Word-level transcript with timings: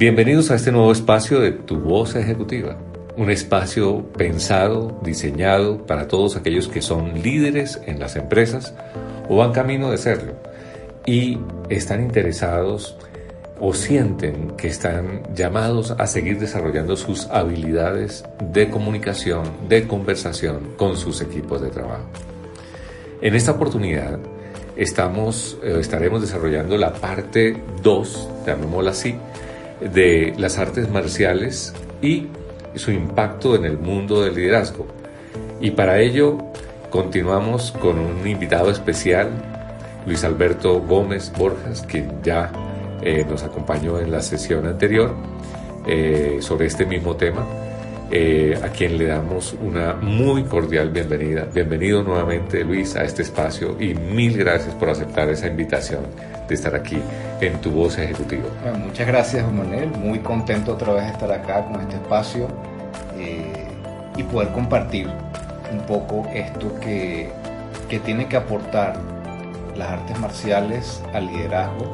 Bienvenidos 0.00 0.50
a 0.50 0.54
este 0.54 0.72
nuevo 0.72 0.92
espacio 0.92 1.40
de 1.40 1.52
Tu 1.52 1.78
Voz 1.78 2.14
Ejecutiva, 2.14 2.74
un 3.18 3.30
espacio 3.30 4.02
pensado, 4.16 4.98
diseñado 5.02 5.84
para 5.86 6.08
todos 6.08 6.36
aquellos 6.36 6.68
que 6.68 6.80
son 6.80 7.20
líderes 7.22 7.78
en 7.84 8.00
las 8.00 8.16
empresas 8.16 8.72
o 9.28 9.36
van 9.36 9.52
camino 9.52 9.90
de 9.90 9.98
serlo 9.98 10.32
y 11.04 11.38
están 11.68 12.00
interesados 12.00 12.96
o 13.60 13.74
sienten 13.74 14.52
que 14.52 14.68
están 14.68 15.20
llamados 15.34 15.90
a 15.90 16.06
seguir 16.06 16.38
desarrollando 16.38 16.96
sus 16.96 17.26
habilidades 17.26 18.24
de 18.54 18.70
comunicación, 18.70 19.42
de 19.68 19.86
conversación 19.86 20.76
con 20.78 20.96
sus 20.96 21.20
equipos 21.20 21.60
de 21.60 21.68
trabajo. 21.68 22.06
En 23.20 23.34
esta 23.34 23.52
oportunidad 23.52 24.18
estamos, 24.76 25.58
eh, 25.62 25.76
estaremos 25.78 26.22
desarrollando 26.22 26.78
la 26.78 26.94
parte 26.94 27.62
2, 27.82 28.28
llamémosla 28.46 28.92
así, 28.92 29.14
de 29.80 30.34
las 30.36 30.58
artes 30.58 30.90
marciales 30.90 31.74
y 32.02 32.28
su 32.74 32.90
impacto 32.90 33.54
en 33.54 33.64
el 33.64 33.78
mundo 33.78 34.22
del 34.22 34.34
liderazgo. 34.34 34.86
Y 35.60 35.72
para 35.72 36.00
ello 36.00 36.38
continuamos 36.90 37.72
con 37.72 37.98
un 37.98 38.26
invitado 38.26 38.70
especial, 38.70 39.28
Luis 40.06 40.24
Alberto 40.24 40.80
Gómez 40.80 41.32
Borjas, 41.36 41.82
quien 41.82 42.22
ya 42.22 42.50
eh, 43.02 43.24
nos 43.28 43.42
acompañó 43.42 43.98
en 43.98 44.10
la 44.10 44.22
sesión 44.22 44.66
anterior 44.66 45.14
eh, 45.86 46.38
sobre 46.40 46.66
este 46.66 46.84
mismo 46.86 47.16
tema, 47.16 47.46
eh, 48.12 48.58
a 48.62 48.68
quien 48.68 48.98
le 48.98 49.06
damos 49.06 49.54
una 49.60 49.94
muy 49.94 50.42
cordial 50.42 50.90
bienvenida. 50.90 51.46
Bienvenido 51.54 52.02
nuevamente 52.02 52.64
Luis 52.64 52.96
a 52.96 53.04
este 53.04 53.22
espacio 53.22 53.80
y 53.80 53.94
mil 53.94 54.36
gracias 54.36 54.74
por 54.74 54.90
aceptar 54.90 55.28
esa 55.28 55.46
invitación 55.46 56.00
de 56.48 56.54
estar 56.54 56.74
aquí 56.74 56.98
en 57.40 57.60
tu 57.60 57.70
voz 57.70 57.98
ejecutiva. 57.98 58.48
muchas 58.84 59.06
gracias 59.06 59.50
Manuel, 59.52 59.90
muy 59.90 60.18
contento 60.18 60.72
otra 60.72 60.92
vez 60.94 61.04
de 61.04 61.10
estar 61.12 61.30
acá 61.30 61.64
con 61.66 61.80
este 61.80 61.94
espacio 61.94 62.48
y 64.16 64.22
poder 64.24 64.48
compartir 64.48 65.08
un 65.70 65.80
poco 65.86 66.26
esto 66.34 66.80
que, 66.80 67.28
que 67.88 68.00
tiene 68.00 68.26
que 68.26 68.36
aportar 68.36 68.96
las 69.76 69.88
artes 69.88 70.18
marciales 70.18 71.00
al 71.14 71.26
liderazgo 71.26 71.92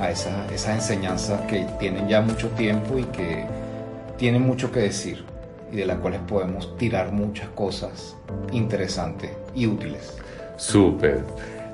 a 0.00 0.10
esas 0.10 0.50
esa 0.50 0.74
enseñanzas 0.74 1.42
que 1.42 1.66
tienen 1.78 2.08
ya 2.08 2.22
mucho 2.22 2.48
tiempo 2.48 2.98
y 2.98 3.04
que 3.04 3.44
tienen 4.16 4.42
mucho 4.42 4.72
que 4.72 4.80
decir 4.80 5.33
y 5.72 5.76
de 5.76 5.86
las 5.86 5.98
cuales 5.98 6.20
podemos 6.26 6.76
tirar 6.76 7.12
muchas 7.12 7.48
cosas 7.48 8.16
interesantes 8.52 9.30
y 9.54 9.66
útiles. 9.66 10.16
Súper. 10.56 11.20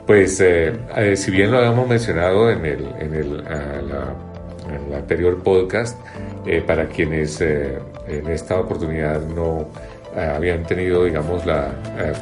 Pues 0.06 0.40
eh, 0.40 0.72
eh, 0.96 1.16
si 1.16 1.30
bien 1.30 1.50
lo 1.50 1.58
habíamos 1.58 1.88
mencionado 1.88 2.50
en 2.50 2.64
el, 2.64 2.84
en 2.98 3.14
el, 3.14 3.40
en 3.40 4.86
el 4.88 4.94
anterior 4.94 5.42
podcast, 5.42 5.98
eh, 6.46 6.62
para 6.66 6.86
quienes 6.86 7.40
en 7.40 8.28
esta 8.28 8.58
oportunidad 8.58 9.20
no 9.20 9.68
habían 10.16 10.64
tenido, 10.64 11.04
digamos, 11.04 11.46
la 11.46 11.72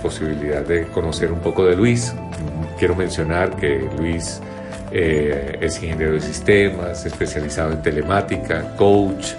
posibilidad 0.02 0.62
de 0.62 0.86
conocer 0.88 1.32
un 1.32 1.38
poco 1.40 1.64
de 1.64 1.74
Luis, 1.74 2.12
quiero 2.78 2.94
mencionar 2.94 3.56
que 3.56 3.88
Luis 3.98 4.40
eh, 4.90 5.58
es 5.60 5.82
ingeniero 5.82 6.14
de 6.14 6.20
sistemas, 6.20 7.04
especializado 7.04 7.72
en 7.72 7.82
telemática, 7.82 8.74
coach, 8.76 9.32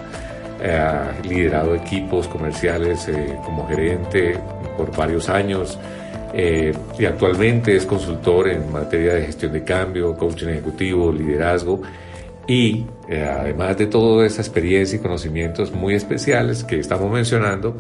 eh, 0.61 1.11
liderado 1.23 1.75
equipos 1.75 2.27
comerciales 2.27 3.07
eh, 3.07 3.38
como 3.45 3.67
gerente 3.67 4.38
por 4.77 4.95
varios 4.95 5.29
años 5.29 5.77
y 6.31 7.05
actualmente 7.05 7.75
es 7.75 7.87
consultor 7.87 8.49
en 8.49 8.71
materia 8.71 9.15
de 9.15 9.25
gestión 9.25 9.52
de 9.52 9.64
cambio, 9.64 10.15
coaching 10.15 10.49
ejecutivo, 10.49 11.11
liderazgo 11.11 11.81
y 12.48 12.86
además 13.09 13.77
de 13.80 13.87
toda 13.87 14.27
esa 14.27 14.43
experiencia 14.43 14.98
y 14.98 15.02
conocimientos 15.02 15.71
muy 15.71 15.95
especiales 15.95 16.64
que 16.64 16.80
estamos 16.80 17.11
mencionando, 17.11 17.75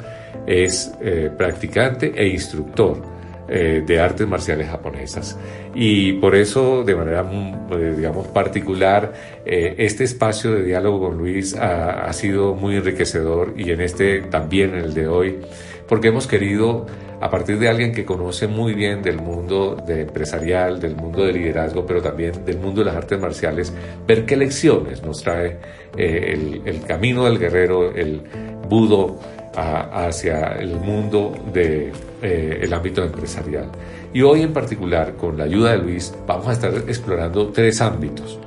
es 0.47 0.91
practicante 1.37 2.11
e 2.15 2.27
instructor 2.27 3.18
eh, 3.51 3.83
de 3.83 3.99
artes 3.99 4.27
marciales 4.27 4.69
japonesas. 4.69 5.35
Y 5.73 6.13
por 6.13 6.35
eso, 6.35 6.83
de 6.83 6.95
manera, 6.95 7.23
mm, 7.23 7.73
eh, 7.73 7.93
digamos, 7.97 8.27
particular, 8.27 9.13
eh, 9.43 9.73
este 9.79 10.03
espacio 10.03 10.53
de 10.53 10.63
diálogo 10.63 11.07
con 11.07 11.17
Luis 11.17 11.55
ha, 11.55 12.13
sido 12.13 12.53
muy 12.53 12.75
enriquecedor 12.75 13.55
y 13.57 13.71
en 13.71 13.81
este 13.81 14.21
también, 14.21 14.75
el 14.75 14.93
de 14.93 15.07
hoy, 15.07 15.39
porque 15.87 16.09
hemos 16.09 16.27
querido, 16.27 16.85
a 17.21 17.31
partir 17.31 17.57
de 17.57 17.69
alguien 17.69 17.91
que 17.91 18.05
conoce 18.05 18.47
muy 18.47 18.75
bien 18.75 19.01
del 19.01 19.17
mundo 19.17 19.75
de 19.83 20.01
empresarial, 20.01 20.79
del 20.79 20.95
mundo 20.95 21.25
del 21.25 21.35
liderazgo, 21.35 21.87
pero 21.87 22.03
también 22.03 22.45
del 22.45 22.59
mundo 22.59 22.81
de 22.81 22.85
las 22.85 22.95
artes 22.95 23.19
marciales, 23.19 23.73
ver 24.05 24.25
qué 24.25 24.37
lecciones 24.37 25.01
nos 25.01 25.23
trae 25.23 25.57
el 25.97 26.81
camino 26.87 27.25
del 27.25 27.39
guerrero, 27.39 27.95
el 27.95 28.21
budo, 28.69 29.19
hacia 29.59 30.55
el 30.59 30.75
mundo 30.75 31.33
del 31.53 31.91
de, 32.21 32.63
eh, 32.63 32.69
ámbito 32.71 33.03
empresarial. 33.03 33.69
Y 34.13 34.21
hoy 34.21 34.41
en 34.41 34.53
particular, 34.53 35.13
con 35.15 35.37
la 35.37 35.43
ayuda 35.43 35.71
de 35.71 35.77
Luis, 35.77 36.13
vamos 36.25 36.47
a 36.47 36.53
estar 36.53 36.73
explorando 36.87 37.49
tres 37.49 37.81
ámbitos 37.81 38.39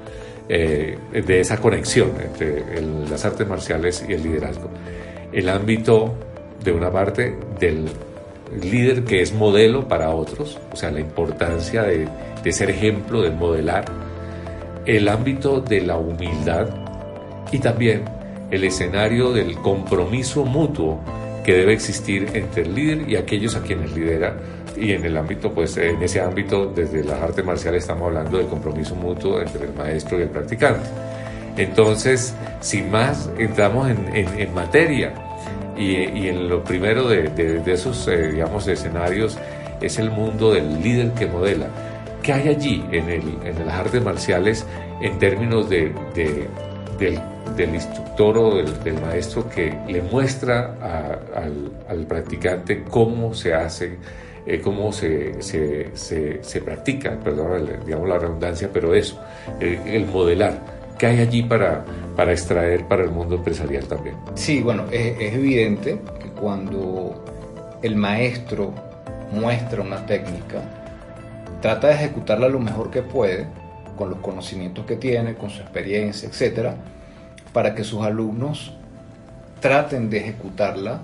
eh, 0.48 0.98
de 1.12 1.40
esa 1.40 1.58
conexión 1.58 2.10
entre 2.20 2.64
las 3.08 3.24
artes 3.24 3.46
marciales 3.46 4.04
y 4.08 4.12
el 4.12 4.22
liderazgo. 4.22 4.68
El 5.32 5.48
ámbito, 5.48 6.14
de 6.64 6.72
una 6.72 6.90
parte, 6.90 7.34
del 7.60 7.86
líder 8.60 9.04
que 9.04 9.22
es 9.22 9.32
modelo 9.32 9.88
para 9.88 10.10
otros, 10.10 10.58
o 10.72 10.76
sea, 10.76 10.90
la 10.90 11.00
importancia 11.00 11.84
de 11.84 12.52
ser 12.52 12.70
ejemplo, 12.70 13.22
de 13.22 13.30
modelar. 13.30 13.84
El 14.84 15.08
ámbito 15.08 15.60
de 15.60 15.80
la 15.80 15.96
humildad 15.96 16.68
y 17.52 17.58
también 17.58 18.02
el 18.52 18.64
escenario 18.64 19.32
del 19.32 19.56
compromiso 19.56 20.44
mutuo 20.44 21.00
que 21.42 21.54
debe 21.54 21.72
existir 21.72 22.28
entre 22.34 22.62
el 22.62 22.74
líder 22.74 23.08
y 23.08 23.16
aquellos 23.16 23.56
a 23.56 23.62
quienes 23.62 23.92
lidera. 23.92 24.36
Y 24.76 24.92
en 24.92 25.04
el 25.04 25.16
ámbito, 25.16 25.52
pues 25.52 25.76
en 25.78 26.00
ese 26.02 26.20
ámbito, 26.20 26.66
desde 26.66 27.02
las 27.02 27.20
artes 27.20 27.44
marciales 27.44 27.82
estamos 27.82 28.08
hablando 28.08 28.36
del 28.36 28.46
compromiso 28.46 28.94
mutuo 28.94 29.40
entre 29.40 29.64
el 29.64 29.72
maestro 29.72 30.18
y 30.18 30.22
el 30.22 30.28
practicante. 30.28 30.86
Entonces, 31.56 32.34
sin 32.60 32.90
más, 32.90 33.30
entramos 33.38 33.90
en, 33.90 34.54
materia. 34.54 35.14
Y, 35.76 35.96
en 36.28 36.48
lo 36.48 36.62
primero 36.62 37.08
de, 37.08 37.62
esos, 37.66 38.06
eh, 38.06 38.32
digamos, 38.32 38.68
escenarios 38.68 39.38
es 39.80 39.98
el 39.98 40.10
mundo 40.10 40.52
del 40.52 40.82
líder 40.82 41.12
que 41.12 41.26
modela. 41.26 41.68
¿Qué 42.22 42.34
hay 42.34 42.48
allí 42.48 42.84
en, 42.92 43.08
el, 43.08 43.22
en 43.44 43.66
las 43.66 43.74
artes 43.74 44.02
marciales 44.02 44.66
en 45.00 45.18
términos 45.18 45.68
de, 45.68 45.92
del 46.98 47.18
del 47.56 47.74
instructor 47.74 48.38
o 48.38 48.54
del, 48.56 49.00
maestro 49.00 49.48
que 49.48 49.76
le 49.88 50.02
muestra 50.02 50.76
al, 51.34 52.06
practicante 52.06 52.82
cómo 52.84 53.34
se 53.34 53.54
hace, 53.54 53.98
eh, 54.46 54.60
cómo 54.60 54.92
se, 54.92 55.42
se, 55.42 56.60
practica, 56.64 57.18
perdón, 57.18 57.68
digamos 57.84 58.08
la 58.08 58.18
redundancia, 58.18 58.70
pero 58.72 58.94
eso, 58.94 59.20
el, 59.60 60.06
modelar. 60.06 60.82
¿Qué 60.98 61.06
hay 61.06 61.20
allí 61.20 61.42
para, 61.42 61.84
para 62.16 62.32
extraer 62.32 62.86
para 62.86 63.02
el 63.02 63.10
mundo 63.10 63.36
empresarial 63.36 63.84
también? 63.86 64.14
Sí, 64.34 64.60
bueno, 64.62 64.84
es, 64.92 65.18
es 65.18 65.34
evidente 65.34 65.98
que 66.20 66.28
cuando 66.28 67.24
el 67.82 67.96
maestro 67.96 68.72
muestra 69.32 69.82
una 69.82 70.06
técnica, 70.06 70.62
trata 71.60 71.88
de 71.88 71.94
ejecutarla 71.94 72.48
lo 72.48 72.60
mejor 72.60 72.90
que 72.90 73.02
puede, 73.02 73.46
con 73.96 74.10
los 74.10 74.18
conocimientos 74.20 74.84
que 74.86 74.96
tiene, 74.96 75.34
con 75.34 75.50
su 75.50 75.60
experiencia, 75.60 76.28
etcétera, 76.28 76.76
para 77.52 77.74
que 77.74 77.84
sus 77.84 78.02
alumnos 78.02 78.74
traten 79.60 80.10
de 80.10 80.18
ejecutarla 80.18 81.02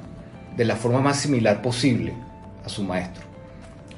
de 0.56 0.64
la 0.64 0.76
forma 0.76 1.00
más 1.00 1.20
similar 1.20 1.62
posible 1.62 2.14
a 2.64 2.68
su 2.68 2.82
maestro. 2.82 3.28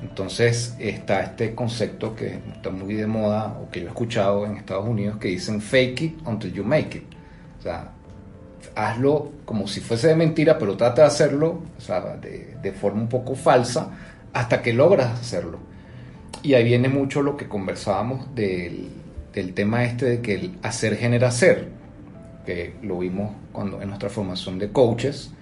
Entonces 0.02 0.74
está 0.78 1.22
este 1.22 1.54
concepto 1.54 2.14
que 2.14 2.38
está 2.54 2.70
muy 2.70 2.94
de 2.94 3.06
moda 3.06 3.58
o 3.60 3.70
que 3.70 3.80
yo 3.80 3.86
he 3.86 3.88
escuchado 3.88 4.46
en 4.46 4.56
Estados 4.56 4.86
Unidos 4.86 5.18
que 5.18 5.28
dicen 5.28 5.60
fake 5.60 6.00
it 6.02 6.18
until 6.26 6.52
you 6.52 6.64
make 6.64 6.98
it. 6.98 7.04
O 7.58 7.62
sea, 7.62 7.90
hazlo 8.74 9.32
como 9.44 9.66
si 9.66 9.80
fuese 9.80 10.08
de 10.08 10.16
mentira, 10.16 10.58
pero 10.58 10.76
trata 10.76 11.02
de 11.02 11.08
hacerlo 11.08 11.62
de, 12.20 12.72
forma 12.72 13.02
un 13.02 13.08
poco 13.08 13.34
falsa 13.34 13.90
hasta 14.32 14.62
que 14.62 14.72
logras 14.72 15.20
hacerlo. 15.20 15.58
Y 16.42 16.54
ahí 16.54 16.64
viene 16.64 16.88
mucho 16.88 17.20
lo 17.20 17.36
que 17.36 17.48
conversábamos 17.48 18.34
del, 18.34 18.88
del 19.34 19.52
tema 19.52 19.84
este 19.84 20.06
de 20.06 20.20
que 20.20 20.34
el 20.34 20.58
hacer 20.62 20.96
genera 20.96 21.30
ser 21.30 21.79
que 22.44 22.74
lo 22.82 22.98
vimos 22.98 23.32
cuando, 23.52 23.82
en 23.82 23.88
nuestra 23.88 24.08
formación 24.08 24.58
de 24.58 24.70
coaches, 24.70 25.32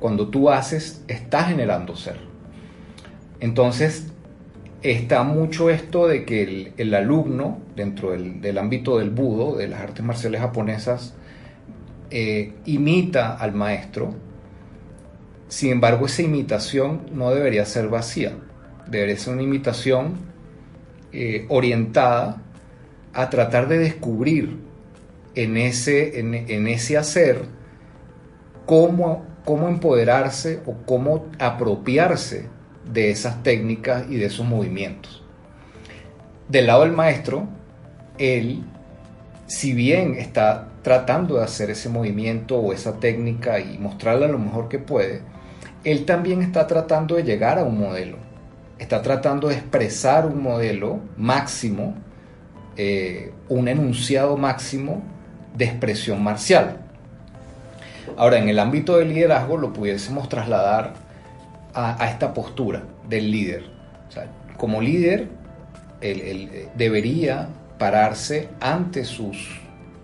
cuando 0.00 0.28
tú 0.28 0.50
haces, 0.50 1.02
estás 1.08 1.48
generando 1.48 1.96
ser. 1.96 2.18
Entonces, 3.40 4.12
está 4.82 5.22
mucho 5.22 5.70
esto 5.70 6.06
de 6.06 6.24
que 6.24 6.72
el, 6.76 6.94
alumno, 6.94 7.58
dentro 7.74 8.10
del, 8.10 8.58
ámbito 8.58 8.98
del 8.98 9.10
budo, 9.10 9.56
de 9.56 9.68
las 9.68 9.80
artes 9.80 10.04
marciales 10.04 10.40
japonesas, 10.40 11.14
eh, 12.10 12.52
imita 12.66 13.34
al 13.34 13.54
maestro. 13.54 14.14
Sin 15.48 15.72
embargo, 15.72 16.06
esa 16.06 16.22
imitación 16.22 17.06
no 17.12 17.30
debería 17.30 17.64
ser 17.64 17.88
vacía, 17.88 18.32
debería 18.86 19.16
ser 19.16 19.32
una 19.32 19.42
imitación 19.42 20.16
eh, 21.12 21.46
orientada 21.48 22.42
a 23.14 23.30
tratar 23.30 23.68
de 23.68 23.78
descubrir 23.78 24.58
en 25.34 25.56
ese, 25.56 26.20
en, 26.20 26.66
ese 26.68 26.96
hacer 26.96 27.42
cómo, 28.66 29.24
cómo 29.44 29.68
empoderarse 29.68 30.60
o 30.66 30.74
cómo 30.86 31.26
apropiarse 31.38 32.48
de 32.92 33.10
esas 33.10 33.42
técnicas 33.42 34.04
y 34.08 34.16
de 34.16 34.26
esos 34.26 34.46
movimientos. 34.46 35.22
Del 36.48 36.66
lado 36.66 36.82
del 36.82 36.92
maestro, 36.92 37.48
él, 38.18 38.62
si 39.46 39.72
bien 39.72 40.14
está 40.14 40.68
tratando 40.82 41.36
de 41.36 41.44
hacer 41.44 41.70
ese 41.70 41.88
movimiento 41.88 42.58
o 42.58 42.72
esa 42.72 43.00
técnica 43.00 43.58
y 43.58 43.78
mostrarla 43.78 44.28
lo 44.28 44.38
mejor 44.38 44.68
que 44.68 44.78
puede, 44.78 45.22
él 45.82 46.04
también 46.04 46.42
está 46.42 46.66
tratando 46.66 47.16
de 47.16 47.24
llegar 47.24 47.58
a 47.58 47.64
un 47.64 47.78
modelo, 47.78 48.18
está 48.78 49.02
tratando 49.02 49.48
de 49.48 49.54
expresar 49.54 50.26
un 50.26 50.42
modelo 50.42 51.00
máximo, 51.16 51.94
eh, 52.76 53.32
un 53.48 53.68
enunciado 53.68 54.36
máximo 54.36 55.02
de 55.54 55.64
expresión 55.64 56.22
marcial. 56.22 56.78
Ahora, 58.16 58.38
en 58.38 58.48
el 58.48 58.58
ámbito 58.58 58.98
del 58.98 59.08
liderazgo 59.08 59.56
lo 59.56 59.72
pudiésemos 59.72 60.28
trasladar 60.28 60.94
a, 61.74 62.06
esta 62.08 62.34
postura 62.34 62.82
del 63.08 63.30
líder. 63.30 63.64
como 64.56 64.80
líder, 64.80 65.28
él, 66.00 66.68
debería 66.76 67.48
pararse 67.78 68.48
ante 68.60 69.04
sus, 69.04 69.60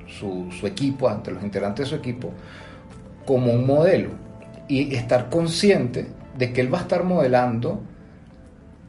su, 0.06 0.50
su 0.50 0.66
equipo, 0.66 1.08
ante 1.08 1.30
los 1.30 1.42
integrantes 1.42 1.86
de 1.86 1.90
su 1.90 1.96
equipo, 1.96 2.32
como 3.24 3.52
un 3.52 3.66
modelo 3.66 4.10
y 4.66 4.94
estar 4.94 5.28
consciente 5.28 6.08
de 6.36 6.52
que 6.52 6.60
él 6.60 6.72
va 6.72 6.78
a 6.78 6.82
estar 6.82 7.04
modelando 7.04 7.80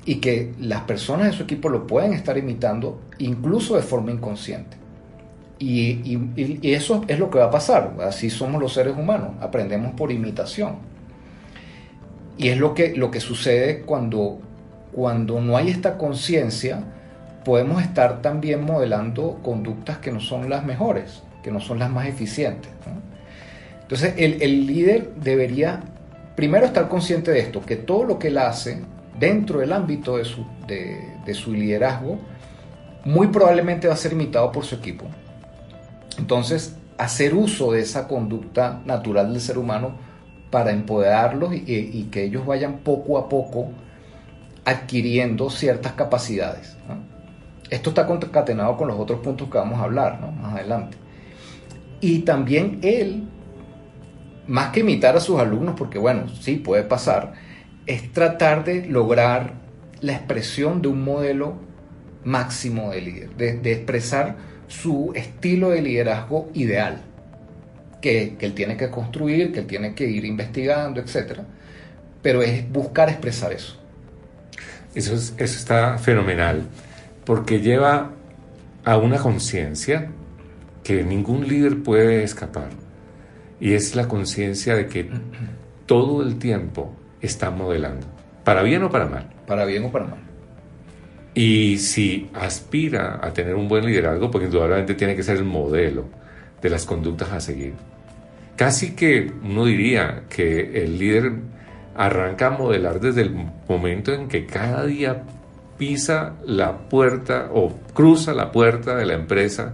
y 0.06 0.16
que 0.16 0.54
las 0.60 0.82
personas 0.82 1.28
de 1.28 1.34
su 1.34 1.44
equipo 1.44 1.70
lo 1.70 1.86
pueden 1.86 2.14
estar 2.14 2.38
imitando 2.38 3.02
incluso 3.20 3.76
de 3.76 3.82
forma 3.82 4.12
inconsciente. 4.12 4.81
Y, 5.64 6.20
eso 6.64 7.04
es 7.08 7.20
lo 7.20 7.30
que 7.30 7.38
va 7.38 7.46
a 7.46 7.52
pasar, 7.52 7.96
así 8.02 8.32
somos 8.32 8.60
los 8.60 8.74
seres 8.74 8.96
humanos, 8.98 9.34
aprendemos 9.42 9.94
por 9.94 10.12
imitación. 10.12 10.78
Y 12.38 12.48
es 12.48 12.58
lo 12.58 12.74
que, 12.74 12.96
lo 12.96 13.12
que 13.12 13.20
sucede 13.20 13.82
cuando, 13.82 14.40
cuando 14.92 15.40
no 15.40 15.58
hay 15.58 15.70
esta 15.70 15.98
conciencia, 16.00 16.84
podemos 17.46 17.82
estar 17.84 18.24
también 18.24 18.64
modelando 18.64 19.40
conductas 19.44 20.00
que 20.00 20.12
no 20.12 20.20
son 20.20 20.50
las 20.50 20.66
mejores, 20.66 21.22
que 21.44 21.52
no 21.52 21.60
son 21.60 21.78
las 21.78 21.92
más 21.92 22.08
eficientes. 22.08 22.72
Entonces 23.82 24.16
el, 24.18 24.42
el 24.42 24.66
líder 24.66 25.14
debería 25.16 25.84
primero 26.36 26.66
estar 26.66 26.88
consciente 26.88 27.30
de 27.30 27.40
esto, 27.40 27.62
que 27.62 27.76
todo 27.76 28.04
lo 28.04 28.18
que 28.18 28.30
él 28.30 28.40
hace 28.40 28.82
dentro 29.20 29.60
del 29.60 29.72
ámbito 29.74 30.18
de 30.18 30.26
su, 30.26 30.46
de, 30.66 31.34
su 31.34 31.54
liderazgo, 31.54 32.18
muy 33.06 33.28
probablemente 33.28 33.88
va 33.88 33.94
a 33.94 33.98
ser 33.98 34.14
imitado 34.14 34.52
por 34.52 34.66
su 34.66 34.76
equipo. 34.76 35.06
Entonces, 36.18 36.76
hacer 36.98 37.34
uso 37.34 37.72
de 37.72 37.82
esa 37.82 38.08
conducta 38.08 38.82
natural 38.86 39.32
del 39.32 39.42
ser 39.42 39.58
humano 39.58 39.96
para 40.50 40.72
empoderarlos 40.72 41.54
y, 41.54 42.10
que 42.12 42.24
ellos 42.24 42.46
vayan 42.46 42.80
poco 42.80 43.18
a 43.18 43.30
poco 43.30 43.70
adquiriendo 44.66 45.50
ciertas 45.50 45.94
capacidades. 45.94 46.78
Esto 47.70 47.90
está 47.90 48.06
concatenado 48.06 48.76
con 48.76 48.90
los 48.90 49.00
otros 49.00 49.22
puntos 49.22 49.50
que 49.50 49.58
vamos 49.58 49.80
a 49.80 49.84
hablar 49.84 50.20
más 50.42 50.56
adelante. 50.56 50.98
Y 52.02 52.20
también 52.20 52.80
él, 52.82 53.30
más 54.48 54.72
que 54.72 54.82
imitar 54.82 55.16
a 55.16 55.22
sus 55.22 55.40
alumnos, 55.40 55.76
porque 55.78 55.98
bueno, 55.98 56.28
sí 56.28 56.58
puede 56.58 56.84
pasar, 56.84 57.34
es 57.86 58.12
tratar 58.12 58.66
de 58.66 58.86
lograr 58.86 59.54
la 60.02 60.14
expresión 60.14 60.82
de 60.82 60.90
un 60.90 61.04
modelo 61.04 61.56
máximo 62.24 62.92
de 62.92 63.02
líder, 63.02 63.36
de, 63.36 63.72
expresar 63.72 64.36
su 64.72 65.12
estilo 65.16 65.72
de 65.72 65.82
liderazgo 65.82 66.50
ideal, 66.54 67.02
que, 68.02 68.38
él 68.40 68.54
tiene 68.54 68.78
que 68.78 68.90
construir, 68.90 69.52
que 69.52 69.60
él 69.60 69.68
tiene 69.68 69.94
que 69.94 70.06
ir 70.06 70.24
investigando, 70.24 71.02
etc. 71.02 71.40
Pero 72.22 72.42
es 72.42 72.72
buscar 72.72 73.10
expresar 73.10 73.52
eso. 73.52 73.78
Eso, 74.96 75.14
eso 75.14 75.36
está 75.38 75.98
fenomenal, 75.98 76.64
porque 77.26 77.60
lleva 77.60 78.12
a 78.86 78.98
una 78.98 79.18
conciencia 79.18 80.10
que 80.84 81.04
ningún 81.04 81.48
líder 81.48 81.84
puede 81.84 82.24
escapar, 82.24 82.70
y 83.60 83.74
es 83.74 83.96
la 83.96 84.08
conciencia 84.08 84.76
de 84.76 84.88
que 84.88 85.10
todo 85.86 86.24
el 86.24 86.40
tiempo 86.40 86.96
está 87.22 87.52
modelando, 87.52 88.08
para 88.46 88.64
bien 88.64 88.84
o 88.84 88.90
para 88.90 89.06
mal. 89.06 89.30
Para 89.46 89.66
bien 89.66 89.84
o 89.84 89.92
para 89.92 90.06
mal. 90.06 90.31
Y 91.34 91.78
si 91.78 92.30
aspira 92.34 93.20
a 93.22 93.32
tener 93.32 93.56
un 93.56 93.68
buen 93.68 93.86
liderazgo, 93.86 94.30
porque 94.30 94.48
indudablemente 94.48 94.96
tiene 94.96 95.16
que 95.16 95.24
ser 95.24 95.38
el 95.38 95.46
modelo 95.46 96.06
de 96.62 96.70
las 96.70 96.86
conductas 96.86 97.32
a 97.32 97.40
seguir. 97.40 97.74
Casi 98.56 98.96
que 98.96 99.32
uno 99.44 99.66
diría 99.66 100.24
que 100.30 100.84
el 100.84 101.00
líder 101.00 101.32
arranca 101.96 102.48
a 102.48 102.50
modelar 102.52 103.00
desde 103.00 103.22
el 103.22 103.36
momento 103.68 104.14
en 104.14 104.28
que 104.28 104.46
cada 104.46 104.86
día 104.86 105.24
pisa 105.78 106.34
la 106.46 106.78
puerta 106.78 107.50
o 107.54 107.76
cruza 107.94 108.34
la 108.34 108.52
puerta 108.52 108.96
de 108.96 109.06
la 109.06 109.14
empresa 109.14 109.74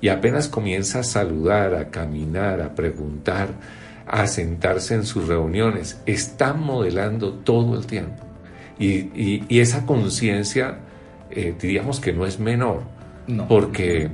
y 0.00 0.08
apenas 0.08 0.48
comienza 0.48 1.00
a 1.00 1.04
saludar, 1.04 1.74
a 1.74 1.90
caminar, 1.90 2.60
a 2.60 2.74
preguntar, 2.74 3.48
a 4.06 4.26
sentarse 4.26 4.94
en 4.94 5.04
sus 5.06 5.28
reuniones, 5.28 6.00
están 6.06 6.60
modelando 6.60 7.32
todo 7.32 7.78
el 7.78 7.86
tiempo. 7.86 8.22
Y, 8.78 9.60
esa 9.60 9.86
conciencia, 9.86 10.78
eh, 11.30 11.54
diríamos 11.60 12.00
que 12.00 12.12
no 12.12 12.26
es 12.26 12.38
menor, 12.38 12.82
porque, 13.48 14.10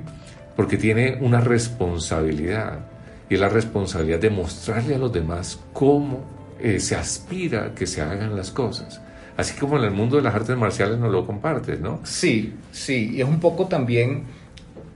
porque 0.57 0.77
tiene 0.77 1.19
una 1.21 1.41
responsabilidad, 1.41 2.81
y 3.29 3.35
es 3.35 3.41
la 3.41 3.49
responsabilidad 3.49 4.19
de 4.19 4.31
mostrarle 4.31 4.95
a 4.95 4.99
los 4.99 5.13
demás 5.13 5.61
cómo 5.73 6.25
eh, 6.61 6.81
se 6.81 6.97
aspira 6.97 7.67
a 7.67 7.75
que 7.75 7.87
se 7.87 8.03
hagan 8.03 8.37
las 8.37 8.51
cosas. 8.51 9.01
Así 9.37 9.59
como 9.59 9.79
en 9.79 9.85
el 9.85 9.91
mundo 9.93 10.17
de 10.17 10.23
las 10.23 10.35
artes 10.35 10.57
marciales 10.57 10.99
no 10.99 11.09
lo 11.09 11.27
compartes, 11.27 11.81
¿no? 11.81 12.01
Sí, 12.05 12.55
sí, 12.73 13.13
y 13.15 13.21
es 13.21 13.29
un 13.29 13.41
poco 13.41 13.67
también 13.67 14.25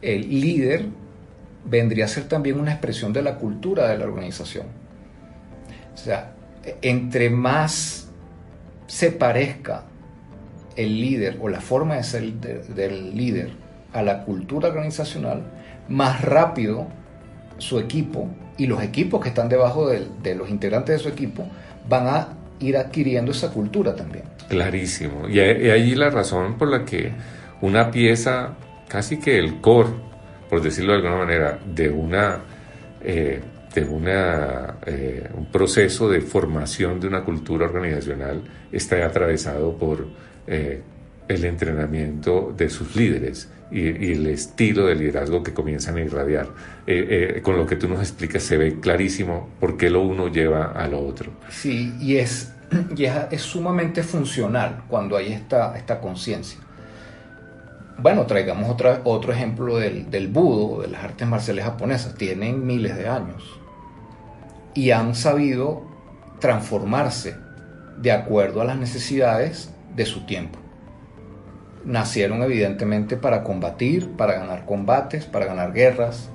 el 0.03 0.29
líder 0.29 0.87
vendría 1.65 2.05
a 2.05 2.09
ser 2.09 2.25
también 2.25 2.61
una 2.61 2.73
expresión 2.73 3.13
de 3.13 3.23
la 3.23 3.37
cultura 3.37 3.89
de 3.89 3.97
la 3.97 4.05
organización. 4.05 4.67
O 5.95 5.97
sea, 5.97 6.33
entre 6.83 7.31
más 7.31 8.09
se 8.87 9.11
parezca 9.11 9.85
el 10.77 11.01
líder 11.01 11.39
o 11.41 11.49
la 11.49 11.61
forma 11.61 11.97
de 11.97 12.03
ser 12.03 12.33
del 12.33 13.17
líder 13.17 13.51
a 13.93 14.03
la 14.03 14.25
cultura 14.25 14.69
organizacional, 14.69 15.43
más 15.89 16.23
rápido 16.23 16.89
su 17.59 17.79
equipo 17.79 18.29
y 18.57 18.67
los 18.67 18.83
equipos 18.83 19.23
que 19.23 19.29
están 19.29 19.49
debajo 19.49 19.89
de, 19.89 20.35
los 20.35 20.51
integrantes 20.51 20.97
de 20.97 21.03
su 21.03 21.09
equipo 21.09 21.47
van 21.89 22.07
a 22.07 22.29
ir 22.61 22.77
adquiriendo 22.77 23.33
esa 23.33 23.51
cultura 23.51 23.95
también. 23.95 24.25
Clarísimo. 24.49 25.29
Y 25.29 25.39
ahí 25.39 25.95
la 25.95 26.11
razón 26.11 26.59
por 26.59 26.69
la 26.69 26.85
que 26.85 27.13
una 27.61 27.91
pieza, 27.91 28.55
casi 28.89 29.19
que 29.19 29.39
el 29.39 29.61
core, 29.61 29.91
por 30.51 30.63
decirlo 30.63 30.93
de 30.93 30.99
alguna 30.99 31.17
manera, 31.17 31.59
de 31.65 31.91
una 31.91 32.41
eh, 33.03 33.41
de 33.75 33.85
una, 33.85 34.77
eh, 34.87 35.29
un 35.35 35.47
proceso 35.47 36.09
de 36.09 36.21
formación 36.21 37.01
de 37.01 37.09
una 37.09 37.25
cultura 37.25 37.67
organizacional 37.67 38.43
está 38.71 39.05
atravesado 39.05 39.77
por 39.77 40.07
eh, 40.47 40.83
el 41.29 41.45
entrenamiento 41.45 42.55
de 42.57 42.69
sus 42.69 42.97
líderes 42.97 43.49
y, 43.71 44.13
el 44.13 44.27
estilo 44.27 44.87
de 44.87 44.95
liderazgo 44.95 45.43
que 45.43 45.53
comienzan 45.55 45.97
a 45.97 46.01
irradiar. 46.01 46.49
Eh, 46.87 47.41
con 47.43 47.57
lo 47.57 47.67
que 47.67 47.77
tú 47.77 47.89
nos 47.89 48.01
explicas 48.01 48.43
se 48.43 48.57
ve 48.57 48.79
clarísimo 48.79 49.49
por 49.59 49.77
qué 49.77 49.91
lo 49.91 50.03
uno 50.03 50.29
lleva 50.29 50.73
a 50.73 50.87
lo 50.87 51.05
otro. 51.05 51.33
Sí, 51.49 51.95
y 52.01 52.17
es, 52.17 52.53
y 52.97 53.05
es, 53.05 53.41
sumamente 53.41 54.03
funcional 54.03 54.85
cuando 54.89 55.17
hay 55.17 55.33
esta, 55.33 55.77
esta 55.77 56.01
conciencia. 56.01 56.61
Bueno, 57.97 58.27
traigamos 58.27 58.69
otra, 58.69 59.01
otro 59.05 59.33
ejemplo 59.33 59.79
del, 59.79 60.11
del 60.11 60.29
budo, 60.29 60.83
de 60.83 60.89
las 60.89 61.05
artes 61.05 61.27
marciales 61.27 61.65
japonesas. 61.65 62.15
Tienen 62.17 62.67
miles 62.67 62.97
de 62.97 63.09
años 63.09 63.61
y 64.75 64.91
han 64.91 65.15
sabido 65.15 65.85
transformarse 66.41 67.37
de 67.97 68.13
acuerdo 68.13 68.61
a 68.61 68.65
las 68.65 68.77
necesidades 68.77 69.71
de 69.95 70.07
su 70.07 70.27
tiempo. 70.27 70.59
Nacieron 71.85 72.43
evidentemente 72.43 73.17
para 73.17 73.43
combatir, 73.43 74.11
para 74.13 74.35
ganar 74.35 74.65
combates, 74.65 75.27
para 75.27 75.47
ganar 75.47 75.73
guerras, 75.73 76.31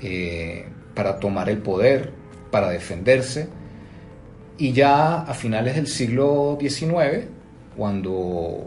eh, 0.00 0.68
para 0.94 1.18
tomar 1.18 1.48
el 1.48 1.58
poder, 1.58 2.12
para 2.50 2.70
defenderse. 2.70 3.48
Y 4.56 4.72
ya 4.72 5.22
a 5.22 5.34
finales 5.34 5.76
del 5.76 5.86
siglo 5.86 6.58
XIX, 6.60 7.26
cuando, 7.76 8.66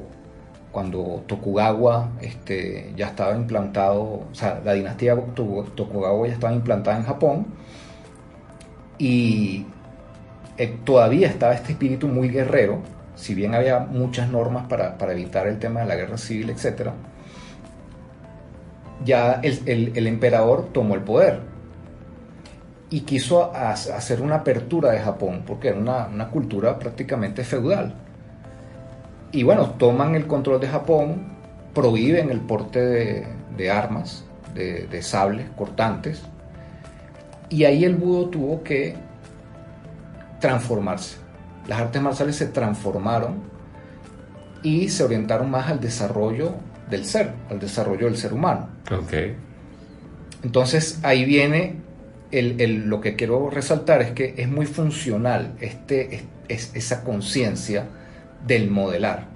cuando 0.71 1.23
Tokugawa 1.27 2.11
este, 2.21 2.93
ya 2.95 3.07
estaba 3.07 3.35
implantado, 3.35 4.01
o 4.01 4.29
sea, 4.31 4.61
la 4.63 4.73
dinastía 4.73 5.15
Tokugawa 5.15 6.27
ya 6.27 6.33
estaba 6.33 6.53
implantada 6.53 6.97
en 6.97 7.03
Japón, 7.03 7.47
y 8.97 9.65
eh, 10.57 10.77
todavía 10.85 11.27
estaba 11.27 11.53
este 11.53 11.71
espíritu 11.73 12.07
muy 12.07 12.29
guerrero, 12.29 12.81
si 13.15 13.35
bien 13.35 13.55
había 13.55 13.79
muchas 13.79 14.29
normas 14.29 14.67
para, 14.67 14.95
evitar 15.11 15.47
el 15.47 15.59
tema 15.59 15.81
de 15.81 15.87
la 15.87 15.95
guerra 15.95 16.17
civil, 16.17 16.49
etc. 16.49 16.91
ya 19.03 19.39
el, 19.43 20.07
emperador 20.07 20.69
tomó 20.71 20.95
el 20.95 21.01
poder 21.01 21.39
y 22.89 23.01
quiso 23.01 23.53
hacer 23.55 24.21
una 24.21 24.35
apertura 24.35 24.91
de 24.91 24.99
Japón, 24.99 25.43
porque 25.45 25.69
era 25.69 25.79
una, 25.79 26.27
cultura 26.29 26.77
prácticamente 26.77 27.43
feudal. 27.43 27.93
Y 29.31 29.43
bueno, 29.43 29.71
toman 29.71 30.15
el 30.15 30.27
control 30.27 30.59
de 30.59 30.67
Japón, 30.67 31.37
prohíben 31.73 32.29
el 32.31 32.41
porte 32.41 32.81
de, 32.81 33.71
armas, 33.71 34.25
de, 34.53 34.87
de, 34.87 35.01
sables 35.01 35.49
cortantes, 35.51 36.23
y 37.47 37.63
ahí 37.63 37.85
el 37.85 37.95
budo 37.95 38.29
tuvo 38.29 38.61
que 38.61 38.95
transformarse. 40.41 41.20
Las 41.67 41.81
artes 41.81 42.01
marciales 42.01 42.35
se 42.35 42.47
transformaron 42.47 43.41
y 44.63 44.89
se 44.89 45.03
orientaron 45.03 45.49
más 45.49 45.69
al 45.69 45.79
desarrollo 45.79 46.55
del 46.89 47.05
ser, 47.05 47.33
al 47.49 47.59
desarrollo 47.59 48.05
del 48.05 48.17
ser 48.17 48.33
humano. 48.33 48.69
Okay. 48.91 49.35
Entonces 50.43 50.99
ahí 51.03 51.25
viene 51.25 51.77
el, 52.31 52.85
lo 52.87 53.01
que 53.01 53.15
quiero 53.15 53.49
resaltar 53.49 54.01
es 54.01 54.11
que 54.11 54.35
es 54.37 54.47
muy 54.47 54.65
funcional 54.65 55.53
este, 55.59 56.25
es, 56.47 56.71
esa 56.73 57.03
conciencia 57.03 57.87
del 58.45 58.69
modelar. 58.69 59.27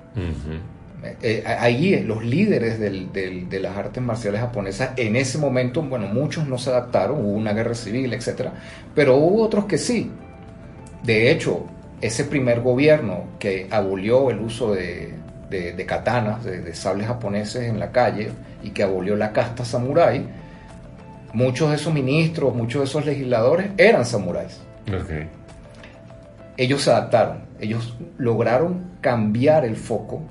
Eh, 1.03 1.17
eh, 1.21 1.43
ahí 1.45 2.01
los 2.03 2.23
líderes 2.23 2.79
de 2.79 3.59
las 3.59 3.77
artes 3.77 4.01
marciales 4.01 4.41
japonesas 4.41 4.91
en 4.97 5.15
ese 5.15 5.37
momento, 5.37 5.81
bueno, 5.83 6.07
muchos 6.07 6.47
no 6.47 6.57
se 6.57 6.69
adaptaron, 6.69 7.19
hubo 7.19 7.33
una 7.33 7.53
guerra 7.53 7.75
civil, 7.75 8.13
etc. 8.13 8.49
Pero 8.93 9.17
hubo 9.17 9.43
otros 9.43 9.65
que 9.65 9.77
sí. 9.77 10.11
De 11.03 11.31
hecho, 11.31 11.67
ese 12.01 12.25
primer 12.25 12.61
gobierno 12.61 13.25
que 13.39 13.67
abolió 13.71 14.29
el 14.29 14.39
uso 14.39 14.73
de, 14.73 15.13
de, 15.49 15.85
katanas, 15.85 16.43
de, 16.43 16.73
sables 16.73 17.07
japoneses 17.07 17.63
en 17.63 17.79
la 17.79 17.91
calle 17.91 18.31
y 18.63 18.71
que 18.71 18.83
abolió 18.83 19.15
la 19.15 19.31
casta 19.31 19.63
samurái, 19.63 20.25
muchos 21.33 21.69
de 21.69 21.75
esos 21.75 21.93
ministros, 21.93 22.53
muchos 22.55 22.81
de 22.81 22.85
esos 22.85 23.05
legisladores 23.05 23.69
eran 23.77 24.05
samuráis. 24.05 24.61
Ellos 26.57 26.83
se 26.83 26.91
adaptaron, 26.91 27.39
ellos 27.59 27.97
lograron 28.17 28.91
cambiar 29.01 29.65
el 29.65 29.75
foco, 29.75 30.21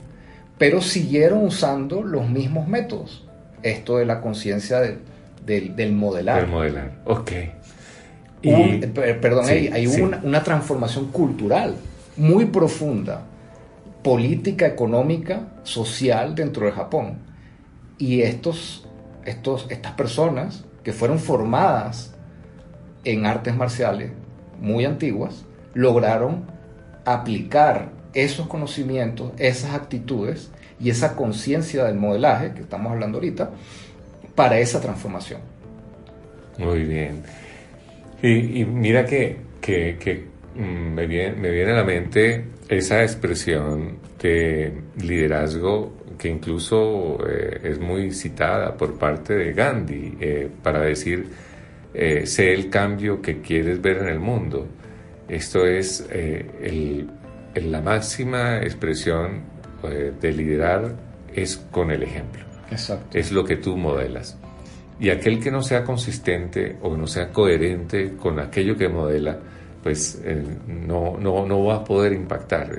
pero 0.59 0.81
siguieron 0.81 1.45
usando 1.45 2.03
los 2.03 2.29
mismos 2.29 2.69
métodos. 2.69 3.27
Esto 3.63 3.99
de 3.99 4.05
la 4.05 4.21
conciencia 4.21 4.81
del 4.81 5.93
modelar. 5.93 6.43
Del 6.43 6.51
modelar, 6.51 6.93
ok. 7.05 7.33
Perdón, 9.21 9.47
hay, 9.47 9.87
una 9.87 10.43
transformación 10.43 11.07
cultural 11.07 11.77
muy 12.17 12.47
profunda 12.47 13.23
política 14.03 14.67
económica, 14.67 15.49
social 15.63 16.35
dentro 16.35 16.67
de 16.67 16.73
Japón. 16.73 17.19
Y 17.99 18.21
estos, 18.21 18.87
estos, 19.25 19.67
estas 19.71 19.93
personas 19.93 20.65
que 20.83 20.93
fueron 20.93 21.19
formadas 21.19 22.15
en 23.05 23.27
artes 23.27 23.57
marciales 23.57 24.11
muy 24.61 24.85
antiguas, 24.85 25.45
lograron 25.73 26.45
aplicar 27.05 27.91
esos 28.13 28.47
conocimientos, 28.47 29.33
esas 29.39 29.75
actitudes 29.75 30.51
y 30.81 30.91
esa 30.91 31.17
conciencia 31.17 31.85
del 31.85 31.97
modelaje 31.97 32.53
que 32.53 32.61
estamos 32.61 32.93
hablando 32.93 33.19
ahorita 33.19 33.51
para 34.35 34.59
esa 34.59 34.81
transformación. 34.81 35.41
Muy 36.59 36.85
bien. 36.85 37.23
Y, 38.27 38.65
mira 38.65 39.05
que, 39.05 39.37
que, 39.61 40.25
mm, 40.55 40.95
me, 40.95 41.07
viene, 41.07 41.37
me 41.37 41.51
viene 41.51 41.73
a 41.73 41.77
la 41.77 41.85
mente 41.85 42.45
esa 42.69 43.03
expresión 43.03 43.99
de 44.19 44.73
liderazgo 44.97 45.93
que 46.17 46.29
incluso 46.29 47.19
eh, 47.29 47.61
es 47.63 47.79
muy 47.79 48.13
citada 48.13 48.75
por 48.79 48.99
parte 48.99 49.35
de 49.35 49.53
Gandhi 49.53 50.17
eh, 50.19 50.49
para 50.63 50.81
decir, 50.81 51.27
eh, 51.93 52.27
sé 52.27 52.55
el 52.55 52.71
cambio 52.71 53.21
que 53.21 53.43
quieres 53.43 53.83
ver 53.83 53.99
en 53.99 54.09
el 54.09 54.21
mundo. 54.21 54.69
Esto 55.29 55.67
es 55.67 56.07
la 57.55 57.81
máxima 57.83 58.59
expresión 58.59 59.43
de 60.21 60.33
liderar 60.33 60.97
es 61.35 61.57
con 61.71 61.91
el 61.91 62.03
ejemplo. 62.03 62.43
Exacto. 62.71 63.19
Es 63.19 63.33
lo 63.33 63.45
que 63.45 63.57
tú 63.57 63.77
modelas. 63.77 64.39
Y 65.01 65.11
aquel 65.11 65.41
que 65.41 65.51
no 65.51 65.63
sea 65.63 65.85
consistente 65.85 66.77
o 66.83 66.97
no 66.97 67.07
sea 67.07 67.31
coherente 67.31 68.15
con 68.17 68.39
aquello 68.39 68.77
que 68.77 68.89
modela, 68.89 69.39
pues 69.83 70.21
eh, 70.25 70.43
no, 70.67 71.17
no, 71.19 71.47
no, 71.47 71.65
va 71.65 71.77
a 71.77 71.85
poder 71.85 72.13
impactar. 72.13 72.71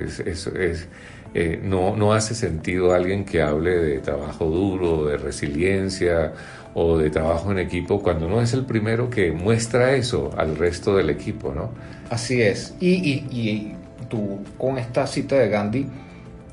Eh, 1.34 1.60
no, 1.62 1.94
no, 1.94 2.14
hace 2.14 2.34
sentido 2.34 2.94
alguien 2.94 3.24
que 3.24 3.42
hable 3.42 3.70
de 3.70 3.98
trabajo 3.98 4.46
duro, 4.46 5.04
de 5.04 5.18
resiliencia 5.18 6.32
o 6.72 6.96
de 6.96 7.10
trabajo 7.10 7.52
en 7.52 7.58
equipo 7.58 8.02
cuando 8.02 8.28
no 8.28 8.40
es 8.40 8.54
el 8.54 8.64
primero 8.64 9.10
que 9.10 9.32
muestra 9.32 9.94
eso 9.94 10.30
al 10.36 10.56
resto 10.56 10.96
del 10.96 11.10
equipo, 11.10 11.52
¿no? 11.54 11.70
Así 12.10 12.40
es. 12.40 12.74
Y, 12.80 12.94
y, 12.94 13.74
tú 14.08 14.38
con 14.56 14.78
esta 14.78 15.06
cita 15.06 15.36
de 15.36 15.48
Gandhi 15.48 15.86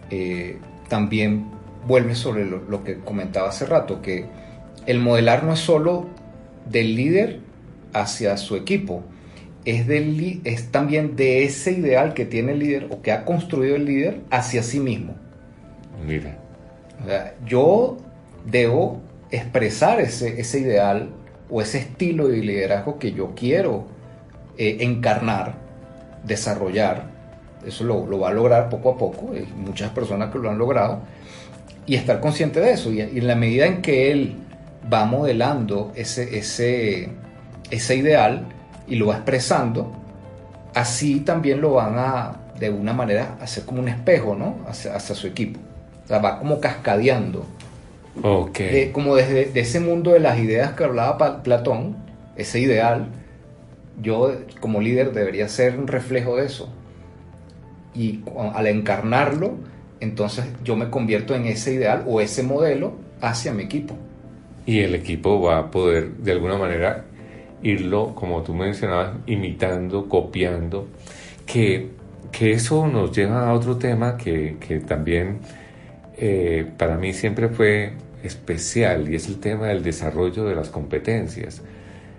eh, 0.10 0.58
también 0.90 1.46
vuelves 1.88 2.18
sobre 2.18 2.46
lo, 2.46 2.64
lo 2.68 2.84
que 2.84 3.00
comentaba 3.00 3.50
hace 3.50 3.66
rato, 3.66 4.02
que 4.02 4.26
el 4.86 5.00
modelar 5.00 5.44
no 5.44 5.54
es 5.54 5.60
solo 5.60 6.08
del 6.70 6.96
líder 6.96 7.40
hacia 7.94 8.38
su 8.38 8.56
equipo, 8.56 9.04
es, 9.66 9.88
del, 9.88 10.42
es 10.44 10.72
también 10.72 11.16
de 11.16 11.44
ese 11.44 11.72
ideal 11.72 12.14
que 12.14 12.26
tiene 12.26 12.54
el 12.54 12.60
líder 12.60 12.88
o 12.90 13.02
que 13.02 13.12
ha 13.12 13.24
construido 13.26 13.76
el 13.76 13.86
líder 13.86 14.22
hacia 14.30 14.64
sí 14.64 14.80
mismo. 14.80 15.16
Mira. 16.06 16.38
yo 17.46 17.98
debo 18.46 19.02
expresar 19.32 20.02
ese, 20.02 20.40
ese 20.42 20.60
ideal 20.60 21.10
o 21.50 21.62
ese 21.62 21.78
estilo 21.80 22.28
de 22.28 22.38
liderazgo 22.38 23.00
que 23.00 23.14
yo 23.14 23.34
quiero 23.36 23.86
eh, 24.58 24.78
encarnar, 24.82 25.56
desarrollar. 26.24 27.12
Eso 27.66 27.84
lo, 27.84 28.20
va 28.20 28.30
a 28.30 28.34
lograr 28.34 28.70
poco 28.70 28.92
a 28.92 28.98
poco. 28.98 29.32
Hay 29.34 29.48
muchas 29.56 29.92
personas 29.92 30.32
que 30.32 30.40
lo 30.40 30.50
han 30.50 30.58
logrado. 30.58 31.00
Y 31.86 31.96
estar 31.96 32.20
consciente 32.20 32.60
de 32.60 32.72
eso. 32.72 32.92
Y, 32.92 33.02
en 33.02 33.28
la 33.28 33.36
medida 33.36 33.66
en 33.66 33.82
que 33.82 34.12
él 34.12 34.36
va 34.92 35.06
modelando 35.06 35.92
ese, 35.96 36.38
ese, 36.38 37.10
ese 37.72 37.96
ideal, 37.96 38.48
y 38.88 38.96
lo 38.96 39.08
va 39.08 39.16
expresando, 39.16 39.92
así 40.74 41.22
también 41.22 41.62
lo 41.62 41.74
van 41.74 41.96
a, 41.98 42.36
de 42.60 42.70
una 42.70 42.94
manera, 42.94 43.38
hacer 43.42 43.66
como 43.66 43.82
un 43.82 43.88
espejo, 43.88 44.36
¿no? 44.36 44.58
Hacia, 44.68 45.00
su 45.00 45.28
equipo. 45.28 45.60
O 46.04 46.08
sea, 46.08 46.20
va 46.20 46.40
como 46.40 46.60
cascadeando. 46.60 47.46
Okay. 48.22 48.92
como 48.92 49.16
desde 49.16 49.60
ese 49.60 49.80
mundo 49.80 50.12
de 50.12 50.20
las 50.20 50.38
ideas 50.38 50.74
que 50.74 50.84
hablaba 50.84 51.42
Platón, 51.42 51.96
ese 52.36 52.60
ideal, 52.60 53.08
yo 54.00 54.36
como 54.60 54.82
líder 54.82 55.14
debería 55.14 55.48
ser 55.48 55.80
un 55.80 55.88
reflejo 55.88 56.38
de 56.38 56.46
eso. 56.46 56.70
Y 57.96 58.24
al 58.54 58.68
encarnarlo, 58.68 59.54
entonces 60.00 60.46
yo 60.64 60.76
me 60.76 60.90
convierto 60.90 61.34
en 61.34 61.46
ese 61.46 61.74
ideal 61.74 62.04
o 62.08 62.22
ese 62.22 62.44
modelo 62.44 62.94
hacia 63.22 63.52
mi 63.54 63.64
equipo. 63.64 63.96
Y 64.66 64.80
el 64.80 64.96
equipo 64.96 65.42
va 65.42 65.58
a 65.60 65.72
poder 65.72 66.12
de 66.12 66.32
alguna 66.32 66.58
manera 66.58 67.06
irlo, 67.62 68.14
como 68.16 68.44
tú 68.44 68.54
mencionabas, 68.54 69.14
imitando, 69.26 70.08
copiando, 70.08 70.88
que, 71.46 71.90
que 72.32 72.52
eso 72.52 72.88
nos 72.88 73.16
lleva 73.16 73.50
a 73.50 73.54
otro 73.54 73.78
tema 73.78 74.18
que, 74.18 74.58
que 74.60 74.80
también 74.80 75.40
eh, 76.18 76.66
para 76.78 76.98
mí 76.98 77.14
siempre 77.14 77.50
fue 77.50 77.94
especial 78.24 79.10
y 79.12 79.16
es 79.16 79.28
el 79.28 79.40
tema 79.40 79.68
del 79.68 79.84
desarrollo 79.84 80.46
de 80.46 80.56
las 80.56 80.70
competencias. 80.70 81.62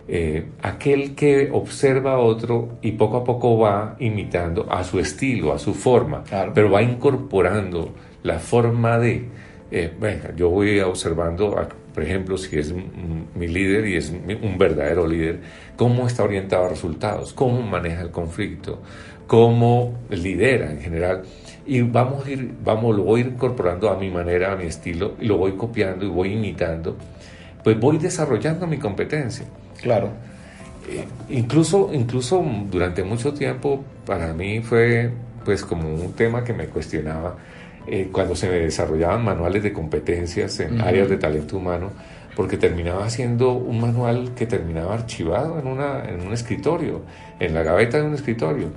Eh, 0.07 0.49
aquel 0.61 1.15
que 1.15 1.49
observa 1.51 2.13
a 2.13 2.19
otro 2.19 2.77
y 2.83 2.93
poco 2.93 3.19
a 3.19 3.25
poco 3.25 3.59
va 3.59 3.97
imitando 4.01 4.71
a 4.71 4.85
su 4.85 4.99
estilo, 4.99 5.53
a 5.55 5.59
su 5.59 5.73
forma, 5.73 6.25
pero 6.55 6.71
va 6.71 6.83
incorporando 6.83 7.95
la 8.23 8.39
forma 8.39 8.99
de, 8.99 9.29
eh, 9.71 9.91
venga, 9.99 10.35
yo 10.37 10.51
voy 10.51 10.79
observando 10.81 11.59
a, 11.59 11.69
por 11.95 12.03
ejemplo, 12.03 12.37
si 12.37 12.59
es 12.59 12.75
mi 13.35 13.47
líder 13.47 13.87
y 13.87 13.97
es 13.97 14.11
un 14.11 14.59
verdadero 14.59 15.07
líder, 15.07 15.41
cómo 15.77 16.09
está 16.09 16.25
orientado 16.25 16.67
a 16.67 16.69
resultados, 16.69 17.33
cómo 17.33 17.63
maneja 17.63 18.03
el 18.03 18.11
conflicto, 18.11 18.83
cómo 19.29 19.95
lidera 20.11 20.73
en 20.73 20.81
general. 20.81 21.23
Y 21.65 21.83
vamos 21.83 22.27
a 22.27 22.31
ir, 22.31 22.51
vamos, 22.65 22.97
lo 22.97 23.05
voy 23.05 23.21
a 23.21 23.25
ir 23.25 23.31
incorporando 23.33 23.89
a 23.89 23.97
mi 23.97 24.11
manera, 24.11 24.53
a 24.53 24.57
mi 24.57 24.65
estilo, 24.65 25.15
y 25.21 25.27
lo 25.27 25.39
voy 25.39 25.53
copiando 25.53 26.05
y 26.05 26.09
voy 26.09 26.33
imitando, 26.33 26.97
pues 27.63 27.79
voy 27.79 27.99
desarrollando 27.99 28.67
mi 28.67 28.79
competencia. 28.79 29.47
Claro. 29.81 30.11
Eh, 30.91 31.05
incluso, 31.31 31.91
incluso 31.93 32.45
durante 32.71 33.05
mucho 33.05 33.33
tiempo 33.33 33.85
para 34.05 34.35
mí 34.35 34.61
fue 34.61 35.13
pues 35.45 35.65
como 35.65 35.95
un 35.95 36.13
tema 36.13 36.43
que 36.43 36.53
me 36.53 36.67
cuestionaba 36.67 37.37
eh, 37.87 38.09
cuando 38.13 38.35
se 38.37 38.49
desarrollaban 38.51 39.25
manuales 39.25 39.63
de 39.63 39.73
competencias 39.73 40.61
en 40.61 40.81
áreas 40.81 41.09
de 41.09 41.17
talento 41.17 41.57
humano, 41.57 41.91
porque 42.37 42.57
terminaba 42.57 43.09
siendo 43.11 43.53
un 43.53 43.81
manual 43.81 44.33
que 44.35 44.47
terminaba 44.47 44.95
archivado 44.95 45.59
en, 45.59 45.67
una, 45.67 46.05
en 46.05 46.27
un 46.27 46.33
escritorio, 46.33 47.03
en 47.39 47.55
la 47.55 47.63
gaveta 47.63 47.99
de 47.99 48.05
un 48.05 48.15
escritorio. 48.15 48.69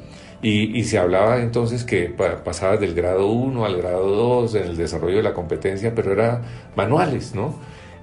Y, 0.42 0.78
y 0.78 0.84
se 0.84 1.00
hablaba 1.00 1.42
entonces 1.42 1.84
que 1.84 2.14
pasaba 2.44 2.78
del 2.78 2.94
grado 2.94 3.28
1 3.28 3.66
al 3.66 3.78
grado 3.78 4.08
2 4.08 4.56
en 4.56 4.64
el 4.66 4.78
desarrollo 4.78 5.18
de 5.18 5.24
la 5.24 5.34
competencia, 5.34 5.96
pero 5.96 6.12
eran 6.12 6.44
manuales, 6.76 7.34
¿no? 7.34 7.56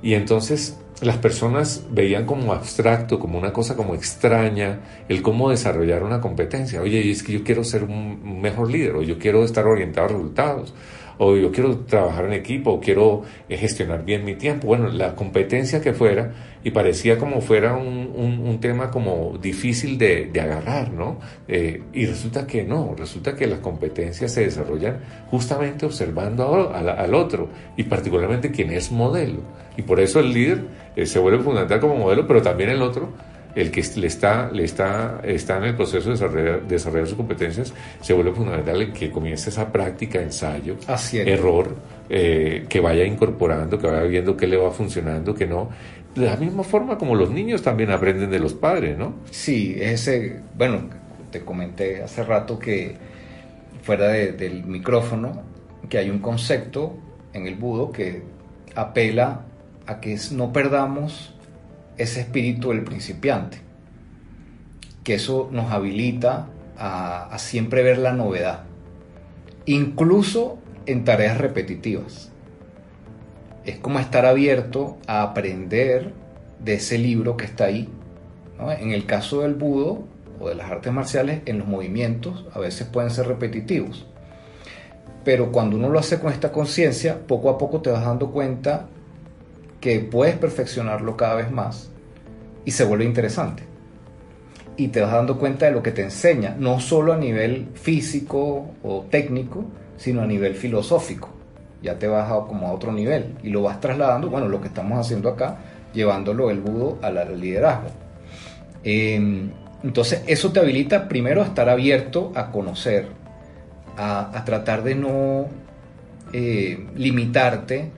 Y 0.02 0.14
entonces 0.14 0.76
las 1.00 1.18
personas 1.18 1.84
veían 1.90 2.24
como 2.24 2.52
abstracto, 2.52 3.18
como 3.18 3.38
una 3.38 3.52
cosa 3.52 3.76
como 3.76 3.94
extraña, 3.94 4.80
el 5.08 5.22
cómo 5.22 5.50
desarrollar 5.50 6.02
una 6.02 6.20
competencia. 6.20 6.80
Oye, 6.80 7.10
es 7.10 7.22
que 7.22 7.32
yo 7.32 7.44
quiero 7.44 7.64
ser 7.64 7.84
un 7.84 8.40
mejor 8.40 8.70
líder, 8.70 8.96
o 8.96 9.02
yo 9.02 9.18
quiero 9.18 9.44
estar 9.44 9.66
orientado 9.66 10.06
a 10.06 10.10
resultados, 10.10 10.74
o 11.18 11.36
yo 11.36 11.52
quiero 11.52 11.78
trabajar 11.78 12.26
en 12.26 12.32
equipo, 12.32 12.72
o 12.72 12.80
quiero 12.80 13.22
eh, 13.48 13.56
gestionar 13.56 14.04
bien 14.04 14.24
mi 14.24 14.34
tiempo. 14.34 14.66
Bueno, 14.66 14.88
la 14.88 15.14
competencia 15.14 15.80
que 15.80 15.92
fuera, 15.92 16.32
y 16.62 16.70
parecía 16.70 17.18
como 17.18 17.40
fuera 17.40 17.76
un, 17.76 18.12
un, 18.16 18.60
tema 18.60 18.90
como 18.90 19.36
difícil 19.40 19.98
de, 19.98 20.26
de 20.26 20.40
agarrar, 20.40 20.92
¿no? 20.92 21.18
Eh, 21.48 21.82
y 21.92 22.06
resulta 22.06 22.46
que 22.46 22.64
no, 22.64 22.94
resulta 22.96 23.34
que 23.34 23.46
las 23.46 23.58
competencias 23.58 24.32
se 24.32 24.42
desarrollan 24.42 25.00
justamente 25.30 25.84
observando 25.84 26.72
al 26.74 27.14
otro, 27.14 27.48
y 27.76 27.84
particularmente 27.84 28.50
quien 28.50 28.70
es 28.70 28.90
modelo. 28.90 29.40
Y 29.76 29.82
por 29.82 30.00
eso 30.00 30.20
el 30.20 30.32
líder 30.32 30.62
eh, 30.96 31.06
se 31.06 31.18
vuelve 31.18 31.42
fundamental 31.42 31.80
como 31.80 31.96
modelo, 31.96 32.26
pero 32.26 32.40
también 32.42 32.70
el 32.70 32.82
otro 32.82 33.10
el 33.54 33.70
que 33.70 33.84
le 33.96 34.06
está, 34.06 34.50
le 34.50 34.64
está, 34.64 35.20
está 35.22 35.58
en 35.58 35.64
el 35.64 35.76
proceso 35.76 36.10
de 36.10 36.60
desarrollar, 36.66 37.06
sus 37.06 37.16
competencias, 37.16 37.72
se 38.00 38.12
vuelve 38.12 38.32
fundamental 38.32 38.82
el 38.82 38.92
que 38.92 39.10
comience 39.10 39.50
esa 39.50 39.70
práctica, 39.70 40.20
ensayo, 40.20 40.76
error, 41.12 41.76
eh, 42.08 42.66
que 42.68 42.80
vaya 42.80 43.04
incorporando, 43.04 43.78
que 43.78 43.86
vaya 43.86 44.02
viendo 44.02 44.36
qué 44.36 44.46
le 44.46 44.56
va 44.56 44.70
funcionando, 44.70 45.34
qué 45.34 45.46
no. 45.46 45.70
De 46.14 46.26
la 46.26 46.36
misma 46.36 46.62
forma 46.62 46.96
como 46.96 47.14
los 47.14 47.30
niños 47.30 47.62
también 47.62 47.90
aprenden 47.90 48.30
de 48.30 48.38
los 48.38 48.54
padres, 48.54 48.96
¿no? 48.96 49.14
Sí, 49.30 49.76
ese, 49.78 50.40
bueno, 50.56 50.88
te 51.30 51.40
comenté 51.40 52.02
hace 52.02 52.22
rato 52.22 52.58
que 52.58 52.96
fuera 53.82 54.08
del 54.08 54.64
micrófono, 54.64 55.42
que 55.88 55.98
hay 55.98 56.10
un 56.10 56.20
concepto 56.20 56.96
en 57.32 57.46
el 57.46 57.56
budo 57.56 57.92
que 57.92 58.22
apela 58.74 59.42
a 59.86 60.00
que 60.00 60.16
no 60.32 60.52
perdamos 60.52 61.33
ese 61.96 62.20
espíritu 62.20 62.70
del 62.70 62.84
principiante, 62.84 63.58
que 65.02 65.14
eso 65.14 65.48
nos 65.52 65.70
habilita 65.70 66.48
a, 66.76 67.36
siempre 67.38 67.82
ver 67.82 67.98
la 67.98 68.12
novedad, 68.12 68.64
incluso 69.66 70.58
en 70.86 71.04
tareas 71.04 71.38
repetitivas. 71.38 72.30
Es 73.64 73.78
como 73.78 73.98
estar 73.98 74.26
abierto 74.26 74.98
a 75.06 75.22
aprender 75.22 76.12
de 76.58 76.74
ese 76.74 76.98
libro 76.98 77.36
que 77.36 77.44
está 77.44 77.64
ahí. 77.64 77.88
En 78.78 78.92
el 78.92 79.06
caso 79.06 79.40
del 79.40 79.54
budo 79.54 80.04
o 80.40 80.48
de 80.48 80.54
las 80.54 80.70
artes 80.70 80.92
marciales, 80.92 81.42
en 81.46 81.58
los 81.58 81.66
movimientos 81.66 82.46
a 82.52 82.58
veces 82.58 82.86
pueden 82.86 83.10
ser 83.10 83.26
repetitivos. 83.26 84.06
Pero 85.24 85.52
cuando 85.52 85.76
uno 85.76 85.88
lo 85.88 85.98
hace 85.98 86.20
con 86.20 86.32
esta 86.32 86.52
conciencia, 86.52 87.26
poco 87.26 87.48
a 87.48 87.56
poco 87.56 87.80
te 87.80 87.90
vas 87.90 88.04
dando 88.04 88.30
cuenta 88.30 88.88
que 89.84 90.00
puedes 90.00 90.38
perfeccionarlo 90.38 91.14
cada 91.14 91.34
vez 91.34 91.50
más 91.50 91.90
y 92.64 92.70
se 92.70 92.86
vuelve 92.86 93.04
interesante. 93.04 93.64
Y 94.78 94.88
te 94.88 95.02
vas 95.02 95.12
dando 95.12 95.38
cuenta 95.38 95.66
de 95.66 95.72
lo 95.72 95.82
que 95.82 95.90
te 95.90 96.00
enseña, 96.00 96.56
no 96.58 96.80
solo 96.80 97.12
a 97.12 97.18
nivel 97.18 97.68
físico 97.74 98.70
o 98.82 99.02
técnico, 99.10 99.66
sino 99.98 100.22
a 100.22 100.26
nivel 100.26 100.54
filosófico. 100.54 101.28
Ya 101.82 101.98
te 101.98 102.06
vas 102.06 102.32
a, 102.32 102.46
como 102.46 102.66
a 102.66 102.72
otro 102.72 102.92
nivel 102.92 103.34
y 103.42 103.50
lo 103.50 103.60
vas 103.60 103.78
trasladando, 103.78 104.30
bueno, 104.30 104.48
lo 104.48 104.58
que 104.62 104.68
estamos 104.68 104.98
haciendo 104.98 105.28
acá, 105.28 105.58
llevándolo 105.92 106.48
el 106.48 106.60
budo 106.60 106.98
al 107.02 107.38
liderazgo. 107.38 107.88
Em, 108.84 109.50
entonces, 109.82 110.22
eso 110.26 110.50
te 110.50 110.60
habilita 110.60 111.08
primero 111.08 111.42
a 111.42 111.44
estar 111.44 111.68
abierto 111.68 112.32
a 112.34 112.50
conocer, 112.50 113.08
a, 113.98 114.44
tratar 114.46 114.82
de 114.82 114.94
no 114.94 115.46
eh, 116.32 116.86
limitarte 116.96 117.90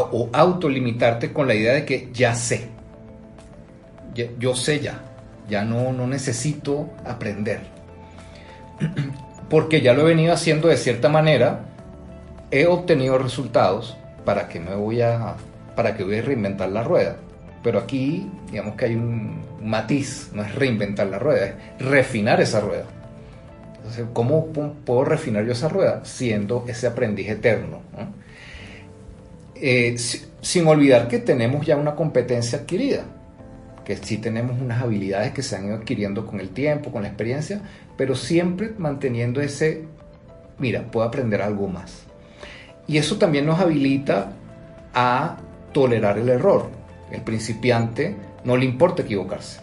o 0.00 0.30
autolimitarte 0.32 1.32
con 1.32 1.46
la 1.46 1.54
idea 1.54 1.72
de 1.74 1.84
que 1.84 2.10
ya 2.12 2.34
sé 2.34 2.76
yo 4.38 4.54
sé 4.54 4.80
ya, 4.80 5.00
ya 5.48 5.64
no, 5.64 5.92
no 5.92 6.06
necesito 6.06 6.90
aprender. 7.04 7.60
Porque 9.50 9.80
ya 9.80 9.94
lo 9.94 10.02
he 10.02 10.14
venido 10.14 10.32
haciendo 10.32 10.68
de 10.68 10.76
cierta 10.76 11.08
manera, 11.08 11.66
he 12.50 12.66
obtenido 12.66 13.18
resultados, 13.18 13.96
¿para 14.24 14.48
que 14.48 14.58
me 14.58 14.74
voy 14.74 15.02
a, 15.02 15.36
para 15.76 15.96
que 15.96 16.02
voy 16.02 16.18
a 16.18 16.22
reinventar 16.22 16.70
la 16.70 16.82
rueda? 16.82 17.16
Pero 17.62 17.78
aquí, 17.80 18.30
digamos 18.50 18.76
que 18.76 18.86
hay 18.86 18.94
un 18.94 19.40
matiz, 19.62 20.30
no 20.32 20.42
es 20.42 20.54
reinventar 20.54 21.06
la 21.08 21.18
rueda, 21.18 21.46
es 21.46 21.54
refinar 21.78 22.40
esa 22.40 22.60
rueda. 22.60 22.84
Entonces, 23.76 24.06
¿cómo 24.12 24.46
puedo 24.46 25.04
refinar 25.04 25.44
yo 25.44 25.52
esa 25.52 25.68
rueda? 25.68 26.04
Siendo 26.04 26.64
ese 26.66 26.88
aprendiz 26.88 27.28
eterno. 27.28 27.80
Eh, 29.60 29.96
sin 30.40 30.66
olvidar 30.66 31.08
que 31.08 31.18
tenemos 31.18 31.66
ya 31.66 31.76
una 31.76 31.94
competencia 31.94 32.58
adquirida 32.58 33.04
que 33.86 33.96
sí 33.96 34.18
tenemos 34.18 34.60
unas 34.60 34.82
habilidades 34.82 35.32
que 35.32 35.44
se 35.44 35.54
han 35.54 35.66
ido 35.66 35.76
adquiriendo 35.76 36.26
con 36.26 36.40
el 36.40 36.48
tiempo, 36.48 36.90
con 36.90 37.02
la 37.02 37.08
experiencia, 37.08 37.60
pero 37.96 38.16
siempre 38.16 38.72
manteniendo 38.76 39.40
ese, 39.40 39.84
mira, 40.58 40.90
puedo 40.90 41.06
aprender 41.06 41.40
algo 41.40 41.68
más. 41.68 42.02
Y 42.88 42.98
eso 42.98 43.16
también 43.16 43.46
nos 43.46 43.60
habilita 43.60 44.32
a 44.92 45.36
tolerar 45.72 46.18
el 46.18 46.28
error. 46.28 46.68
El 47.12 47.20
principiante 47.20 48.16
no 48.42 48.56
le 48.56 48.64
importa 48.64 49.02
equivocarse. 49.02 49.60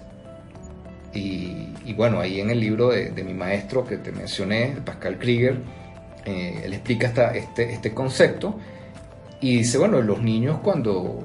Y, 1.14 1.94
bueno, 1.98 2.22
ahí 2.22 2.40
en 2.40 2.50
el 2.50 2.62
libro 2.62 2.90
de, 2.92 3.12
mi 3.26 3.34
maestro 3.34 3.86
que 3.86 3.98
te 3.98 4.14
mencioné, 4.14 4.78
Pascal 4.86 5.20
Krieger, 5.20 5.58
eh, 6.26 6.62
él 6.64 6.74
explica 6.74 7.34
este, 7.36 7.74
este 7.74 7.94
concepto 7.94 8.58
y 9.44 9.58
dice, 9.58 9.78
bueno, 9.78 10.02
los 10.02 10.22
niños 10.22 10.60
cuando, 10.64 11.22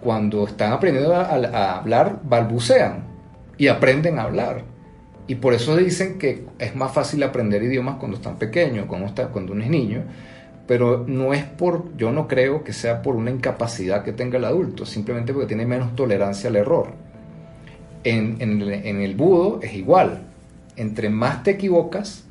cuando 0.00 0.44
están 0.44 0.72
aprendiendo 0.72 1.14
a, 1.14 1.78
hablar, 1.78 2.18
balbucean 2.24 3.04
y 3.56 3.68
aprenden 3.68 4.18
a 4.18 4.24
hablar. 4.24 4.64
Y 5.28 5.36
por 5.36 5.54
eso 5.54 5.76
dicen 5.76 6.18
que 6.18 6.46
es 6.58 6.74
más 6.74 6.92
fácil 6.92 7.22
aprender 7.22 7.62
idiomas 7.62 7.98
cuando 7.98 8.16
están 8.16 8.38
pequeños, 8.38 8.86
cuando, 8.86 9.06
está, 9.06 9.28
cuando 9.28 9.52
uno 9.52 9.62
es 9.62 9.70
niño. 9.70 10.02
Pero 10.66 11.04
no 11.06 11.32
es 11.32 11.44
por, 11.44 11.96
yo 11.96 12.10
no 12.10 12.26
creo 12.26 12.64
que 12.64 12.72
sea 12.72 13.02
por 13.02 13.14
una 13.14 13.30
incapacidad 13.30 14.02
que 14.02 14.12
tenga 14.12 14.38
el 14.38 14.44
adulto, 14.44 14.84
simplemente 14.84 15.32
porque 15.32 15.46
tiene 15.46 15.64
menos 15.64 15.94
tolerancia 15.94 16.50
al 16.50 16.56
error. 16.56 16.88
En, 18.02 18.38
en 18.40 19.00
el 19.00 19.14
budo 19.14 19.60
es 19.62 19.74
igual. 19.74 20.24
Entre 20.74 21.08
más 21.08 21.44
te 21.44 21.52
equivocas, 21.52 22.24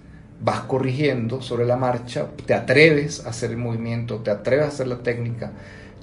vas 0.43 0.61
corrigiendo 0.61 1.41
sobre 1.41 1.65
la 1.65 1.77
marcha, 1.77 2.27
te 2.45 2.53
atreves 2.53 3.25
a 3.25 3.29
hacer 3.29 3.51
el 3.51 3.57
movimiento, 3.57 4.17
te 4.17 4.31
atreves 4.31 4.65
a 4.65 4.69
hacer 4.69 4.87
la 4.87 4.99
técnica, 4.99 5.51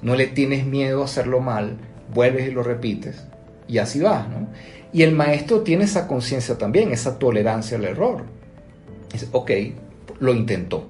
no 0.01 0.15
le 0.15 0.27
tienes 0.27 0.65
miedo 0.65 1.01
a 1.01 1.05
hacerlo 1.05 1.41
mal, 1.41 1.77
vuelves 2.13 2.47
y 2.47 2.51
lo 2.51 2.63
repites, 2.63 3.23
y 3.67 3.79
así 3.79 3.99
vas, 3.99 4.27
¿no? 4.29 4.47
Y 4.91 5.03
el 5.03 5.13
maestro 5.13 5.61
tiene 5.61 5.83
esa 5.83 6.07
conciencia 6.07 6.57
también, 6.57 6.91
esa 6.91 7.19
tolerancia 7.19 7.77
al 7.77 7.83
error. 7.83 8.23
Dice, 9.11 9.27
ok, 9.31 9.51
lo 10.19 10.33
intentó, 10.33 10.87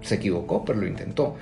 se 0.00 0.14
equivocó, 0.14 0.64
pero 0.64 0.80
lo 0.80 0.86
intentó. 0.86 1.36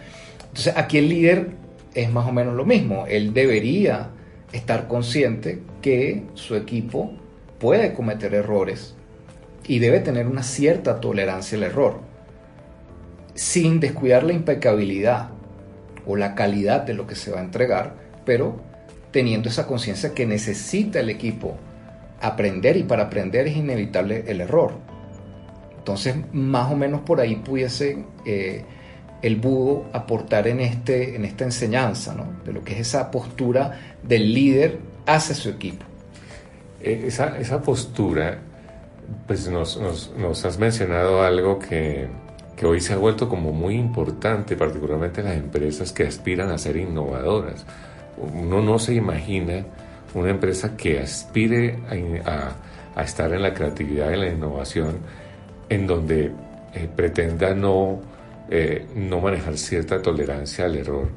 Entonces 0.48 0.76
aquí 0.76 0.98
el 0.98 1.08
líder 1.08 1.50
es 1.94 2.10
más 2.10 2.26
o 2.26 2.32
menos 2.32 2.54
lo 2.54 2.64
mismo, 2.64 3.04
él 3.06 3.32
debería 3.34 4.10
estar 4.52 4.88
consciente 4.88 5.62
que 5.82 6.24
su 6.34 6.56
equipo 6.56 7.12
puede 7.58 7.92
cometer 7.92 8.34
errores 8.34 8.94
y 9.70 9.78
debe 9.78 10.00
tener 10.00 10.26
una 10.26 10.42
cierta 10.42 10.98
tolerancia 10.98 11.56
al 11.56 11.62
error, 11.62 12.00
sin 13.34 13.78
descuidar 13.78 14.24
la 14.24 14.32
impecabilidad 14.32 15.30
o 16.04 16.16
la 16.16 16.34
calidad 16.34 16.82
de 16.82 16.92
lo 16.92 17.06
que 17.06 17.14
se 17.14 17.30
va 17.30 17.38
a 17.38 17.44
entregar, 17.44 17.94
pero 18.24 18.60
teniendo 19.12 19.48
esa 19.48 19.68
conciencia 19.68 20.12
que 20.12 20.26
necesita 20.26 20.98
el 20.98 21.08
equipo 21.08 21.56
aprender 22.20 22.78
y 22.78 22.82
para 22.82 23.04
aprender 23.04 23.46
es 23.46 23.56
inevitable 23.56 24.24
el 24.26 24.40
error. 24.40 24.72
Entonces, 25.78 26.16
más 26.32 26.72
o 26.72 26.74
menos 26.74 27.02
por 27.02 27.20
ahí 27.20 27.36
pudiese 27.36 28.04
eh, 28.26 28.64
el 29.22 29.36
budo 29.36 29.88
aportar 29.92 30.48
en, 30.48 30.58
este, 30.58 31.14
en 31.14 31.24
esta 31.24 31.44
enseñanza, 31.44 32.16
de 32.44 32.52
lo 32.52 32.64
que 32.64 32.72
es 32.72 32.80
esa 32.80 33.08
postura 33.12 33.96
del 34.02 34.34
líder 34.34 34.80
hacia 35.06 35.36
su 35.36 35.48
equipo. 35.48 35.84
Eh, 36.82 37.04
esa, 37.06 37.38
esa 37.38 37.62
postura, 37.62 38.49
pues 39.26 39.48
nos, 39.48 39.78
nos, 40.16 40.44
has 40.44 40.58
mencionado 40.58 41.22
algo 41.22 41.58
que, 41.58 42.08
que 42.56 42.66
hoy 42.66 42.80
se 42.80 42.92
ha 42.92 42.96
vuelto 42.96 43.28
como 43.28 43.52
muy 43.52 43.74
importante, 43.74 44.56
particularmente 44.56 45.22
las 45.22 45.36
empresas 45.36 45.92
que 45.92 46.04
aspiran 46.04 46.50
a 46.50 46.58
ser 46.58 46.76
innovadoras. 46.76 47.64
Uno 48.18 48.60
no 48.60 48.78
se 48.78 48.94
imagina 48.94 49.64
una 50.14 50.30
empresa 50.30 50.76
que 50.76 50.98
aspire 50.98 51.78
a, 52.24 53.02
estar 53.02 53.32
en 53.32 53.42
la 53.42 53.54
creatividad 53.54 54.10
y 54.10 54.16
la 54.16 54.28
innovación 54.28 54.98
en 55.68 55.86
donde 55.86 56.32
eh, 56.74 56.88
pretenda 56.94 57.54
no, 57.54 58.00
eh, 58.50 58.86
no 58.94 59.20
manejar 59.20 59.56
cierta 59.56 60.02
tolerancia 60.02 60.66
al 60.66 60.76
error, 60.76 61.08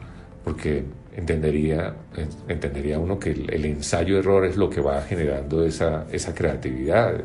porque 0.45 0.83
entendería, 1.15 1.93
entendería 2.47 2.99
uno 2.99 3.19
que 3.19 3.31
el, 3.31 3.53
el 3.53 3.65
ensayo-error 3.65 4.45
es 4.45 4.55
lo 4.55 4.69
que 4.69 4.79
va 4.79 5.01
generando 5.01 5.65
esa, 5.65 6.05
esa 6.11 6.33
creatividad 6.33 7.21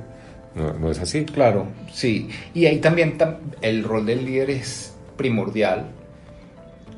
¿No, 0.58 0.90
es 0.90 0.98
así? 0.98 1.24
Claro, 1.24 1.68
sí. 1.92 2.28
Y 2.52 2.66
ahí 2.66 2.78
también 2.78 3.16
el 3.62 3.84
rol 3.84 4.06
del 4.06 4.24
líder 4.24 4.50
es 4.50 4.94
primordial 5.16 5.86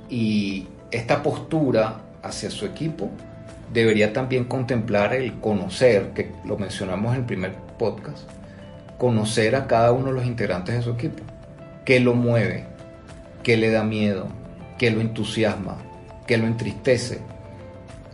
y 0.09 0.67
esta 0.91 1.23
postura 1.23 2.01
hacia 2.23 2.51
su 2.51 2.65
equipo 2.65 3.11
debería 3.73 4.13
también 4.13 4.45
contemplar 4.45 5.15
el 5.15 5.39
conocer, 5.41 6.13
que 6.15 6.33
lo 6.45 6.57
mencionamos 6.57 7.13
en 7.15 7.21
el 7.21 7.27
primer 7.27 7.55
podcast, 7.79 8.29
conocer 8.99 9.55
a 9.55 9.67
cada 9.67 9.93
uno 9.93 10.07
de 10.07 10.13
los 10.13 10.27
integrantes 10.27 10.77
de 10.77 10.83
su 10.83 10.91
equipo. 10.91 11.23
¿Qué 11.85 12.01
lo 12.01 12.15
mueve? 12.15 12.65
¿Qué 13.43 13.57
le 13.57 13.71
da 13.71 13.85
miedo? 13.85 14.29
¿Qué 14.79 14.91
lo 14.91 15.01
entusiasma? 15.01 15.77
¿Qué 16.27 16.39
lo 16.39 16.47
entristece? 16.47 17.19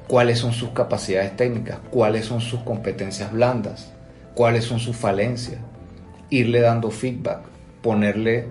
¿Cuáles 0.09 0.39
son 0.39 0.53
sus 0.53 0.71
capacidades 0.71 1.37
técnicas? 1.37 1.79
¿Cuáles 1.91 2.27
son 2.27 2.41
sus 2.41 2.61
competencias 2.61 3.33
blandas? 3.33 3.93
¿Cuáles 4.37 4.65
son 4.67 4.81
sus 4.81 4.95
falencias? 4.95 5.63
Irle 6.29 6.61
dando 6.61 6.91
feedback, 6.91 7.41
ponerle 7.81 8.45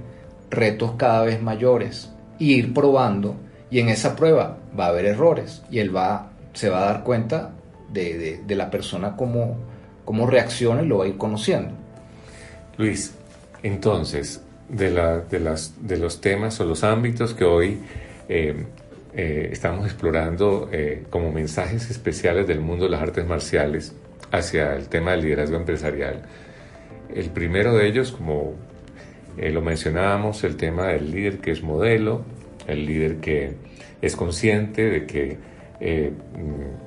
retos 0.49 0.93
cada 0.97 1.21
vez 1.21 1.43
mayores, 1.43 2.09
ir 2.39 2.73
probando 2.73 3.35
y 3.69 3.81
en 3.81 3.89
esa 3.89 4.15
prueba 4.15 4.57
va 4.77 4.87
a 4.87 4.89
haber 4.89 5.05
errores 5.05 5.61
y 5.69 5.77
él 5.77 5.95
va, 5.95 6.31
se 6.53 6.69
va 6.69 6.81
a 6.81 6.85
dar 6.85 7.03
cuenta 7.03 7.51
de, 7.93 8.41
la 8.47 8.71
persona 8.71 9.15
cómo, 9.15 9.57
cómo 10.05 10.25
reacciona 10.25 10.81
y 10.81 10.87
lo 10.87 10.97
va 10.97 11.05
a 11.05 11.07
ir 11.07 11.17
conociendo. 11.17 11.75
Luis, 12.77 13.13
entonces, 13.61 14.41
de, 14.67 14.89
la, 14.89 15.19
de, 15.19 15.39
las, 15.39 15.75
de 15.87 15.97
los 15.97 16.19
temas 16.19 16.59
o 16.59 16.65
los 16.65 16.83
ámbitos 16.83 17.35
que 17.35 17.43
hoy 17.43 17.77
eh, 18.27 18.65
eh, 19.13 19.49
estamos 19.51 19.85
explorando 19.85 20.67
eh, 20.71 21.03
como 21.11 21.31
mensajes 21.31 21.91
especiales 21.91 22.47
del 22.47 22.59
mundo 22.59 22.85
de 22.85 22.89
las 22.89 23.03
artes 23.03 23.27
marciales 23.27 23.93
hacia 24.31 24.75
el 24.75 24.87
tema 24.89 25.11
del 25.11 25.21
liderazgo 25.21 25.57
empresarial, 25.57 26.23
el 27.13 27.29
primero 27.29 27.75
de 27.75 27.87
ellos, 27.87 28.11
como 28.11 28.55
lo 29.37 29.61
mencionábamos, 29.61 30.43
el 30.43 30.55
tema 30.55 30.87
del 30.87 31.11
líder 31.11 31.39
que 31.39 31.51
es 31.51 31.61
modelo, 31.61 32.23
el 32.67 32.85
líder 32.85 33.17
que 33.17 33.53
es 34.01 34.15
consciente 34.15 34.83
de 34.89 35.05
que 35.05 35.37
eh, 35.79 36.11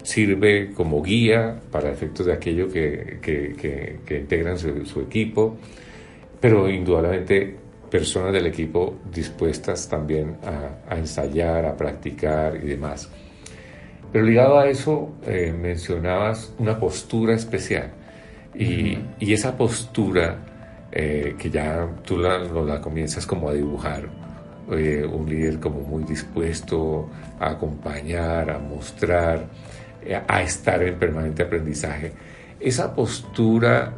sirve 0.02 0.72
como 0.72 1.02
guía 1.02 1.60
para 1.70 1.90
efectos 1.90 2.26
de 2.26 2.32
aquello 2.32 2.68
que, 2.70 3.18
que, 3.20 4.18
integran 4.18 4.58
su, 4.58 5.00
equipo, 5.00 5.58
pero 6.40 6.68
indudablemente 6.70 7.54
personas 7.90 8.32
del 8.32 8.46
equipo 8.46 8.96
dispuestas 9.12 9.88
también 9.88 10.36
a, 10.42 10.96
ensayar, 10.96 11.66
a 11.66 11.76
practicar 11.76 12.56
y 12.56 12.66
demás. 12.66 13.10
Pero 14.12 14.24
ligado 14.24 14.58
a 14.58 14.68
eso, 14.68 15.10
eh, 15.26 15.54
mencionabas 15.58 16.52
una 16.58 16.78
postura 16.78 17.34
especial. 17.34 17.90
Y, 18.54 18.98
y 19.20 19.32
esa 19.32 19.56
postura 19.56 20.38
eh, 20.90 21.36
que 21.38 21.50
ya 21.50 21.86
tú 22.04 22.18
la, 22.18 22.38
la 22.38 22.80
comienzas 22.80 23.26
como 23.26 23.50
a 23.50 23.52
dibujar, 23.52 24.08
eh, 24.70 25.04
un 25.04 25.28
líder 25.28 25.60
como 25.60 25.80
muy 25.80 26.04
dispuesto 26.04 27.08
a 27.38 27.50
acompañar, 27.50 28.50
a 28.50 28.58
mostrar, 28.58 29.46
eh, 30.02 30.20
a 30.26 30.42
estar 30.42 30.82
en 30.82 30.98
permanente 30.98 31.42
aprendizaje. 31.42 32.12
Esa 32.58 32.94
postura 32.94 33.92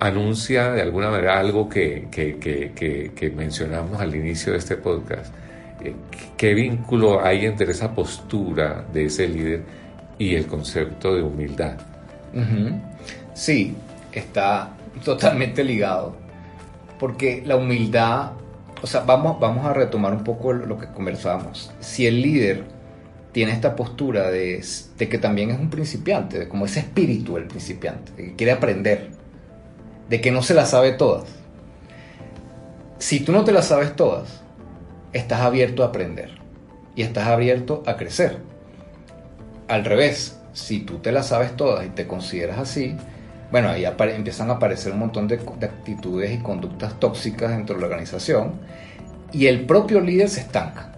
anuncia 0.00 0.72
de 0.72 0.82
alguna 0.82 1.10
manera 1.10 1.38
algo 1.38 1.68
que, 1.68 2.08
que, 2.10 2.38
que, 2.38 3.12
que 3.14 3.30
mencionamos 3.30 4.00
al 4.00 4.14
inicio 4.14 4.52
de 4.52 4.58
este 4.58 4.76
podcast. 4.76 5.32
Eh, 5.84 5.94
¿Qué 6.36 6.54
vínculo 6.54 7.24
hay 7.24 7.46
entre 7.46 7.70
esa 7.70 7.94
postura 7.94 8.84
de 8.92 9.06
ese 9.06 9.28
líder 9.28 9.62
y 10.18 10.34
el 10.34 10.46
concepto 10.46 11.14
de 11.14 11.22
humildad? 11.22 11.78
Sí, 13.34 13.76
está 14.12 14.70
totalmente 15.04 15.62
ligado, 15.62 16.16
porque 16.98 17.42
la 17.46 17.54
humildad 17.54 18.32
o 18.84 18.86
sea, 18.86 19.00
vamos, 19.00 19.40
vamos 19.40 19.64
a 19.64 19.72
retomar 19.72 20.12
un 20.12 20.24
poco 20.24 20.52
lo 20.52 20.78
que 20.78 20.88
conversábamos. 20.88 21.72
Si 21.80 22.06
el 22.06 22.20
líder 22.20 22.64
tiene 23.32 23.52
esta 23.52 23.76
postura 23.76 24.30
de, 24.30 24.62
que 24.98 25.16
también 25.16 25.50
es 25.50 25.58
un 25.58 25.70
principiante, 25.70 26.38
de 26.38 26.48
como 26.48 26.66
ese 26.66 26.80
espíritu 26.80 27.36
del 27.36 27.44
principiante, 27.44 28.12
de 28.12 28.24
que 28.24 28.36
quiere 28.36 28.52
aprender, 28.52 29.08
de 30.10 30.20
que 30.20 30.30
no 30.30 30.42
se 30.42 30.52
las 30.52 30.68
sabe 30.68 30.92
todas. 30.92 31.24
Si 32.98 33.20
tú 33.20 33.32
no 33.32 33.42
te 33.42 33.52
las 33.52 33.68
sabes 33.68 33.96
todas, 33.96 34.43
estás 35.14 35.40
abierto 35.40 35.82
a 35.82 35.86
aprender 35.86 36.30
y 36.94 37.02
estás 37.02 37.28
abierto 37.28 37.82
a 37.86 37.96
crecer. 37.96 38.38
Al 39.68 39.84
revés, 39.84 40.38
si 40.52 40.80
tú 40.80 40.98
te 40.98 41.12
las 41.12 41.28
sabes 41.28 41.56
todas 41.56 41.86
y 41.86 41.88
te 41.88 42.06
consideras 42.06 42.58
así, 42.58 42.96
bueno, 43.50 43.68
ahí 43.68 43.84
empiezan 43.86 44.50
a 44.50 44.54
aparecer 44.54 44.92
un 44.92 44.98
montón 44.98 45.28
de, 45.28 45.36
actitudes 45.36 46.32
y 46.32 46.38
conductas 46.38 46.98
tóxicas 46.98 47.50
dentro 47.50 47.76
de 47.76 47.80
la 47.80 47.86
organización 47.86 48.54
y 49.32 49.46
el 49.46 49.64
propio 49.64 50.00
líder 50.00 50.28
se 50.28 50.40
estanca. 50.40 50.92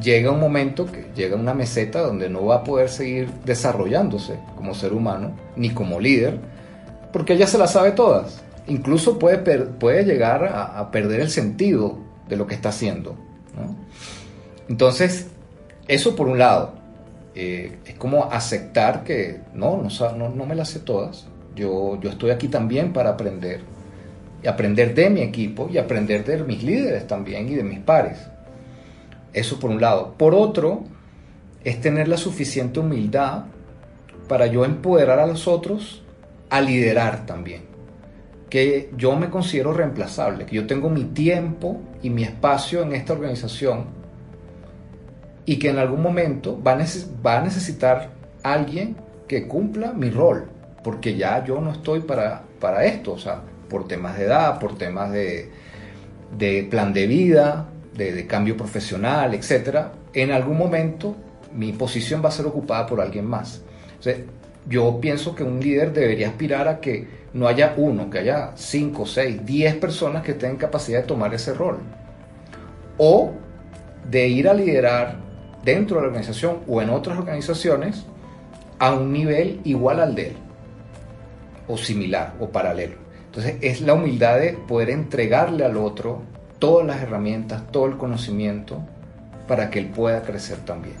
Llega 0.00 0.30
un 0.30 0.40
momento 0.40 0.86
que 0.86 1.06
llega 1.14 1.36
una 1.36 1.54
meseta 1.54 2.00
donde 2.00 2.28
no 2.28 2.46
va 2.46 2.56
a 2.56 2.64
poder 2.64 2.88
seguir 2.88 3.28
desarrollándose 3.44 4.38
como 4.56 4.74
ser 4.74 4.92
humano 4.92 5.36
ni 5.54 5.70
como 5.70 6.00
líder 6.00 6.38
porque 7.12 7.36
ya 7.36 7.46
se 7.46 7.58
las 7.58 7.72
sabe 7.72 7.92
todas. 7.92 8.42
Incluso 8.66 9.18
puede, 9.18 9.38
puede 9.38 10.04
llegar 10.04 10.44
a, 10.44 10.90
perder 10.90 11.20
el 11.20 11.30
sentido 11.30 11.98
de 12.28 12.36
lo 12.36 12.46
que 12.46 12.54
está 12.54 12.70
haciendo. 12.70 13.16
Entonces, 14.68 15.28
eso 15.88 16.16
por 16.16 16.28
un 16.28 16.38
lado. 16.38 16.74
Eh, 17.34 17.78
es 17.86 17.94
como 17.94 18.24
aceptar 18.24 19.04
que 19.04 19.40
no, 19.54 19.78
no, 19.78 20.12
no, 20.16 20.28
no 20.28 20.46
me 20.46 20.54
las 20.54 20.68
sé 20.68 20.80
todas, 20.80 21.26
yo, 21.56 21.98
yo 22.00 22.10
estoy 22.10 22.30
aquí 22.30 22.48
también 22.48 22.92
para 22.92 23.10
aprender. 23.10 23.60
Y 24.42 24.48
aprender 24.48 24.94
de 24.94 25.08
mi 25.08 25.20
equipo 25.20 25.68
y 25.72 25.78
aprender 25.78 26.24
de 26.24 26.42
mis 26.42 26.62
líderes 26.62 27.06
también 27.06 27.48
y 27.48 27.54
de 27.54 27.62
mis 27.62 27.78
pares. 27.78 28.18
Eso 29.32 29.58
por 29.58 29.70
un 29.70 29.80
lado. 29.80 30.14
Por 30.18 30.34
otro, 30.34 30.84
es 31.64 31.80
tener 31.80 32.08
la 32.08 32.16
suficiente 32.16 32.80
humildad 32.80 33.44
para 34.28 34.46
yo 34.46 34.64
empoderar 34.64 35.20
a 35.20 35.26
los 35.26 35.46
otros 35.46 36.02
a 36.50 36.60
liderar 36.60 37.24
también. 37.24 37.71
Que 38.52 38.90
yo 38.98 39.16
me 39.16 39.30
considero 39.30 39.72
reemplazable, 39.72 40.44
que 40.44 40.56
yo 40.56 40.66
tengo 40.66 40.90
mi 40.90 41.04
tiempo 41.04 41.80
y 42.02 42.10
mi 42.10 42.22
espacio 42.22 42.82
en 42.82 42.92
esta 42.92 43.14
organización 43.14 43.86
y 45.46 45.58
que 45.58 45.70
en 45.70 45.78
algún 45.78 46.02
momento 46.02 46.60
va 46.62 46.72
a, 46.72 47.40
necesitar 47.40 48.10
alguien 48.42 48.94
que 49.26 49.48
cumpla 49.48 49.94
mi 49.94 50.10
rol 50.10 50.50
porque 50.84 51.16
ya 51.16 51.42
yo 51.42 51.62
no 51.62 51.72
estoy 51.72 52.00
para, 52.00 52.42
para 52.60 52.84
esto, 52.84 53.12
o 53.12 53.18
sea, 53.18 53.40
por 53.70 53.88
temas 53.88 54.18
de 54.18 54.24
edad, 54.24 54.58
por 54.58 54.76
temas 54.76 55.10
de, 55.10 55.48
plan 56.70 56.92
de 56.92 57.06
vida, 57.06 57.68
de, 57.96 58.26
cambio 58.26 58.54
profesional, 58.54 59.32
etc. 59.32 59.86
En 60.12 60.30
algún 60.30 60.58
momento 60.58 61.16
mi 61.54 61.72
posición 61.72 62.22
va 62.22 62.28
a 62.28 62.32
ser 62.32 62.44
ocupada 62.44 62.86
por 62.86 63.00
alguien 63.00 63.24
más. 63.24 63.62
Yo 64.68 65.00
pienso 65.00 65.34
que 65.34 65.42
un 65.42 65.60
líder 65.60 65.92
debería 65.92 66.28
aspirar 66.28 66.68
a 66.68 66.80
que 66.80 67.22
no 67.32 67.48
haya 67.48 67.74
uno, 67.76 68.10
que 68.10 68.18
haya 68.18 68.52
cinco, 68.54 69.06
seis, 69.06 69.44
diez 69.44 69.74
personas 69.76 70.22
que 70.22 70.34
tengan 70.34 70.56
capacidad 70.56 71.00
de 71.00 71.06
tomar 71.06 71.34
ese 71.34 71.54
rol. 71.54 71.78
O 72.98 73.32
de 74.08 74.28
ir 74.28 74.48
a 74.48 74.54
liderar 74.54 75.16
dentro 75.64 75.96
de 75.96 76.02
la 76.02 76.08
organización 76.08 76.58
o 76.66 76.82
en 76.82 76.90
otras 76.90 77.18
organizaciones 77.18 78.04
a 78.78 78.92
un 78.92 79.12
nivel 79.12 79.60
igual 79.64 80.00
al 80.00 80.14
de 80.14 80.28
él 80.28 80.36
o 81.68 81.76
similar 81.76 82.34
o 82.40 82.48
paralelo. 82.48 82.96
Entonces 83.26 83.56
es 83.60 83.80
la 83.80 83.94
humildad 83.94 84.38
de 84.38 84.52
poder 84.52 84.90
entregarle 84.90 85.64
al 85.64 85.76
otro 85.76 86.22
todas 86.58 86.86
las 86.86 87.00
herramientas, 87.00 87.62
todo 87.70 87.86
el 87.86 87.96
conocimiento 87.96 88.82
para 89.48 89.70
que 89.70 89.78
él 89.78 89.86
pueda 89.86 90.22
crecer 90.22 90.58
también. 90.58 90.96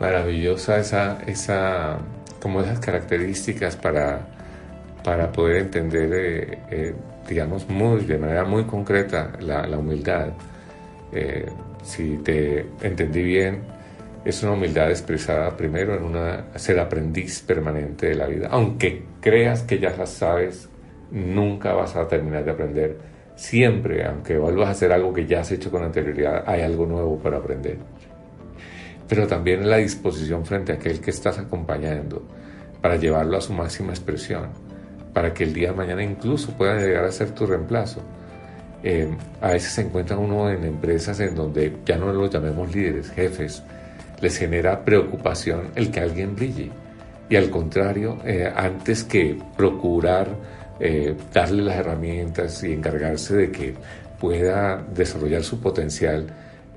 Maravillosa 0.00 0.78
esa, 0.78 1.18
esa 1.26 1.98
como 2.40 2.60
esas 2.60 2.78
características 2.78 3.76
para, 3.76 4.20
para 5.04 5.30
poder 5.32 5.56
entender, 5.62 6.12
eh, 6.12 6.58
eh, 6.70 6.94
digamos, 7.28 7.68
muy, 7.68 8.04
de 8.04 8.18
manera 8.18 8.44
muy 8.44 8.64
concreta 8.64 9.32
la, 9.40 9.78
humildad. 9.78 10.28
Eh, 11.12 11.46
si 11.82 12.18
te 12.18 12.66
entendí 12.82 13.22
bien, 13.22 13.62
es 14.24 14.42
una 14.42 14.52
humildad 14.52 14.90
expresada 14.90 15.56
primero 15.56 15.96
en 15.96 16.04
una 16.04 16.44
ser 16.56 16.78
aprendiz 16.78 17.40
permanente 17.40 18.08
de 18.08 18.14
la 18.14 18.26
vida. 18.26 18.48
Aunque 18.50 19.04
creas 19.20 19.62
que 19.62 19.78
ya 19.78 19.94
la 19.96 20.06
sabes, 20.06 20.68
nunca 21.10 21.72
vas 21.72 21.96
a 21.96 22.06
terminar 22.06 22.44
de 22.44 22.50
aprender. 22.50 22.96
Siempre, 23.36 24.04
aunque 24.04 24.36
vuelvas 24.36 24.68
a 24.68 24.70
hacer 24.72 24.92
algo 24.92 25.12
que 25.12 25.24
ya 25.24 25.40
has 25.40 25.52
hecho 25.52 25.70
con 25.70 25.82
anterioridad, 25.82 26.42
hay 26.46 26.62
algo 26.62 26.86
nuevo 26.86 27.18
para 27.18 27.38
aprender. 27.38 27.78
Pero 29.08 29.26
también 29.26 29.68
la 29.68 29.78
disposición 29.78 30.44
frente 30.44 30.72
a 30.72 30.74
aquel 30.76 31.00
que 31.00 31.10
estás 31.10 31.38
acompañando 31.38 32.22
para 32.80 32.96
llevarlo 32.96 33.38
a 33.38 33.40
su 33.40 33.52
máxima 33.52 33.92
expresión, 33.92 34.48
para 35.12 35.32
que 35.32 35.44
el 35.44 35.52
día 35.52 35.70
de 35.70 35.76
mañana 35.76 36.02
incluso 36.02 36.52
pueda 36.52 36.76
llegar 36.76 37.04
a 37.04 37.12
ser 37.12 37.30
tu 37.30 37.46
reemplazo. 37.46 38.02
Eh, 38.82 39.08
a 39.40 39.48
veces 39.48 39.72
se 39.72 39.82
encuentra 39.82 40.16
uno 40.16 40.50
en 40.50 40.64
empresas 40.64 41.18
en 41.20 41.34
donde 41.34 41.78
ya 41.84 41.96
no 41.96 42.12
los 42.12 42.30
llamemos 42.30 42.72
líderes, 42.72 43.10
jefes, 43.10 43.62
les 44.20 44.36
genera 44.36 44.84
preocupación 44.84 45.70
el 45.74 45.90
que 45.90 46.00
alguien 46.00 46.36
brille. 46.36 46.70
Y 47.28 47.36
al 47.36 47.50
contrario, 47.50 48.18
eh, 48.24 48.50
antes 48.54 49.04
que 49.04 49.38
procurar 49.56 50.28
eh, 50.80 51.16
darle 51.32 51.62
las 51.62 51.76
herramientas 51.76 52.62
y 52.62 52.72
encargarse 52.72 53.36
de 53.36 53.50
que 53.50 53.74
pueda 54.20 54.82
desarrollar 54.94 55.42
su 55.42 55.60
potencial, 55.60 56.26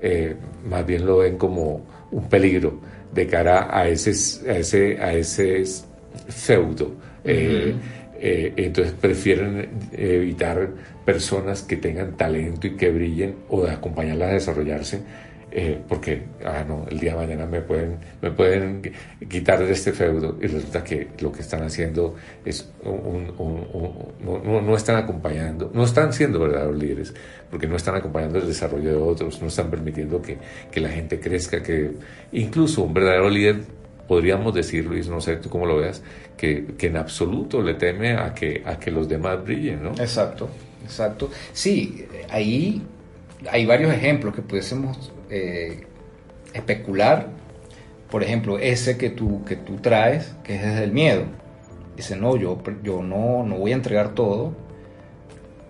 eh, 0.02 0.34
más 0.68 0.84
bien 0.84 1.06
lo 1.06 1.18
ven 1.18 1.38
como 1.38 1.86
un 2.10 2.28
peligro 2.28 2.80
de 3.12 3.26
cara 3.26 3.68
a 3.70 3.88
ese, 3.88 4.10
a 4.50 4.58
ese, 4.58 4.98
a 5.00 5.12
ese 5.14 5.64
feudo. 6.28 6.92
Eh, 7.24 7.74
eh, 8.20 8.52
entonces 8.56 8.94
prefieren 8.94 9.68
evitar 9.92 10.68
personas 11.04 11.62
que 11.62 11.76
tengan 11.76 12.16
talento 12.16 12.66
y 12.66 12.76
que 12.76 12.90
brillen 12.90 13.34
o 13.48 13.64
de 13.64 13.70
acompañarlas 13.72 14.30
a 14.30 14.34
desarrollarse 14.34 15.00
eh, 15.54 15.78
porque, 15.86 16.22
ah, 16.46 16.64
no, 16.66 16.86
el 16.88 16.98
día 16.98 17.10
de 17.10 17.18
mañana 17.18 17.44
me 17.44 17.60
pueden, 17.60 17.98
me 18.22 18.30
pueden 18.30 18.80
quitar 19.28 19.62
de 19.62 19.70
este 19.70 19.92
feudo 19.92 20.38
y 20.40 20.46
resulta 20.46 20.82
que 20.82 21.08
lo 21.20 21.30
que 21.30 21.42
están 21.42 21.62
haciendo 21.62 22.16
es 22.42 22.70
un, 22.84 23.34
no, 24.24 24.62
no, 24.62 24.74
están 24.74 24.96
acompañando, 24.96 25.70
no 25.74 25.84
están 25.84 26.14
siendo 26.14 26.40
verdaderos 26.40 26.76
líderes, 26.78 27.14
porque 27.50 27.66
no 27.66 27.76
están 27.76 27.96
acompañando 27.96 28.38
el 28.38 28.46
desarrollo 28.46 28.88
de 28.88 28.96
otros, 28.96 29.42
no 29.42 29.48
están 29.48 29.70
permitiendo 29.70 30.22
que, 30.22 30.38
que 30.70 30.80
la 30.80 30.88
gente 30.88 31.20
crezca, 31.20 31.62
que 31.62 31.92
incluso 32.32 32.82
un 32.84 32.94
verdadero 32.94 33.28
líder 33.28 33.56
podríamos 34.08 34.54
decir, 34.54 34.86
Luis, 34.86 35.06
no 35.08 35.20
sé 35.20 35.36
tú 35.36 35.50
cómo 35.50 35.66
lo 35.66 35.76
veas, 35.76 36.02
que, 36.34 36.64
que, 36.78 36.86
en 36.86 36.96
absoluto 36.96 37.60
le 37.60 37.74
teme 37.74 38.16
a 38.16 38.32
que, 38.32 38.62
a 38.64 38.78
que 38.78 38.90
los 38.90 39.06
demás 39.06 39.44
brillen, 39.44 39.82
¿no? 39.82 39.90
Exacto, 39.90 40.48
exacto. 40.82 41.30
Sí, 41.52 42.06
ahí 42.30 42.82
hay 43.50 43.66
varios 43.66 43.92
ejemplos 43.92 44.34
que 44.34 44.42
pudiésemos 44.42 45.12
eh, 45.32 45.86
especular, 46.52 47.28
por 48.10 48.22
ejemplo, 48.22 48.58
ese 48.58 48.98
que 48.98 49.08
tú, 49.08 49.42
que 49.46 49.56
tú 49.56 49.76
traes, 49.76 50.34
que 50.44 50.56
es 50.56 50.62
desde 50.62 50.84
el 50.84 50.92
miedo. 50.92 51.24
Dice, 51.96 52.14
no, 52.16 52.36
yo, 52.36 52.62
yo 52.82 53.02
no, 53.02 53.42
no 53.42 53.56
voy 53.56 53.72
a 53.72 53.74
entregar 53.74 54.10
todo, 54.10 54.52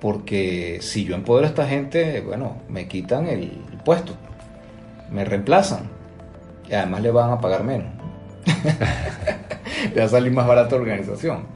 porque 0.01 0.79
si 0.81 1.05
yo 1.05 1.15
empodero 1.15 1.47
a 1.47 1.51
esta 1.51 1.67
gente, 1.69 2.21
bueno, 2.21 2.57
me 2.69 2.89
quitan 2.89 3.29
el, 3.29 3.53
puesto, 3.85 4.15
me 5.13 5.25
reemplazan, 5.25 5.89
y 6.69 6.75
además 6.75 7.03
le 7.03 7.13
van 7.13 7.31
a 7.31 7.41
pagar 7.41 7.63
menos. 7.63 7.93
le 9.95 10.01
va 10.01 10.07
a 10.07 10.09
salir 10.09 10.33
más 10.33 10.49
barata 10.49 10.75
la 10.75 10.83
organización. 10.83 11.47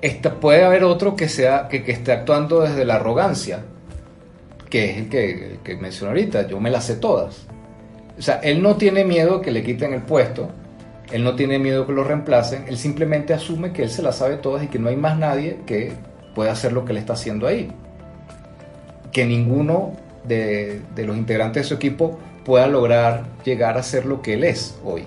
Esta, 0.00 0.40
puede 0.40 0.64
haber 0.64 0.84
otro 0.84 1.14
que, 1.14 1.28
sea, 1.28 1.68
que, 1.68 1.84
que 1.84 1.92
esté 1.92 2.12
actuando 2.12 2.62
desde 2.62 2.86
la 2.86 2.94
arrogancia, 2.94 3.64
que 4.72 4.90
es 4.90 4.96
el 4.96 5.08
que, 5.10 5.58
que 5.62 5.76
mencioné 5.76 6.12
ahorita, 6.12 6.48
yo 6.48 6.58
me 6.58 6.70
las 6.70 6.86
sé 6.86 6.96
todas. 6.96 7.46
O 8.18 8.22
sea, 8.22 8.36
él 8.36 8.62
no 8.62 8.76
tiene 8.76 9.04
miedo 9.04 9.42
que 9.42 9.50
le 9.50 9.62
quiten 9.62 9.92
el 9.92 10.00
puesto, 10.00 10.48
él 11.12 11.22
no 11.22 11.36
tiene 11.36 11.58
miedo 11.58 11.86
que 11.86 11.92
lo 11.92 12.04
reemplacen, 12.04 12.64
él 12.66 12.78
simplemente 12.78 13.34
asume 13.34 13.74
que 13.74 13.82
él 13.82 13.90
se 13.90 14.00
las 14.00 14.16
sabe 14.16 14.38
todas 14.38 14.64
y 14.64 14.68
que 14.68 14.78
no 14.78 14.88
hay 14.88 14.96
más 14.96 15.18
nadie 15.18 15.58
que 15.66 15.92
pueda 16.34 16.52
hacer 16.52 16.72
lo 16.72 16.86
que 16.86 16.92
él 16.92 16.96
está 16.96 17.12
haciendo 17.12 17.46
ahí. 17.46 17.70
Que 19.12 19.26
ninguno 19.26 19.92
de, 20.24 20.80
de 20.94 21.04
los 21.04 21.18
integrantes 21.18 21.64
de 21.64 21.68
su 21.68 21.74
equipo 21.74 22.18
pueda 22.42 22.66
lograr 22.66 23.24
llegar 23.44 23.76
a 23.76 23.82
ser 23.82 24.06
lo 24.06 24.22
que 24.22 24.32
él 24.32 24.44
es 24.44 24.80
hoy. 24.82 25.04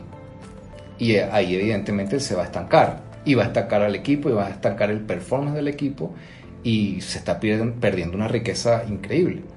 Y 0.99 1.15
ahí 1.15 1.55
evidentemente 1.55 2.17
él 2.17 2.21
se 2.21 2.35
va 2.35 2.43
a 2.43 2.45
estancar. 2.45 3.01
Y 3.25 3.33
va 3.33 3.45
a 3.45 3.47
estancar 3.47 3.81
al 3.81 3.95
equipo 3.95 4.29
y 4.29 4.33
va 4.33 4.45
a 4.45 4.49
estancar 4.51 4.91
el 4.91 4.99
performance 4.99 5.55
del 5.55 5.67
equipo 5.67 6.13
y 6.61 7.01
se 7.01 7.17
está 7.17 7.39
perdiendo 7.39 8.15
una 8.15 8.27
riqueza 8.27 8.83
increíble. 8.87 9.54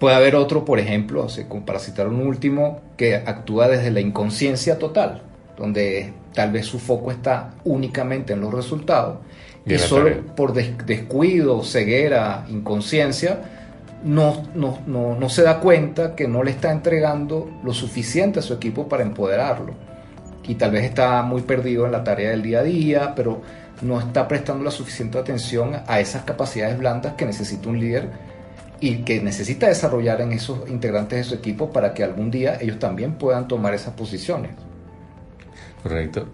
Puede 0.00 0.16
haber 0.16 0.34
otro, 0.34 0.64
por 0.64 0.78
ejemplo, 0.78 1.26
para 1.66 1.78
citar 1.78 2.08
un 2.08 2.26
último, 2.26 2.80
que 2.96 3.16
actúa 3.16 3.68
desde 3.68 3.90
la 3.90 4.00
inconsciencia 4.00 4.78
total, 4.78 5.22
donde 5.58 6.14
tal 6.32 6.52
vez 6.52 6.64
su 6.64 6.78
foco 6.78 7.10
está 7.10 7.50
únicamente 7.64 8.32
en 8.32 8.40
los 8.40 8.52
resultados 8.52 9.18
y, 9.66 9.76
solo 9.76 10.10
por 10.34 10.54
descuido, 10.54 11.62
ceguera, 11.62 12.46
inconsciencia, 12.48 13.40
no, 14.02 14.44
no, 14.54 14.78
no, 14.86 15.16
no, 15.16 15.28
se 15.28 15.42
da 15.42 15.60
cuenta 15.60 16.16
que 16.16 16.26
no 16.26 16.42
le 16.42 16.52
está 16.52 16.72
entregando 16.72 17.50
lo 17.62 17.74
suficiente 17.74 18.38
a 18.38 18.42
su 18.42 18.54
equipo 18.54 18.88
para 18.88 19.02
empoderarlo. 19.02 19.74
Y 20.48 20.54
tal 20.54 20.70
vez 20.70 20.84
está 20.84 21.20
muy 21.22 21.42
perdido 21.42 21.84
en 21.84 21.92
la 21.92 22.02
tarea 22.02 22.30
del 22.30 22.40
día 22.40 22.60
a 22.60 22.62
día, 22.62 23.12
pero 23.14 23.42
no 23.82 24.00
está 24.00 24.26
prestando 24.26 24.64
la 24.64 24.70
suficiente 24.70 25.18
atención 25.18 25.82
a 25.86 26.00
esas 26.00 26.22
capacidades 26.22 26.78
blandas 26.78 27.12
que 27.14 27.26
necesita 27.26 27.68
un 27.68 27.78
líder 27.78 28.29
y 28.80 28.96
que 28.98 29.20
necesita 29.20 29.68
desarrollar 29.68 30.20
en 30.22 30.32
esos 30.32 30.68
integrantes 30.68 31.18
de 31.18 31.24
su 31.24 31.34
equipo 31.34 31.70
para 31.70 31.92
que 31.92 32.02
algún 32.02 32.30
día 32.30 32.58
ellos 32.60 32.78
también 32.78 33.14
puedan 33.14 33.46
tomar 33.46 33.74
esas 33.74 33.94
posiciones. 33.94 34.52
Correcto. 35.82 36.26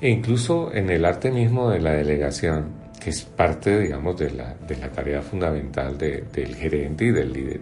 E 0.00 0.10
incluso 0.10 0.72
en 0.74 0.90
el 0.90 1.04
arte 1.04 1.30
mismo 1.30 1.70
de 1.70 1.80
la 1.80 1.92
delegación, 1.92 2.84
que 3.00 3.10
es 3.10 3.22
parte, 3.22 3.78
digamos, 3.78 4.18
de 4.18 4.30
la, 4.30 4.54
de 4.54 4.76
la 4.76 4.90
tarea 4.90 5.22
fundamental 5.22 5.96
del 5.96 6.54
gerente 6.56 7.06
y 7.06 7.10
del 7.10 7.32
líder, 7.32 7.60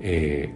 eh, 0.00 0.50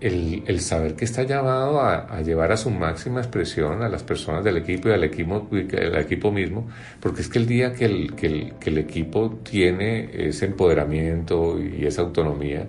el, 0.00 0.60
saber 0.60 0.94
que 0.94 1.04
está 1.04 1.24
llamado 1.24 1.80
a, 1.80 2.20
llevar 2.22 2.52
a 2.52 2.56
su 2.56 2.70
máxima 2.70 3.20
expresión 3.20 3.82
a 3.82 3.88
las 3.88 4.02
personas 4.02 4.44
del 4.44 4.58
equipo 4.58 4.88
y 4.88 4.92
al 4.92 5.04
equipo, 5.04 5.48
equipo 5.50 6.30
mismo, 6.30 6.68
porque 7.00 7.22
es 7.22 7.28
que 7.28 7.38
el 7.38 7.46
día 7.46 7.72
que 7.72 7.84
el, 7.84 8.14
que 8.14 8.52
el, 8.64 8.78
equipo 8.78 9.40
tiene 9.42 10.08
ese 10.28 10.46
empoderamiento 10.46 11.58
y 11.60 11.84
esa 11.84 12.02
autonomía, 12.02 12.66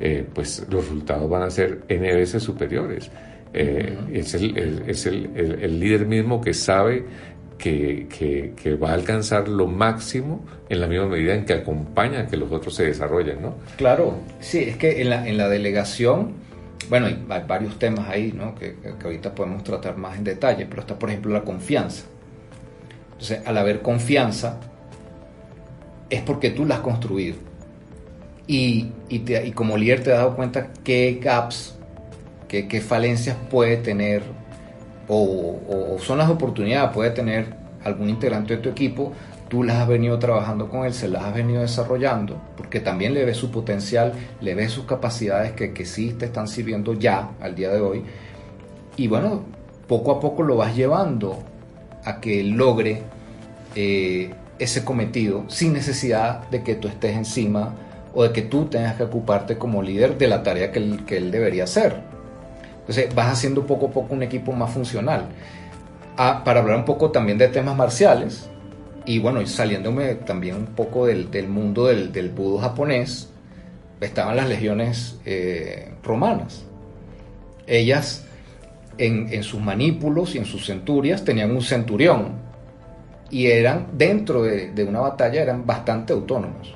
eh, 0.00 0.24
pues 0.32 0.64
los 0.70 0.84
resultados 0.84 1.28
van 1.28 1.42
a 1.42 1.50
ser 1.50 1.82
N 1.88 2.14
veces 2.14 2.42
superiores. 2.42 3.10
Eh, 3.52 3.96
es, 4.12 4.34
el, 4.34 4.84
es 4.86 5.06
el, 5.06 5.80
líder 5.80 6.06
mismo 6.06 6.40
que 6.40 6.52
sabe 6.54 7.04
que, 7.56 8.06
que, 8.08 8.74
va 8.74 8.90
a 8.90 8.94
alcanzar 8.94 9.48
lo 9.48 9.66
máximo 9.66 10.44
en 10.68 10.80
la 10.80 10.86
misma 10.86 11.06
medida 11.06 11.34
en 11.34 11.44
que 11.44 11.54
acompaña 11.54 12.20
a 12.20 12.26
que 12.28 12.36
los 12.36 12.52
otros 12.52 12.74
se 12.74 12.84
desarrollen, 12.84 13.42
¿no? 13.42 13.56
Claro, 13.76 14.20
sí, 14.38 14.64
es 14.68 14.76
que 14.76 15.00
en 15.00 15.10
la, 15.10 15.26
en 15.26 15.38
la 15.38 15.48
delegación 15.48 16.47
bueno, 16.88 17.06
hay, 17.06 17.44
varios 17.46 17.78
temas 17.78 18.08
ahí 18.08 18.32
¿no? 18.32 18.54
que, 18.54 18.76
ahorita 19.02 19.34
podemos 19.34 19.62
tratar 19.64 19.96
más 19.96 20.16
en 20.16 20.24
detalle, 20.24 20.66
pero 20.66 20.82
está 20.82 20.98
por 20.98 21.10
ejemplo 21.10 21.32
la 21.32 21.42
confianza. 21.42 22.04
Entonces, 23.12 23.40
al 23.46 23.58
haber 23.58 23.82
confianza, 23.82 24.58
es 26.08 26.22
porque 26.22 26.50
tú 26.50 26.64
la 26.64 26.76
has 26.76 26.80
construido. 26.80 27.36
Y, 28.46 28.92
y, 29.08 29.50
como 29.52 29.76
líder 29.76 30.02
te 30.02 30.12
has 30.12 30.18
dado 30.18 30.36
cuenta 30.36 30.68
qué 30.82 31.20
gaps, 31.22 31.76
qué, 32.46 32.66
qué 32.66 32.80
falencias 32.80 33.36
puede 33.50 33.76
tener 33.76 34.22
o, 35.08 35.58
o, 35.68 35.98
son 35.98 36.18
las 36.18 36.30
oportunidades 36.30 36.90
puede 36.92 37.10
tener 37.10 37.46
algún 37.82 38.10
integrante 38.10 38.56
de 38.56 38.62
tu 38.62 38.68
equipo 38.68 39.12
tú 39.48 39.62
las 39.62 39.76
has 39.76 39.88
venido 39.88 40.18
trabajando 40.18 40.68
con 40.68 40.84
él, 40.84 40.92
se 40.92 41.08
las 41.08 41.24
has 41.24 41.34
venido 41.34 41.62
desarrollando, 41.62 42.40
porque 42.56 42.80
también 42.80 43.14
le 43.14 43.24
ves 43.24 43.36
su 43.36 43.50
potencial, 43.50 44.12
le 44.40 44.54
ves 44.54 44.72
sus 44.72 44.84
capacidades 44.84 45.52
que, 45.52 45.72
que 45.72 45.86
sí 45.86 46.14
te 46.18 46.26
están 46.26 46.48
sirviendo 46.48 46.94
ya 46.94 47.30
al 47.40 47.54
día 47.54 47.70
de 47.70 47.80
hoy. 47.80 48.04
Y 48.96 49.08
bueno, 49.08 49.42
poco 49.86 50.12
a 50.12 50.20
poco 50.20 50.42
lo 50.42 50.56
vas 50.56 50.76
llevando 50.76 51.38
a 52.04 52.20
que 52.20 52.42
logre 52.44 53.02
eh, 53.74 54.30
ese 54.58 54.84
cometido 54.84 55.44
sin 55.48 55.72
necesidad 55.72 56.48
de 56.50 56.62
que 56.62 56.74
tú 56.74 56.88
estés 56.88 57.16
encima 57.16 57.74
o 58.14 58.24
de 58.24 58.32
que 58.32 58.42
tú 58.42 58.66
tengas 58.66 58.96
que 58.96 59.04
ocuparte 59.04 59.56
como 59.56 59.82
líder 59.82 60.18
de 60.18 60.28
la 60.28 60.42
tarea 60.42 60.72
que 60.72 60.78
él, 60.78 61.04
que 61.06 61.16
él 61.16 61.30
debería 61.30 61.64
hacer. 61.64 62.02
Entonces 62.80 63.14
vas 63.14 63.32
haciendo 63.32 63.66
poco 63.66 63.86
a 63.86 63.90
poco 63.90 64.14
un 64.14 64.22
equipo 64.22 64.52
más 64.52 64.70
funcional. 64.70 65.26
Ah, 66.16 66.42
para 66.44 66.60
hablar 66.60 66.78
un 66.78 66.84
poco 66.84 67.10
también 67.10 67.38
de 67.38 67.48
temas 67.48 67.76
marciales, 67.76 68.50
y 69.08 69.18
bueno, 69.20 69.44
saliéndome 69.46 70.16
también 70.16 70.56
un 70.56 70.66
poco 70.66 71.06
del, 71.06 71.48
mundo 71.48 71.86
del, 71.86 72.12
del 72.12 72.30
japonés, 72.60 73.30
estaban 74.02 74.36
las 74.36 74.46
legiones 74.46 75.18
eh, 75.24 75.94
romanas. 76.02 76.66
Ellas 77.66 78.26
en, 78.98 79.42
sus 79.42 79.62
manípulos 79.62 80.34
y 80.34 80.38
en 80.38 80.44
sus 80.44 80.66
centurias 80.66 81.24
tenían 81.24 81.52
un 81.52 81.62
centurión 81.62 82.32
y 83.30 83.46
eran 83.46 83.86
dentro 83.94 84.42
de, 84.42 84.84
una 84.86 85.00
batalla 85.00 85.40
eran 85.40 85.64
bastante 85.64 86.12
autónomos. 86.12 86.74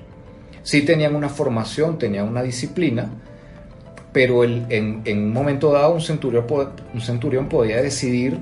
Sí 0.62 0.87
tenían 0.87 1.14
una 1.14 1.29
formación, 1.29 1.99
tenían 1.99 2.27
una 2.27 2.42
disciplina, 2.42 3.11
pero 4.11 4.42
en, 4.42 5.03
un 5.07 5.33
momento 5.35 5.71
dado 5.71 5.92
un 5.92 6.01
centurión, 6.01 6.47
un 6.95 7.01
centurión 7.03 7.51
podía 7.51 7.83
decidir 7.83 8.38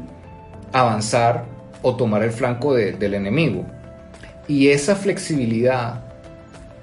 avanzar 0.73 1.45
o 1.83 1.97
tomar 1.97 2.23
el 2.23 2.31
flanco 2.31 2.73
del 2.73 3.15
enemigo. 3.15 3.67
Y 4.49 4.69
esa 4.69 4.97
flexibilidad 4.97 6.03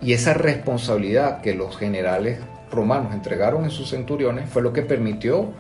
y 0.01 0.13
esa 0.13 0.33
responsabilidad 0.33 1.41
que 1.41 1.53
los 1.53 1.77
generales 1.77 2.39
romanos 2.71 3.13
entregaron 3.13 3.63
en 3.63 3.71
sus 3.71 3.89
centuriones 3.89 4.49
fue 4.49 4.61
lo 4.61 4.73
que 4.73 4.81
permitió 4.81 5.53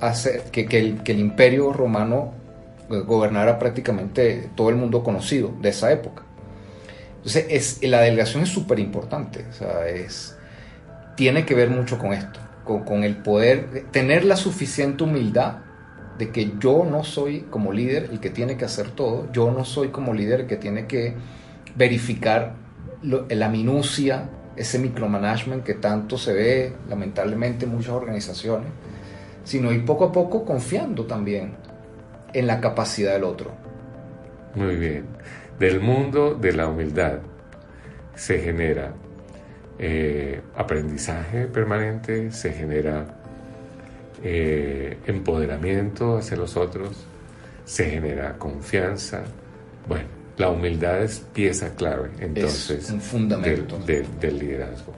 hacer 0.00 0.42
que, 0.50 0.66
el, 0.78 1.18
imperio 1.18 1.72
romano 1.72 2.32
eh, 2.90 3.00
gobernara 3.00 3.58
prácticamente 3.58 4.50
todo 4.54 4.70
el 4.70 4.76
mundo 4.76 5.02
conocido 5.02 5.52
de 5.60 5.70
esa 5.70 5.92
época. 5.92 6.22
Entonces, 7.16 7.46
es, 7.48 7.82
la 7.82 8.00
delegación 8.00 8.42
es 8.42 8.50
súper 8.50 8.78
importante, 8.78 9.46
es, 9.88 10.36
tiene 11.16 11.46
que 11.46 11.54
ver 11.54 11.70
mucho 11.70 11.98
con 11.98 12.12
esto, 12.12 12.38
con, 12.64 12.84
con, 12.84 13.02
el 13.02 13.16
poder, 13.16 13.86
tener 13.90 14.24
la 14.24 14.36
suficiente 14.36 15.04
humildad 15.04 15.58
de 16.18 16.30
que 16.30 16.52
yo 16.58 16.84
no 16.88 17.04
soy 17.04 17.42
como 17.50 17.72
líder 17.72 18.08
el 18.12 18.20
que 18.20 18.30
tiene 18.30 18.56
que 18.56 18.64
hacer 18.64 18.90
todo, 18.90 19.30
yo 19.32 19.50
no 19.50 19.64
soy 19.64 19.88
como 19.88 20.14
líder 20.14 20.42
el 20.42 20.46
que 20.46 20.56
tiene 20.56 20.86
que 20.86 21.14
verificar 21.76 22.54
la 23.02 23.48
minucia, 23.48 24.28
ese 24.56 24.78
micromanagement 24.78 25.64
que 25.64 25.74
tanto 25.74 26.16
se 26.16 26.32
ve 26.32 26.72
lamentablemente 26.88 27.64
en 27.66 27.72
muchas 27.72 27.90
organizaciones, 27.90 28.68
sino 29.42 29.72
ir 29.72 29.84
poco 29.84 30.04
a 30.04 30.12
poco 30.12 30.44
confiando 30.44 31.04
también 31.04 31.54
en 32.32 32.46
la 32.46 32.60
capacidad 32.60 33.12
del 33.12 33.24
otro. 33.24 33.52
Muy 34.54 34.76
bien. 34.76 35.06
Del 35.58 35.80
mundo 35.80 36.34
de 36.34 36.52
la 36.52 36.68
humildad 36.68 37.18
se 38.14 38.38
genera 38.40 38.92
eh, 39.78 40.40
aprendizaje 40.56 41.46
permanente, 41.46 42.30
se 42.30 42.52
genera 42.52 43.23
eh, 44.24 44.96
empoderamiento 45.06 46.16
hacia 46.16 46.36
los 46.36 46.56
otros, 46.56 46.96
se 47.64 47.90
genera 47.90 48.38
confianza. 48.38 49.22
Bueno, 49.86 50.06
la 50.38 50.48
humildad 50.48 51.02
es 51.02 51.20
pieza 51.32 51.74
clave 51.76 52.10
entonces 52.18 52.90
un 52.90 53.00
fundamento. 53.00 53.78
Del, 53.78 54.38
liderazgo. 54.38 54.92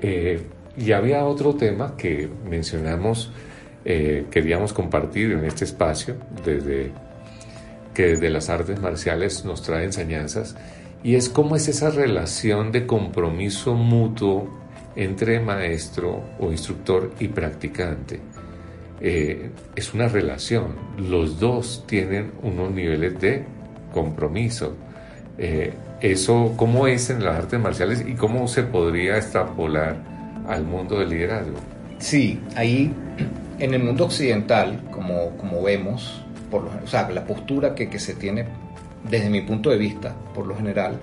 Eh, 0.00 0.42
y 0.76 0.92
había 0.92 1.24
otro 1.24 1.54
tema 1.54 1.96
que 1.96 2.28
mencionamos, 2.48 3.30
queríamos 3.84 4.72
compartir 4.72 5.30
en 5.30 5.44
este 5.44 5.64
espacio, 5.64 6.16
desde, 6.44 6.90
que 7.94 8.08
desde 8.08 8.30
las 8.30 8.50
artes 8.50 8.80
marciales 8.80 9.44
nos 9.44 9.62
trae 9.62 9.84
enseñanzas, 9.84 10.56
y 11.02 11.14
es 11.14 11.28
cómo 11.28 11.54
es 11.54 11.68
esa 11.68 11.90
relación 11.90 12.72
de 12.72 12.84
compromiso 12.84 13.74
mutuo 13.74 14.65
entre 14.96 15.40
maestro 15.40 16.22
o 16.40 16.50
instructor 16.50 17.12
y 17.20 17.28
practicante. 17.28 18.18
Eh, 19.00 19.50
es 19.76 19.92
una 19.92 20.08
relación, 20.08 20.74
los 20.96 21.38
dos 21.38 21.84
tienen 21.86 22.32
unos 22.42 22.72
niveles 22.72 23.20
de 23.20 23.44
compromiso. 23.92 24.74
Eh, 25.38 25.74
eso, 26.00 26.54
¿cómo 26.56 26.86
es 26.86 27.10
en 27.10 27.22
las 27.22 27.36
artes 27.36 27.60
marciales 27.60 28.04
y 28.06 28.14
cómo 28.14 28.48
se 28.48 28.62
podría 28.62 29.18
extrapolar 29.18 29.96
al 30.48 30.64
mundo 30.64 30.98
del 30.98 31.10
liderazgo? 31.10 31.56
Sí, 31.98 32.40
ahí 32.54 32.92
en 33.58 33.74
el 33.74 33.82
mundo 33.82 34.06
occidental, 34.06 34.82
como, 34.90 35.30
como 35.36 35.62
vemos, 35.62 36.22
por 36.50 36.64
lo, 36.64 36.70
o 36.82 36.86
sea, 36.86 37.08
la 37.10 37.24
postura 37.24 37.74
que, 37.74 37.88
que 37.88 37.98
se 37.98 38.14
tiene 38.14 38.46
desde 39.10 39.30
mi 39.30 39.42
punto 39.42 39.70
de 39.70 39.76
vista, 39.76 40.14
por 40.34 40.46
lo 40.46 40.56
general, 40.56 40.98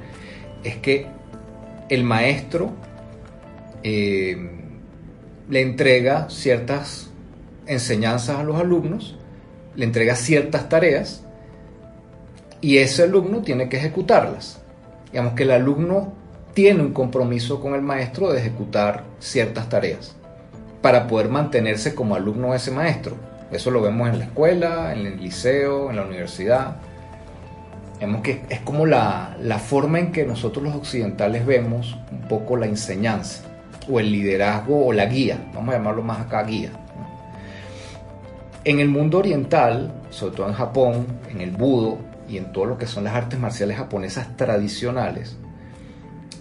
es 0.64 0.78
que 0.78 1.08
el 1.90 2.04
maestro 2.04 2.72
eh, 3.84 4.38
le 5.50 5.62
entrega 5.62 6.30
ciertas 6.30 7.10
enseñanzas 7.66 8.38
a 8.40 8.44
los 8.44 8.60
alumnos, 8.60 9.18
le 9.76 9.86
entrega 9.86 10.16
ciertas 10.16 10.70
tareas 10.70 11.24
y 12.62 12.78
ese 12.78 13.04
alumno 13.04 13.42
tiene 13.42 13.70
que 13.70 13.78
ejecutarlas. 13.78 14.62
Digamos 15.12 15.34
que 15.34 15.44
el 15.44 15.52
alumno 15.52 16.14
tiene 16.54 16.82
un 16.82 16.94
compromiso 16.94 17.60
con 17.60 17.76
el 17.76 17.82
maestro 17.82 18.32
de 18.32 18.40
ejecutar 18.40 19.04
ciertas 19.20 19.70
tareas 19.70 20.16
para 20.82 21.08
poder 21.08 21.30
mantenerse 21.30 21.96
como 21.96 22.16
alumno 22.16 22.52
de 22.52 22.58
ese 22.58 22.72
maestro. 22.72 23.16
Eso 23.52 23.70
lo 23.70 23.82
vemos 23.82 24.10
en 24.10 24.20
la 24.20 24.26
escuela, 24.26 24.94
en 24.94 25.06
el 25.06 25.18
liceo, 25.20 25.90
en 25.90 25.98
la 25.98 26.06
universidad 26.06 26.78
que 28.22 28.42
es 28.50 28.60
como 28.62 28.86
la, 28.86 29.36
forma 29.66 30.00
en 30.00 30.12
que 30.12 30.26
nosotros 30.26 30.64
los 30.64 30.76
occidentales 30.76 31.46
vemos 31.46 31.98
un 32.12 32.28
poco 32.28 32.58
la 32.58 32.66
enseñanza 32.66 33.44
o 33.90 34.00
el 34.00 34.12
liderazgo 34.12 34.86
o 34.88 34.94
la 34.94 35.06
guía, 35.06 35.50
vamos 35.54 35.74
a 35.74 35.78
llamarlo 35.78 36.04
más 36.04 36.22
acá 36.22 36.44
guía. 36.44 36.72
En 38.64 38.80
el 38.80 38.88
mundo 38.88 39.20
oriental, 39.20 39.94
sobre 40.10 40.36
todo 40.36 40.48
en 40.48 40.54
Japón, 40.54 41.08
en 41.30 41.42
el 41.42 41.52
budo 41.52 41.98
y 42.30 42.38
en 42.38 42.52
todo 42.54 42.66
lo 42.66 42.78
que 42.78 42.88
son 42.88 43.04
las 43.04 43.14
artes 43.14 43.40
marciales 43.40 43.78
japonesas 43.78 44.38
tradicionales, 44.38 45.38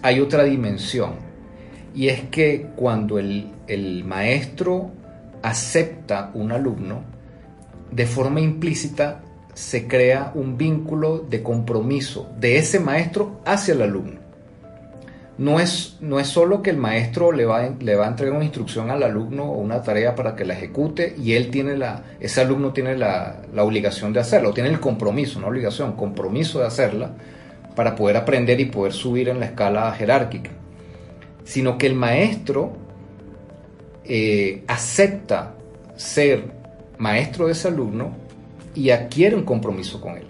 hay 0.01 0.19
otra 0.19 0.43
dimensión 0.43 1.15
y 1.93 2.07
es 2.07 2.21
que 2.29 2.67
cuando 2.75 3.19
el, 3.19 3.51
el 3.67 4.03
maestro 4.03 4.91
acepta 5.41 6.31
un 6.33 6.51
alumno, 6.51 7.03
de 7.91 8.05
forma 8.05 8.39
implícita 8.39 9.21
se 9.53 9.87
crea 9.87 10.31
un 10.33 10.57
vínculo 10.57 11.19
de 11.19 11.43
compromiso 11.43 12.31
de 12.39 12.57
ese 12.57 12.79
maestro 12.79 13.41
hacia 13.45 13.73
el 13.73 13.83
alumno. 13.83 14.22
No 15.37 15.59
es, 15.59 15.97
no 15.99 16.19
es 16.19 16.27
solo 16.27 16.61
que 16.61 16.69
el 16.69 16.77
maestro 16.77 17.31
le 17.31 17.45
va, 17.45 17.67
le 17.67 17.95
va 17.95 18.05
a 18.05 18.09
entregar 18.09 18.35
una 18.35 18.45
instrucción 18.45 18.91
al 18.91 19.01
alumno 19.01 19.45
o 19.45 19.57
una 19.57 19.81
tarea 19.81 20.13
para 20.13 20.35
que 20.35 20.45
la 20.45 20.53
ejecute 20.53 21.15
y 21.17 21.33
él 21.33 21.49
tiene 21.49 21.75
la, 21.75 22.03
ese 22.19 22.41
alumno 22.41 22.71
tiene 22.71 22.95
la, 22.95 23.41
la 23.51 23.63
obligación 23.63 24.13
de 24.13 24.19
hacerlo, 24.19 24.53
tiene 24.53 24.69
el 24.69 24.79
compromiso, 24.79 25.39
no 25.39 25.47
obligación, 25.47 25.93
compromiso 25.93 26.59
de 26.59 26.67
hacerla 26.67 27.13
para 27.75 27.95
poder 27.95 28.17
aprender 28.17 28.59
y 28.59 28.65
poder 28.65 28.93
subir 28.93 29.29
en 29.29 29.39
la 29.39 29.47
escala 29.47 29.91
jerárquica, 29.93 30.51
sino 31.43 31.79
que 31.79 31.87
el 31.87 31.95
maestro 31.95 32.73
eh, 34.05 34.63
acepta 34.67 35.55
ser 35.95 36.51
maestro 36.97 37.47
de 37.47 37.53
ese 37.53 37.69
alumno 37.69 38.15
y 38.75 38.89
adquiere 38.89 39.35
un 39.35 39.43
compromiso 39.43 40.01
con 40.01 40.17
él. 40.17 40.27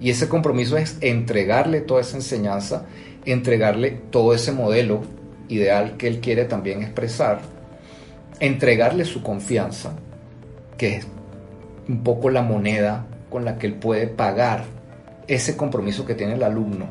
Y 0.00 0.10
ese 0.10 0.28
compromiso 0.28 0.76
es 0.76 0.98
entregarle 1.00 1.80
toda 1.80 2.02
esa 2.02 2.16
enseñanza, 2.16 2.86
entregarle 3.26 3.90
todo 4.10 4.32
ese 4.34 4.52
modelo 4.52 5.02
ideal 5.48 5.96
que 5.96 6.08
él 6.08 6.20
quiere 6.20 6.44
también 6.44 6.82
expresar, 6.82 7.40
entregarle 8.40 9.04
su 9.04 9.22
confianza, 9.22 9.92
que 10.78 10.96
es 10.96 11.06
un 11.88 12.02
poco 12.02 12.30
la 12.30 12.42
moneda 12.42 13.06
con 13.30 13.44
la 13.44 13.58
que 13.58 13.66
él 13.66 13.74
puede 13.74 14.06
pagar 14.06 14.64
ese 15.26 15.56
compromiso 15.56 16.06
que 16.06 16.14
tiene 16.14 16.34
el 16.34 16.42
alumno 16.42 16.86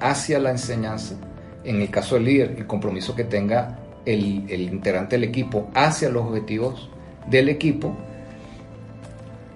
hacia 0.00 0.38
la 0.38 0.50
enseñanza, 0.50 1.16
en 1.64 1.80
el 1.80 1.90
caso 1.90 2.14
del 2.14 2.24
líder, 2.24 2.54
el 2.58 2.66
compromiso 2.66 3.14
que 3.14 3.24
tenga 3.24 3.78
el, 4.04 4.50
integrante 4.50 5.16
del 5.16 5.24
equipo 5.24 5.68
hacia 5.74 6.08
los 6.08 6.24
objetivos 6.26 6.88
del 7.28 7.48
equipo 7.48 7.96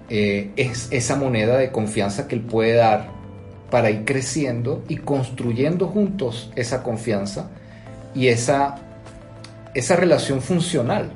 eh, 0.09 0.51
es 0.57 0.88
esa 0.90 1.14
moneda 1.14 1.57
de 1.57 1.70
confianza 1.70 2.27
que 2.27 2.35
él 2.35 2.42
puede 2.42 2.75
dar 2.75 3.20
para 3.71 3.91
ir 3.91 4.05
creciendo 4.05 4.85
y 4.89 4.97
construyendo 4.97 5.87
juntos 5.87 6.51
esa 6.57 6.83
confianza 6.83 7.51
y 8.15 8.29
esa, 8.29 8.77
esa 9.75 9.97
relación 9.97 10.41
funcional 10.41 11.13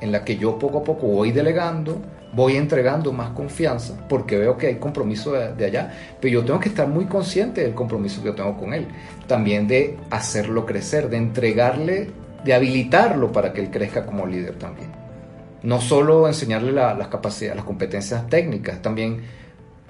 en 0.00 0.12
la 0.12 0.24
que 0.24 0.36
yo 0.36 0.58
poco 0.58 0.78
a 0.78 0.84
poco 0.84 1.06
voy 1.06 1.32
delegando, 1.32 2.00
voy 2.34 2.56
entregando 2.56 3.12
más 3.12 3.30
confianza 3.30 3.94
porque 4.08 4.36
veo 4.36 4.56
que 4.56 4.66
hay 4.68 4.74
compromiso 4.76 5.32
de, 5.32 5.64
allá, 5.64 5.92
pero 6.20 6.32
yo 6.32 6.44
tengo 6.44 6.60
que 6.60 6.68
estar 6.68 6.88
muy 6.88 7.06
consciente 7.06 7.62
del 7.62 7.74
compromiso 7.74 8.20
que 8.20 8.28
yo 8.28 8.34
tengo 8.34 8.56
con 8.56 8.74
él, 8.74 8.88
también 9.26 9.68
de 9.68 9.96
hacerlo 10.10 10.66
crecer, 10.66 11.08
de 11.08 11.18
entregarle, 11.18 12.10
de 12.44 12.54
habilitarlo 12.54 13.32
para 13.32 13.52
que 13.52 13.60
él 13.60 13.70
crezca 13.70 14.04
como 14.04 14.26
líder 14.26 14.56
también. 14.56 14.90
No 15.62 15.80
solo 15.80 16.26
enseñarle 16.26 16.72
las 16.72 17.06
capacidades, 17.06 17.56
las 17.56 17.64
competencias 17.64 18.26
técnicas, 18.28 18.82
también 18.82 19.22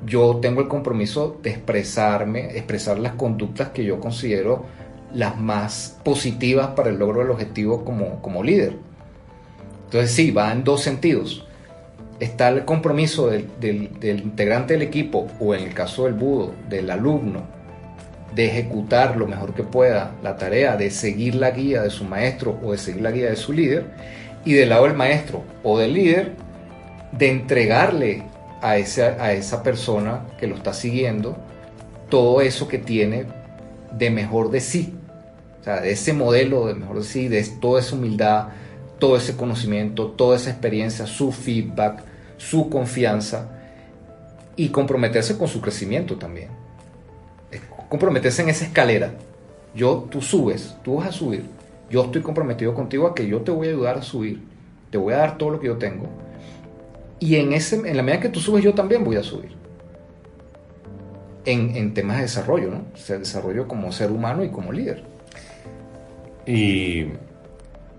yo 0.07 0.39
tengo 0.41 0.61
el 0.61 0.69
compromiso 0.69 1.39
de 1.43 1.51
expresarme, 1.51 2.57
expresar 2.57 2.99
las 2.99 3.15
conductas 3.15 3.71
que 3.71 3.85
yo 3.85 4.01
considero 4.01 4.65
las 5.15 5.39
más 5.39 5.99
positivas 6.05 6.69
para 6.69 6.91
el 6.91 6.99
logro 6.99 7.21
del 7.21 7.31
objetivo 7.31 7.85
como, 7.85 8.21
como 8.23 8.43
líder. 8.43 8.77
Entonces 9.85 10.11
sí, 10.13 10.31
va 10.31 10.53
en 10.53 10.65
dos 10.65 10.83
sentidos. 10.83 11.47
Está 12.19 12.49
el 12.49 12.65
compromiso 12.65 13.29
del, 13.29 13.49
del 13.61 14.21
integrante 14.21 14.75
del 14.75 14.83
equipo 14.83 15.27
o 15.41 15.55
en 15.55 15.65
el 15.65 15.75
caso 15.75 16.05
del 16.05 16.15
budo, 16.15 16.55
del 16.69 16.91
alumno, 16.91 17.43
de 18.35 18.47
ejecutar 18.47 19.17
lo 19.17 19.27
mejor 19.27 19.55
que 19.55 19.65
pueda 19.65 20.15
la 20.23 20.37
tarea, 20.37 20.77
de 20.77 20.91
seguir 20.91 21.35
la 21.35 21.51
guía 21.51 21.83
de 21.83 21.91
su 21.91 22.05
maestro 22.05 22.59
o 22.63 22.73
de 22.73 22.79
seguir 22.79 23.03
la 23.03 23.11
guía 23.11 23.29
de 23.29 23.37
su 23.37 23.53
líder 23.53 23.87
y 24.45 24.55
del 24.55 24.71
lado 24.71 24.85
del 24.85 24.95
maestro 24.95 25.43
o 25.63 25.79
del 25.79 25.95
líder, 25.95 26.33
de 27.13 27.31
entregarle 27.31 28.23
a 28.63 28.79
esa, 28.79 29.23
a 29.23 29.33
esa 29.33 29.63
persona 29.63 30.27
que 30.39 30.47
lo 30.47 30.57
está 30.57 30.73
siguiendo 30.73 31.37
todo 32.09 32.41
eso 32.41 32.69
que 32.69 32.79
tiene 32.79 33.27
de 33.93 34.11
mejor 34.11 34.51
de 34.51 34.61
sí. 34.61 34.95
O 35.61 35.65
sea, 35.65 35.81
de 35.81 35.93
ese 35.93 36.13
modelo 36.13 36.67
de 36.67 36.75
mejor 36.75 36.99
de 36.99 37.05
sí, 37.05 37.29
de 37.29 37.43
toda 37.61 37.81
esa 37.81 37.95
humildad, 37.95 38.49
todo 38.99 39.17
ese 39.17 39.37
conocimiento, 39.37 40.09
toda 40.09 40.37
esa 40.37 40.51
experiencia, 40.51 41.07
su 41.07 41.33
feedback, 41.33 42.03
su 42.37 42.69
confianza 42.69 43.49
y 44.57 44.69
comprometerse 44.69 45.37
con 45.37 45.49
su 45.49 45.61
crecimiento 45.61 46.17
también. 46.17 46.49
Comprometerse 47.89 48.43
en 48.43 48.49
esa 48.49 48.65
escalera. 48.65 49.13
Yo, 49.75 50.07
tú 50.11 50.21
subes, 50.21 50.75
tú 50.83 50.97
vas 50.97 51.09
a 51.09 51.13
subir 51.13 51.45
yo 51.93 52.05
estoy 52.05 52.23
comprometido 52.23 52.73
contigo 52.73 53.07
a 53.07 53.15
que 53.15 53.27
yo 53.29 53.43
te 53.43 53.51
voy 53.51 53.67
a 53.69 53.71
ayudar 53.71 53.99
a 53.99 54.03
subir, 54.03 54.43
te 54.91 54.97
voy 54.97 55.13
a 55.13 55.19
dar 55.19 55.37
todo 55.37 55.51
lo 55.51 55.61
que 55.61 55.67
yo 55.67 55.77
tengo. 55.77 56.07
Y 57.23 57.37
en, 57.37 57.53
ese, 57.53 57.77
en 57.77 57.97
la 57.97 58.03
medida 58.03 58.19
que 58.19 58.31
tú 58.31 58.41
subes, 58.41 58.65
yo 58.65 58.75
también 58.75 59.05
voy 59.05 59.15
a 59.15 59.23
subir. 59.23 59.53
En, 61.45 61.95
temas 61.95 62.17
de 62.17 62.23
desarrollo, 62.23 62.69
¿no? 62.69 62.85
O 62.93 62.97
sea, 62.97 63.17
desarrollo 63.17 63.69
como 63.69 63.93
ser 63.93 64.11
humano 64.11 64.43
y 64.43 64.49
como 64.49 64.73
líder. 64.73 65.05
Y 66.47 67.07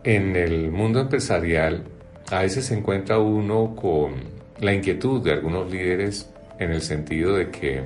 en 0.04 0.36
el 0.36 0.72
mundo 0.72 1.00
empresarial, 1.00 1.86
a 2.32 2.42
veces 2.42 2.66
se 2.66 2.78
encuentra 2.78 3.18
uno 3.18 3.78
con 3.78 4.16
la 4.60 4.74
inquietud 4.74 5.24
de 5.24 5.32
algunos 5.32 5.72
líderes 5.72 6.30
en 6.60 6.72
el 6.72 6.82
sentido 6.82 7.38
de 7.38 7.50
que 7.50 7.82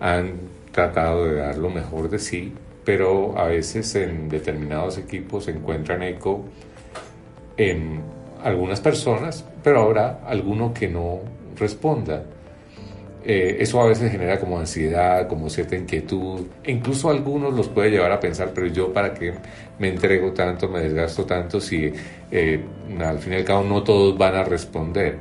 han 0.00 0.32
tratado 0.72 1.26
de 1.26 1.34
dar 1.36 1.58
lo 1.58 1.70
mejor 1.70 2.10
de 2.10 2.18
sí, 2.18 2.52
pero 2.84 3.38
a 3.38 3.44
veces 3.44 3.94
en 3.94 4.28
determinados 4.28 4.98
equipos 4.98 5.44
se 5.44 5.52
encuentran 5.52 6.02
eco 6.02 6.44
en 7.56 8.13
algunas 8.44 8.80
personas, 8.80 9.44
pero 9.62 9.82
habrá 9.82 10.20
alguno 10.26 10.72
que 10.72 10.86
no 10.86 11.20
responda. 11.56 12.22
Eh, 13.26 13.56
eso 13.60 13.80
a 13.80 13.86
veces 13.86 14.12
genera 14.12 14.38
como 14.38 14.58
ansiedad, 14.58 15.26
como 15.26 15.48
cierta 15.48 15.74
inquietud, 15.76 16.42
e 16.62 16.72
incluso 16.72 17.08
algunos 17.08 17.54
los 17.54 17.68
puede 17.68 17.90
llevar 17.90 18.12
a 18.12 18.20
pensar, 18.20 18.50
pero 18.54 18.66
yo 18.66 18.92
para 18.92 19.14
qué 19.14 19.32
me 19.78 19.88
entrego 19.88 20.32
tanto, 20.32 20.68
me 20.68 20.80
desgasto 20.80 21.24
tanto 21.24 21.58
si 21.58 21.90
eh, 22.30 22.60
al 23.00 23.18
fin 23.18 23.32
y 23.32 23.36
al 23.36 23.44
cabo 23.44 23.64
no 23.64 23.82
todos 23.82 24.16
van 24.18 24.34
a 24.34 24.44
responder. 24.44 25.16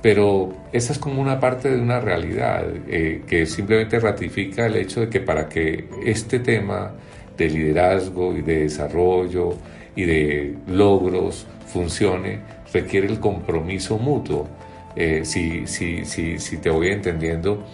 Pero 0.00 0.52
esa 0.72 0.92
es 0.92 0.98
como 1.00 1.20
una 1.20 1.40
parte 1.40 1.70
de 1.70 1.80
una 1.80 1.98
realidad 1.98 2.64
eh, 2.86 3.24
que 3.26 3.46
simplemente 3.46 3.98
ratifica 3.98 4.66
el 4.66 4.76
hecho 4.76 5.00
de 5.00 5.08
que 5.08 5.18
para 5.18 5.48
que 5.48 5.88
este 6.04 6.38
tema 6.38 6.92
de 7.36 7.50
liderazgo 7.50 8.32
y 8.36 8.42
de 8.42 8.60
desarrollo 8.60 9.54
y 9.98 10.04
de 10.04 10.54
logros 10.68 11.44
funcione, 11.66 12.38
requiere 12.72 13.08
el 13.08 13.18
compromiso 13.18 13.98
mutuo 13.98 14.46
eh, 14.94 15.22
si, 15.24 15.66
si, 15.66 16.04
si, 16.04 16.38
si, 16.38 16.56
te 16.58 16.70
voy 16.70 16.90
entendiendo, 16.90 17.64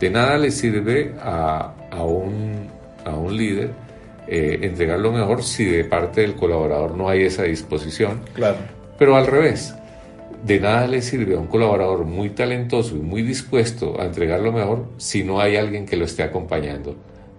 de 0.00 0.08
nada 0.08 0.38
le 0.38 0.50
sirve 0.50 1.14
a, 1.20 1.74
a, 1.90 2.02
un, 2.02 2.68
a 3.04 3.14
un, 3.14 3.36
líder 3.36 3.72
eh, 4.26 4.60
entregar 4.62 4.98
lo 5.00 5.12
mejor 5.12 5.42
si 5.42 5.66
de 5.66 5.84
parte 5.84 6.22
del 6.22 6.34
colaborador 6.34 6.96
no 6.96 7.10
hay 7.10 7.24
esa 7.24 7.42
disposición. 7.42 8.22
Claro. 8.32 8.56
Pero 8.98 9.14
al 9.14 9.26
revés, 9.26 9.74
de 10.46 10.58
nada 10.58 10.86
le 10.86 11.02
sirve 11.02 11.34
a 11.34 11.38
un 11.38 11.46
colaborador 11.46 12.06
muy 12.06 12.30
talentoso 12.30 12.96
y 12.96 13.00
muy 13.00 13.20
dispuesto 13.20 14.00
a 14.00 14.06
entregar 14.06 14.40
lo 14.40 14.50
mejor 14.50 14.86
si 14.96 15.24
no 15.24 15.40
hay 15.40 15.56
alguien 15.56 15.84
que 15.84 15.96
lo 15.96 16.06
esté 16.06 16.22
acompañando 16.22 16.96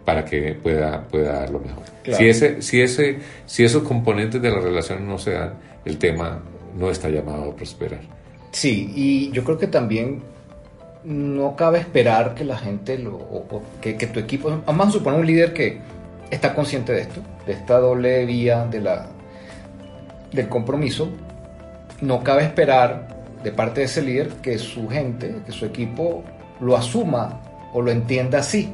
para 0.08 0.24
que 0.24 0.54
pueda, 0.54 1.04
pueda 1.04 1.34
dar 1.34 1.50
lo 1.50 1.60
mejor. 1.60 1.84
Si, 2.06 2.30
ese, 2.30 2.62
si, 2.62 2.80
ese, 2.80 3.20
si 3.46 3.66
esos 3.66 3.84
componentes 3.84 4.42
de 4.42 4.50
la 4.50 4.62
relación 4.62 5.06
no 5.06 5.18
se 5.18 5.32
dan, 5.32 5.56
el 5.84 5.98
tema 5.98 6.40
no 6.80 6.90
está 6.90 7.10
llamado 7.10 7.52
a 7.52 7.54
prosperar. 7.54 8.00
Sí, 8.52 8.90
y 8.96 9.32
yo 9.32 9.44
creo 9.44 9.58
que 9.58 9.68
también 9.68 10.22
no 11.04 11.58
cabe 11.58 11.80
esperar 11.80 12.36
que 12.36 12.46
la 12.46 12.58
gente 12.58 12.98
lo, 12.98 13.16
o, 13.16 13.62
que, 13.82 13.96
tu 13.96 14.22
equipo, 14.22 14.62
vamos 14.66 14.88
a 14.88 14.92
suponer 14.92 15.20
un 15.20 15.28
líder 15.28 15.52
que 15.52 15.80
está 16.32 16.56
consciente 16.56 16.94
de 16.94 17.02
esto, 17.02 17.20
de 17.46 17.52
esta 17.52 17.78
doble 17.78 18.26
vía 18.26 18.64
de 18.64 18.80
la, 18.80 19.08
del 20.32 20.48
compromiso, 20.48 21.10
no 22.00 22.24
cabe 22.24 22.44
esperar 22.44 23.10
de 23.44 23.52
parte 23.52 23.82
de 23.82 23.88
ese 23.88 24.02
líder 24.02 24.30
que 24.42 24.58
su 24.58 24.88
gente, 24.88 25.36
que 25.46 25.52
su 25.52 25.66
equipo 25.66 26.24
lo 26.62 26.78
asuma 26.78 27.42
o 27.74 27.82
lo 27.82 27.92
entienda 27.92 28.40
así. 28.40 28.72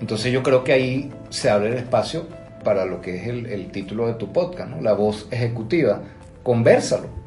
Entonces 0.00 0.32
yo 0.32 0.42
creo 0.42 0.64
que 0.64 0.72
ahí 0.72 1.12
se 1.30 1.50
abre 1.50 1.68
el 1.70 1.74
espacio 1.74 2.26
para 2.64 2.84
lo 2.84 3.00
que 3.00 3.16
es 3.16 3.26
el, 3.26 3.70
título 3.70 4.06
de 4.06 4.14
tu 4.14 4.32
podcast, 4.32 4.80
la 4.80 4.92
voz 4.92 5.26
ejecutiva. 5.30 6.02
Conversalo 6.42 7.18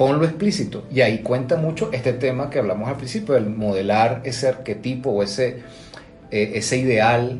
ponlo 0.00 0.24
explícito. 0.24 0.84
Y 0.90 1.02
ahí 1.02 1.18
cuenta 1.18 1.58
mucho 1.58 1.90
este 1.92 2.14
tema 2.14 2.48
que 2.48 2.58
hablamos 2.58 2.88
al 2.88 2.96
principio, 2.96 3.36
el 3.36 3.50
modelar 3.50 4.22
ese 4.24 4.48
arquetipo 4.48 5.10
o 5.10 5.22
ese, 5.22 5.58
eh, 6.30 6.52
ese 6.54 6.78
ideal 6.78 7.38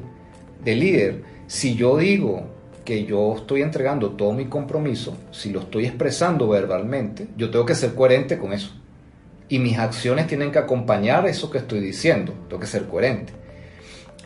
de 0.63 0.75
líder. 0.75 1.23
Si 1.47 1.75
yo 1.75 1.97
digo 1.97 2.49
que 2.85 3.07
yo 3.07 3.35
estoy 3.35 3.63
entregando 3.63 4.11
todo 4.11 4.35
mi 4.35 4.45
compromiso, 4.45 5.17
si 5.31 5.49
lo 5.49 5.61
estoy 5.61 5.87
expresando 5.87 6.49
verbalmente, 6.49 7.29
yo 7.35 7.51
tengo 7.51 7.65
que 7.65 7.75
ser 7.75 7.95
coherente 7.95 8.37
con 8.37 8.53
eso. 8.53 8.73
Y 9.49 9.59
mis 9.59 9.79
acciones 9.79 10.27
tienen 10.27 10.53
que 10.53 10.59
acompañar 10.59 11.27
eso 11.27 11.51
que 11.51 11.57
estoy 11.57 11.81
diciendo, 11.81 12.35
tengo 12.47 12.61
que 12.61 12.67
ser 12.67 12.85
coherente. 12.89 13.33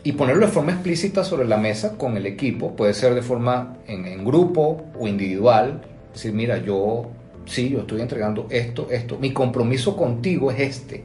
Y 0.05 0.11
ponerlo 0.11 0.45
de 0.45 0.51
forma 0.51 0.71
explícita 0.71 1.23
sobre 1.23 1.47
la 1.47 1.57
mesa 1.57 1.97
con 1.97 2.15
el 2.15 2.27
equipo, 2.27 2.75
puede 2.75 2.93
ser 2.93 3.15
de 3.15 3.23
forma 3.23 3.77
en, 3.87 4.23
grupo 4.23 4.85
o 4.99 5.07
individual, 5.07 5.81
decir, 6.13 6.31
mira, 6.31 6.59
yo 6.59 7.07
sí, 7.47 7.69
yo 7.69 7.79
estoy 7.79 8.01
entregando 8.01 8.45
esto, 8.51 8.87
esto, 8.91 9.17
mi 9.17 9.33
compromiso 9.33 9.97
contigo 9.97 10.51
es 10.51 10.59
este. 10.59 11.03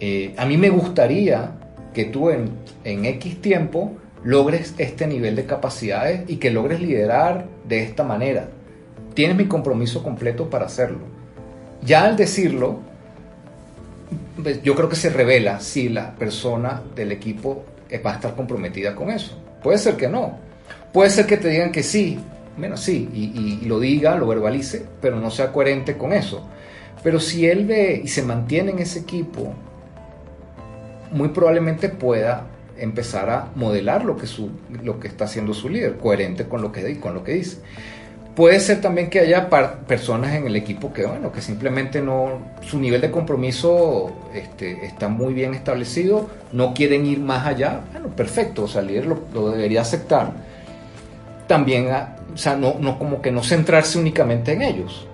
Eh, 0.00 0.32
a 0.38 0.46
mí 0.46 0.56
me 0.56 0.70
gustaría 0.70 1.52
que 1.92 2.06
tú 2.06 2.30
en, 2.30 2.48
en 2.84 3.04
X 3.04 3.42
tiempo 3.42 3.92
logres 4.24 4.74
este 4.78 5.06
nivel 5.06 5.36
de 5.36 5.44
capacidades 5.44 6.22
y 6.28 6.36
que 6.36 6.50
logres 6.50 6.80
liderar 6.80 7.46
de 7.68 7.82
esta 7.82 8.04
manera. 8.04 8.48
Tienes 9.12 9.36
mi 9.36 9.44
compromiso 9.44 10.02
completo 10.02 10.48
para 10.48 10.64
hacerlo. 10.64 11.00
Ya 11.82 12.06
al 12.06 12.16
decirlo, 12.16 12.78
pues, 14.42 14.62
yo 14.62 14.74
creo 14.74 14.88
que 14.88 14.96
se 14.96 15.10
revela 15.10 15.60
si 15.60 15.88
la 15.88 16.14
persona 16.14 16.82
del 16.94 17.12
equipo 17.12 17.64
va 18.04 18.12
a 18.12 18.14
estar 18.14 18.34
comprometida 18.34 18.94
con 18.94 19.10
eso. 19.10 19.38
Puede 19.62 19.78
ser 19.78 19.96
que 19.96 20.08
no. 20.08 20.38
Puede 20.92 21.10
ser 21.10 21.26
que 21.26 21.36
te 21.36 21.48
digan 21.48 21.72
que 21.72 21.82
sí, 21.82 22.18
bueno, 22.56 22.76
sí, 22.76 23.08
y, 23.14 23.66
lo 23.66 23.78
diga, 23.78 24.16
lo 24.16 24.26
verbalice, 24.26 24.84
pero 25.00 25.20
no 25.20 25.30
sea 25.30 25.52
coherente 25.52 25.96
con 25.96 26.12
eso. 26.12 26.46
Pero 27.02 27.20
si 27.20 27.46
él 27.46 27.66
ve 27.66 28.00
y 28.02 28.08
se 28.08 28.22
mantiene 28.22 28.72
en 28.72 28.80
ese 28.80 29.00
equipo, 29.00 29.54
muy 31.12 31.28
probablemente 31.28 31.88
pueda 31.88 32.48
empezar 32.76 33.30
a 33.30 33.48
modelar 33.54 34.04
lo 34.04 34.16
que, 34.16 34.26
su, 34.26 34.50
lo 34.82 34.98
que 34.98 35.08
está 35.08 35.24
haciendo 35.24 35.54
su 35.54 35.68
líder, 35.68 35.98
coherente 35.98 36.46
con 36.46 36.62
lo 36.62 36.72
que 36.72 36.82
dice. 36.84 37.58
Puede 38.38 38.60
ser 38.60 38.80
también 38.80 39.10
que 39.10 39.18
haya 39.18 39.50
personas 39.88 40.32
en 40.32 40.46
el 40.46 40.54
equipo 40.54 40.92
que, 40.92 41.04
bueno, 41.04 41.32
que 41.32 41.42
simplemente 41.42 42.00
no, 42.00 42.40
su 42.60 42.78
nivel 42.78 43.00
de 43.00 43.10
compromiso 43.10 44.12
este, 44.32 44.86
está 44.86 45.08
muy 45.08 45.34
bien 45.34 45.54
establecido, 45.54 46.30
no 46.52 46.72
quieren 46.72 47.04
ir 47.04 47.18
más 47.18 47.44
allá. 47.48 47.80
Bueno, 47.90 48.10
perfecto, 48.10 48.66
o 48.72 48.80
líder 48.80 49.06
lo, 49.06 49.50
debería 49.50 49.80
aceptar. 49.80 50.34
También 51.48 51.88
o 51.88 52.36
sea, 52.36 52.54
no, 52.54 52.76
no 52.78 52.96
como 52.96 53.20
que 53.20 53.32
no 53.32 53.42
centrarse 53.42 53.98
únicamente 53.98 54.52
en 54.52 54.62
ellos. 54.62 55.08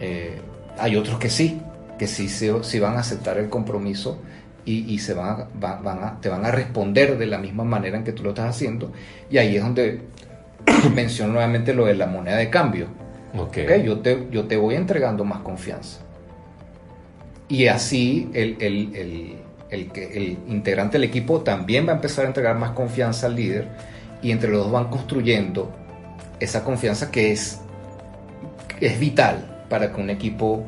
Eh, 0.00 0.40
hay 0.78 0.96
otros 0.96 1.18
que 1.18 1.28
sí, 1.28 1.60
que 1.98 2.06
sí, 2.06 2.26
sí, 2.30 2.78
van 2.78 2.96
a 2.96 3.00
aceptar 3.00 3.36
el 3.36 3.50
compromiso 3.50 4.16
y, 4.64 4.98
se 4.98 5.12
van, 5.12 5.48
te 6.22 6.30
van 6.30 6.46
a 6.46 6.50
responder 6.50 7.18
de 7.18 7.26
la 7.26 7.36
misma 7.36 7.64
manera 7.64 7.98
en 7.98 8.04
que 8.04 8.12
tú 8.12 8.22
lo 8.22 8.30
estás 8.30 8.48
haciendo. 8.48 8.92
Y 9.30 9.36
ahí 9.36 9.56
es 9.56 9.62
donde 9.62 10.00
menciono 10.94 11.34
nuevamente 11.34 11.74
lo 11.74 11.86
de 11.86 11.94
la 11.94 12.06
moneda 12.06 12.36
de 12.36 12.50
cambio. 12.50 12.86
Okay. 13.36 13.84
Yo, 13.84 14.00
te, 14.00 14.26
yo 14.30 14.46
te 14.46 14.56
voy 14.56 14.74
entregando 14.74 15.24
más 15.24 15.40
confianza. 15.40 16.00
Y 17.48 17.66
así 17.66 18.30
el, 18.34 18.56
el, 18.60 18.94
el, 18.94 19.36
el, 19.70 19.90
el 19.94 20.38
integrante 20.48 20.98
del 20.98 21.04
equipo 21.04 21.40
también 21.40 21.86
va 21.86 21.92
a 21.92 21.94
empezar 21.96 22.24
a 22.24 22.28
entregar 22.28 22.56
más 22.58 22.70
confianza 22.70 23.26
al 23.26 23.36
líder 23.36 23.68
y 24.22 24.30
entre 24.30 24.50
los 24.50 24.64
dos 24.64 24.72
van 24.72 24.88
construyendo 24.88 25.72
esa 26.40 26.64
confianza 26.64 27.10
que 27.10 27.32
es, 27.32 27.60
es 28.80 28.98
vital 28.98 29.64
para 29.68 29.92
que 29.92 30.00
un 30.00 30.10
equipo 30.10 30.64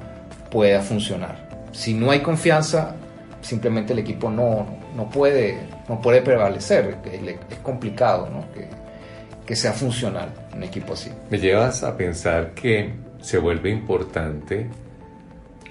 pueda 0.51 0.81
funcionar. 0.81 1.49
Si 1.73 1.95
no 1.95 2.11
hay 2.11 2.21
confianza, 2.21 2.95
simplemente 3.41 3.93
el 3.93 3.99
equipo 3.99 4.31
no, 4.31 4.67
no, 4.95 5.09
puede, 5.11 5.59
no 5.89 6.01
puede 6.01 6.23
prevalecer. 6.23 6.99
Es, 7.51 7.59
complicado 7.59 8.29
que, 8.55 8.69
que 9.47 9.57
sea 9.57 9.73
funcional 9.73 10.33
un 10.55 10.63
equipo 10.63 10.93
así. 10.95 11.11
Me 11.31 11.39
llevas 11.39 11.83
a 11.83 11.97
pensar 11.97 12.53
que 12.55 12.91
se 13.21 13.39
vuelve 13.39 13.71
importante 13.71 14.69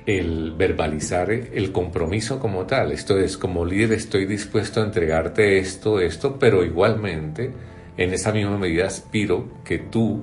el 0.06 0.54
verbalizar 0.58 1.32
el 1.32 1.72
compromiso 1.72 2.40
como 2.40 2.66
tal. 2.66 2.92
Esto 2.92 3.20
es, 3.20 3.38
como 3.38 3.66
líder 3.66 3.94
estoy 3.94 4.26
dispuesto 4.26 4.82
a 4.82 4.86
entregarte 4.86 5.60
esto, 5.60 6.00
esto, 6.00 6.38
pero 6.40 6.64
igualmente 6.64 7.52
en 7.98 8.14
esa 8.14 8.32
misma 8.32 8.58
medida 8.58 8.88
aspiro 8.88 9.46
que 9.64 9.78
tú 9.78 10.22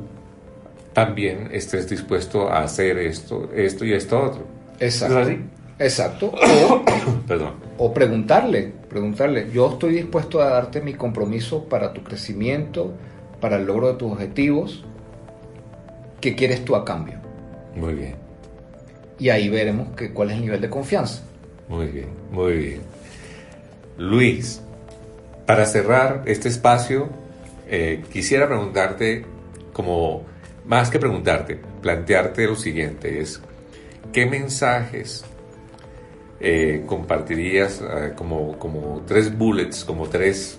también 0.93 1.51
estés 1.53 1.89
dispuesto 1.89 2.49
a 2.49 2.63
hacer 2.65 2.99
esto, 2.99 3.51
esto 3.55 3.85
y 3.85 3.93
esto 3.93 4.21
otro. 4.21 4.47
Exacto. 4.81 5.31
Exacto. 5.79 6.33
O, 6.71 6.83
Perdón. 7.27 7.55
o 7.79 7.95
preguntarle, 7.95 8.73
preguntarle, 8.89 9.49
yo 9.53 9.71
estoy 9.71 9.95
dispuesto 9.95 10.43
a 10.43 10.49
darte 10.49 10.81
mi 10.81 10.95
compromiso 10.95 11.65
para 11.65 11.93
tu 11.93 12.03
crecimiento, 12.03 12.95
para 13.41 13.57
el 13.57 13.67
logro 13.67 13.89
de 13.89 13.95
tus 13.95 14.13
objetivos. 14.13 14.85
¿Qué 16.21 16.35
quieres 16.35 16.65
tú 16.65 16.75
a 16.75 16.85
cambio? 16.85 17.19
Muy 17.75 17.95
bien. 17.95 18.15
Y 19.19 19.31
ahí 19.31 19.49
veremos 19.49 19.95
que, 19.97 20.13
cuál 20.13 20.31
es 20.31 20.37
el 20.37 20.43
nivel 20.43 20.61
de 20.61 20.71
confianza. 20.71 21.23
Muy 21.69 21.87
bien, 21.87 22.09
muy 22.31 22.53
bien. 22.55 22.81
Luis, 23.97 24.61
para 25.47 25.67
cerrar 25.67 26.23
este 26.27 26.49
espacio, 26.49 27.09
eh, 27.69 28.03
quisiera 28.13 28.47
preguntarte, 28.47 29.25
como 29.73 30.23
más 30.67 30.91
que 30.91 30.99
preguntarte, 30.99 31.59
plantearte 31.83 32.47
lo 32.47 32.57
siguiente, 32.57 33.21
es 33.21 33.41
¿qué 34.13 34.27
mensajes 34.27 35.25
eh, 36.41 36.85
compartirías 36.87 37.81
eh, 37.83 38.13
como, 38.17 38.59
como 38.59 39.03
tres 39.07 39.37
bullets, 39.37 39.85
como 39.85 40.09
tres 40.09 40.59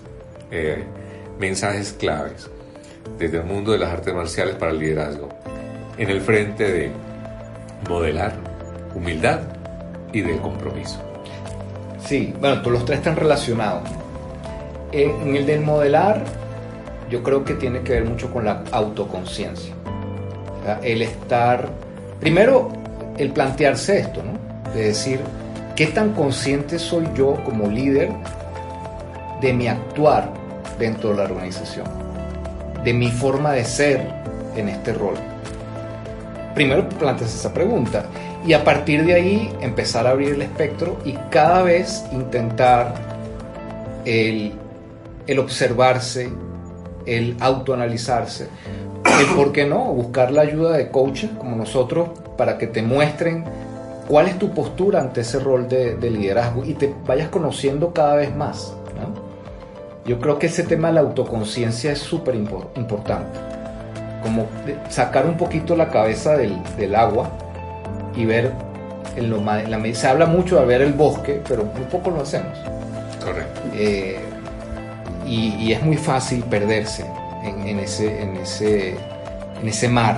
mensajes 1.38 1.92
claves 1.92 2.50
desde 3.18 3.38
el 3.38 3.44
mundo 3.44 3.72
de 3.72 3.78
las 3.78 3.90
artes 3.90 4.14
marciales 4.14 4.54
para 4.56 4.72
el 4.72 4.78
liderazgo 4.78 5.28
en 5.98 6.10
el 6.10 6.20
frente 6.20 6.70
de 6.70 6.90
modelar 7.88 8.32
humildad 8.94 9.40
y 10.12 10.22
de 10.22 10.36
compromiso? 10.38 11.00
Sí, 12.04 12.34
bueno, 12.40 12.60
todos 12.60 12.72
los 12.72 12.84
tres 12.84 12.98
están 12.98 13.16
relacionados. 13.16 13.82
En 14.92 15.36
el 15.36 15.46
del 15.46 15.60
modelar 15.60 16.24
yo 17.10 17.22
creo 17.22 17.44
que 17.44 17.54
tiene 17.54 17.80
que 17.82 17.92
ver 17.92 18.04
mucho 18.04 18.32
con 18.32 18.44
la 18.44 18.64
autoconciencia. 18.72 19.74
El 20.82 21.02
estar, 21.02 21.68
primero, 22.20 22.70
el 23.18 23.30
plantearse 23.32 24.00
esto, 24.00 24.22
¿no? 24.22 24.72
De 24.72 24.84
decir, 24.84 25.20
¿qué 25.76 25.86
tan 25.86 26.12
consciente 26.12 26.78
soy 26.78 27.06
yo 27.14 27.34
como 27.44 27.66
líder 27.66 28.10
de 29.40 29.52
mi 29.52 29.68
actuar 29.68 30.32
dentro 30.78 31.10
de 31.10 31.16
la 31.16 31.24
organización? 31.24 31.86
De 32.84 32.92
mi 32.92 33.10
forma 33.10 33.52
de 33.52 33.64
ser 33.64 34.06
en 34.56 34.68
este 34.68 34.92
rol. 34.92 35.14
Primero 36.54 36.88
planteas 36.88 37.34
esa 37.34 37.52
pregunta 37.52 38.06
y 38.46 38.52
a 38.54 38.64
partir 38.64 39.04
de 39.04 39.14
ahí 39.14 39.52
empezar 39.60 40.06
a 40.06 40.10
abrir 40.10 40.34
el 40.34 40.42
espectro 40.42 40.98
y 41.04 41.12
cada 41.30 41.62
vez 41.62 42.04
intentar 42.12 42.94
el, 44.04 44.54
el 45.26 45.38
observarse, 45.38 46.30
el 47.06 47.36
autoanalizarse, 47.40 48.48
el 49.20 49.26
por 49.36 49.52
qué 49.52 49.66
no, 49.66 49.84
buscar 49.92 50.32
la 50.32 50.42
ayuda 50.42 50.76
de 50.76 50.90
coaches 50.90 51.30
como 51.38 51.56
nosotros 51.56 52.08
para 52.36 52.58
que 52.58 52.66
te 52.66 52.82
muestren 52.82 53.44
cuál 54.08 54.26
es 54.26 54.38
tu 54.38 54.50
postura 54.50 55.00
ante 55.00 55.20
ese 55.20 55.38
rol 55.38 55.68
de, 55.68 55.96
liderazgo 56.00 56.64
y 56.64 56.74
te 56.74 56.92
vayas 57.06 57.28
conociendo 57.28 57.92
cada 57.92 58.16
vez 58.16 58.34
más. 58.34 58.74
Yo 60.10 60.18
creo 60.18 60.40
que 60.40 60.48
ese 60.48 60.64
tema 60.64 60.88
de 60.88 60.94
la 60.94 61.02
autoconciencia 61.02 61.92
es 61.92 62.00
súper 62.00 62.34
importante. 62.34 63.38
Como 64.24 64.48
sacar 64.88 65.24
un 65.24 65.36
poquito 65.36 65.76
la 65.76 65.88
cabeza 65.88 66.36
del, 66.36 66.96
agua 66.96 67.30
y 68.16 68.24
ver, 68.24 68.50
en 69.14 69.30
lo, 69.30 69.40
la, 69.40 69.94
se 69.94 70.08
habla 70.08 70.26
mucho 70.26 70.58
de 70.58 70.66
ver 70.66 70.82
el 70.82 70.94
bosque, 70.94 71.40
pero 71.48 71.62
muy 71.62 71.84
poco 71.84 72.10
lo 72.10 72.22
hacemos. 72.22 72.58
Correcto. 73.24 73.60
Eh, 73.72 74.18
y, 75.28 75.70
es 75.70 75.80
muy 75.80 75.96
fácil 75.96 76.42
perderse 76.42 77.06
en, 77.44 77.78
ese, 77.78 78.20
en, 78.20 78.36
ese, 78.38 78.96
en 79.60 79.68
ese 79.68 79.88
mar, 79.88 80.16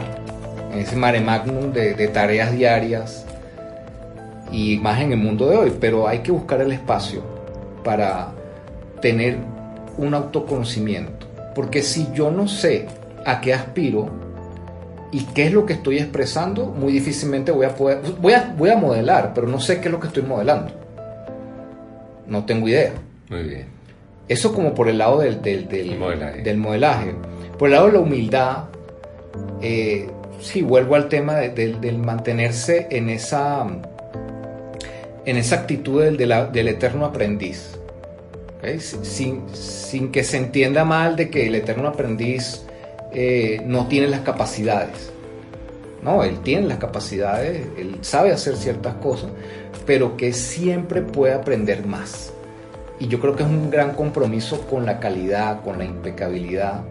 en 0.72 0.78
ese 0.78 0.96
mare 0.96 1.20
magnum 1.20 1.70
de, 1.70 1.92
de 1.92 2.08
tareas 2.08 2.50
diarias 2.50 3.26
y 4.50 4.78
más 4.78 5.02
en 5.02 5.12
el 5.12 5.18
mundo 5.18 5.50
de 5.50 5.56
hoy, 5.58 5.76
pero 5.78 6.08
hay 6.08 6.20
que 6.20 6.32
buscar 6.32 6.62
el 6.62 6.72
espacio 6.72 7.22
para 7.84 8.30
tener 9.02 9.36
un 9.98 10.14
autoconocimiento, 10.14 11.26
porque 11.54 11.82
si 11.82 12.08
yo 12.14 12.30
no 12.30 12.48
sé 12.48 12.86
a 13.24 13.40
qué 13.40 13.54
aspiro 13.54 14.08
y 15.10 15.24
qué 15.26 15.46
es 15.46 15.52
lo 15.52 15.66
que 15.66 15.74
estoy 15.74 15.98
expresando, 15.98 16.66
muy 16.66 16.92
difícilmente 16.92 17.52
voy 17.52 17.66
a 17.66 17.74
poder, 17.74 18.00
voy 18.20 18.32
a, 18.32 18.54
voy 18.56 18.70
a 18.70 18.76
modelar, 18.76 19.32
pero 19.34 19.46
no 19.46 19.60
sé 19.60 19.80
qué 19.80 19.88
es 19.88 19.92
lo 19.92 20.00
que 20.00 20.06
estoy 20.06 20.22
modelando. 20.22 20.72
No 22.26 22.44
tengo 22.44 22.66
idea. 22.68 22.92
Muy 23.28 23.42
bien. 23.42 23.66
Eso 24.28 24.54
como 24.54 24.74
por 24.74 24.88
el 24.88 24.98
lado 24.98 25.20
del, 25.20 25.42
del, 25.42 25.68
del, 25.68 25.98
modelaje. 26.56 27.14
Por 27.58 27.68
el 27.68 27.74
lado 27.74 27.88
de 27.88 27.92
la 27.92 27.98
humildad, 27.98 28.64
eh, 29.60 30.08
sí, 30.40 30.62
vuelvo 30.62 30.94
al 30.94 31.08
tema 31.08 31.36
del 31.36 31.98
mantenerse 31.98 32.86
en 32.90 33.10
esa, 33.10 33.66
en 35.24 35.36
esa 35.36 35.56
actitud 35.56 36.02
del, 36.02 36.68
eterno 36.68 37.04
aprendiz. 37.04 37.78
Sin, 39.02 39.42
sin, 39.54 40.12
que 40.12 40.22
se 40.22 40.36
entienda 40.36 40.84
mal 40.84 41.16
de 41.16 41.30
que 41.30 41.48
el 41.48 41.56
eterno 41.56 41.88
aprendiz 41.88 42.62
eh, 43.12 43.60
no 43.66 43.88
tiene 43.88 44.06
las 44.06 44.20
capacidades. 44.20 45.10
No, 46.00 46.22
él 46.22 46.40
tiene 46.40 46.68
las 46.68 46.78
capacidades, 46.78 47.66
él 47.76 47.98
sabe 48.02 48.32
hacer 48.32 48.56
ciertas 48.56 48.94
cosas, 48.94 49.30
pero 49.84 50.16
que 50.16 50.32
siempre 50.32 51.02
puede 51.02 51.34
aprender 51.34 51.86
más. 51.86 52.32
Y 53.00 53.08
yo 53.08 53.20
creo 53.20 53.34
que 53.34 53.42
es 53.42 53.48
un 53.48 53.70
gran 53.70 53.94
compromiso 53.94 54.60
con 54.68 54.86
la 54.86 55.00
calidad, 55.00 55.62
con 55.62 55.78
la 55.78 55.84
impecabilidad, 55.84 56.82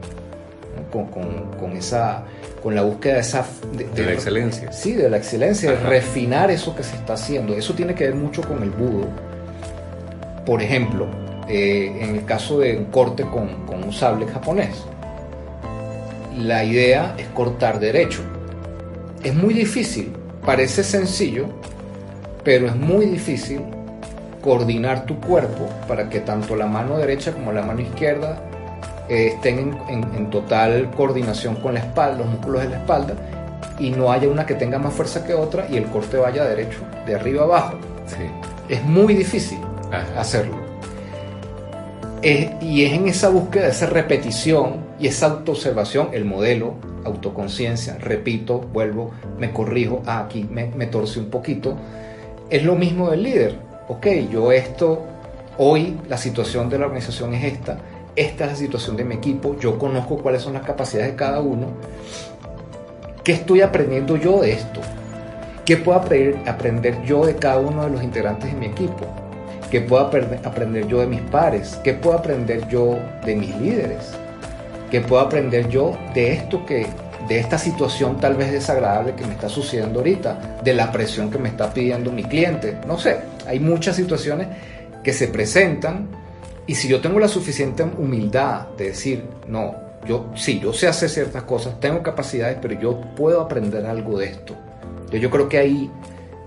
con, 0.92 1.72
esa, 1.78 2.24
con 2.62 2.76
la 2.76 2.82
búsqueda 2.82 3.16
de 3.16 3.20
esa... 3.22 3.46
De, 3.74 4.06
la 4.06 4.14
excelencia. 4.14 4.72
Sí, 4.74 4.94
de 4.94 5.10
la 5.10 5.18
excelencia, 5.18 5.72
de 5.72 5.78
refinar 5.78 6.52
eso 6.52 6.76
que 6.76 6.84
se 6.84 6.96
está 6.96 7.14
haciendo. 7.14 7.56
Eso 7.56 7.74
tiene 7.74 7.96
que 7.96 8.06
ver 8.06 8.16
mucho 8.16 8.42
con 8.42 8.62
el 8.62 8.72
budo. 8.72 9.08
Por 10.46 10.62
ejemplo, 10.62 11.08
eh, 11.54 11.98
en 12.00 12.16
el 12.16 12.24
caso 12.24 12.60
de 12.60 12.78
un 12.78 12.86
corte 12.86 13.24
con, 13.24 13.66
con 13.66 13.84
un 13.84 13.92
sable 13.92 14.26
japonés, 14.26 14.86
la 16.38 16.64
idea 16.64 17.14
es 17.18 17.28
cortar 17.28 17.78
derecho. 17.80 18.22
Es 19.22 19.36
muy 19.36 19.54
difícil, 19.54 20.14
parece 20.46 20.82
sencillo, 20.82 21.48
pero 22.46 22.68
es 22.68 22.76
muy 22.78 23.06
difícil 23.06 23.62
coordinar 24.42 25.06
tu 25.06 25.20
cuerpo 25.20 25.68
para 25.90 26.10
que 26.10 26.22
tanto 26.22 26.56
la 26.56 26.68
mano 26.68 26.98
derecha 26.98 27.34
como 27.34 27.52
la 27.52 27.64
mano 27.64 27.82
izquierda 27.82 28.42
eh, 29.10 29.34
estén 29.36 29.78
en, 29.90 30.30
total 30.30 30.90
coordinación 30.96 31.56
con 31.56 31.74
la 31.74 31.82
espalda, 31.82 32.20
los 32.20 32.28
músculos 32.28 32.62
de 32.62 32.70
la 32.70 32.78
espalda, 32.78 33.14
y 33.78 33.90
no 33.90 34.10
haya 34.10 34.30
una 34.30 34.46
que 34.46 34.56
tenga 34.56 34.80
más 34.80 34.94
fuerza 34.94 35.26
que 35.26 35.34
otra 35.34 35.68
y 35.70 35.76
el 35.76 35.86
corte 35.88 36.16
vaya 36.16 36.46
derecho, 36.46 36.80
de 37.06 37.16
arriba 37.16 37.44
abajo. 37.44 37.74
Es 38.70 38.82
muy 38.84 39.14
difícil 39.16 39.60
hacerlo. 40.18 40.71
Y 42.24 42.84
es 42.84 42.94
en 42.94 43.08
esa 43.08 43.30
búsqueda, 43.30 43.68
esa 43.68 43.88
repetición 43.88 44.78
y 45.00 45.08
esa 45.08 45.28
autoobservación, 45.28 46.10
el 46.14 46.26
modelo, 46.26 46.76
autoconciencia, 47.04 47.98
repito, 47.98 48.60
vuelvo, 48.60 49.12
me 49.40 49.52
corrijo, 49.52 50.04
ah, 50.06 50.26
aquí 50.26 50.48
me, 50.50 50.68
me 50.68 50.86
torcí 50.86 51.20
un 51.20 51.30
poquito. 51.30 51.76
Es 52.50 52.64
lo 52.64 52.76
mismo 52.76 53.10
del 53.10 53.24
líder 53.24 53.72
ok, 53.92 54.08
yo 54.32 54.54
esto, 54.54 55.04
hoy 55.58 55.98
la 56.08 56.18
situación 56.18 56.70
de 56.70 56.80
la 56.80 56.86
organización 56.86 57.34
es 57.34 57.44
esta, 57.44 57.78
esta 58.16 58.46
es 58.46 58.52
la 58.52 58.56
situación 58.56 58.96
de 58.96 59.04
mi 59.04 59.16
equipo, 59.16 59.58
yo 59.60 59.78
conozco 59.78 60.18
cuáles 60.18 60.42
son 60.42 60.54
las 60.54 60.64
capacidades 60.64 61.12
de 61.12 61.18
cada 61.18 61.42
uno, 61.42 61.68
¿qué 63.24 63.34
estoy 63.34 63.60
aprendiendo 63.60 64.16
yo 64.16 64.42
de 64.42 64.54
esto? 64.54 64.80
¿Qué 65.66 65.76
puedo 65.76 66.00
aprender 66.00 67.04
yo 67.04 67.26
de 67.26 67.36
cada 67.36 67.60
uno 67.60 67.84
de 67.84 67.90
los 67.90 68.02
integrantes 68.02 68.54
de 68.54 68.58
mi 68.58 68.68
equipo? 68.68 69.06
¿Qué 69.72 69.82
puedo 69.82 70.04
aprender 70.04 70.88
yo 70.88 71.00
de 71.00 71.08
mis 71.08 71.22
pares? 71.22 71.80
¿Qué 71.84 71.94
puedo 71.94 72.18
aprender 72.18 72.68
yo 72.68 73.00
de 73.26 73.36
mis 73.36 73.56
líderes? 73.56 74.12
¿Qué 74.92 75.00
puedo 75.02 75.22
aprender 75.22 75.70
yo 75.70 75.98
de 76.14 76.34
esto 76.34 76.66
que 76.66 76.86
de 77.28 77.40
esta 77.40 77.58
situación 77.58 78.20
tal 78.20 78.36
vez 78.36 78.52
desagradable 78.52 79.16
que 79.16 79.26
me 79.26 79.34
está 79.34 79.48
sucediendo 79.48 80.00
ahorita, 80.00 80.60
de 80.64 80.74
la 80.74 80.92
presión 80.92 81.32
que 81.32 81.38
me 81.38 81.50
está 81.50 81.74
pidiendo 81.74 82.12
mi 82.12 82.24
cliente. 82.24 82.78
No 82.86 83.00
sé, 83.00 83.20
hay 83.48 83.60
muchas 83.60 83.96
situaciones 83.96 84.48
que 85.04 85.14
se 85.14 85.28
presentan 85.28 86.10
y 86.68 86.76
si 86.76 86.88
yo 86.88 87.00
tengo 87.00 87.20
la 87.20 87.28
suficiente 87.28 87.84
humildad 87.84 88.68
de 88.78 88.88
decir, 88.88 89.24
no, 89.48 89.76
yo 90.06 90.32
sí, 90.36 90.60
yo 90.60 90.74
sé 90.74 90.88
hacer 90.88 91.10
ciertas 91.10 91.44
cosas, 91.44 91.80
tengo 91.80 92.04
capacidades, 92.04 92.58
pero 92.62 92.80
yo 92.80 93.00
puedo 93.16 93.40
aprender 93.40 93.86
algo 93.86 94.18
de 94.20 94.28
esto. 94.28 94.56
Yo, 95.12 95.30
creo 95.30 95.50
que 95.50 95.58
ahí 95.58 95.92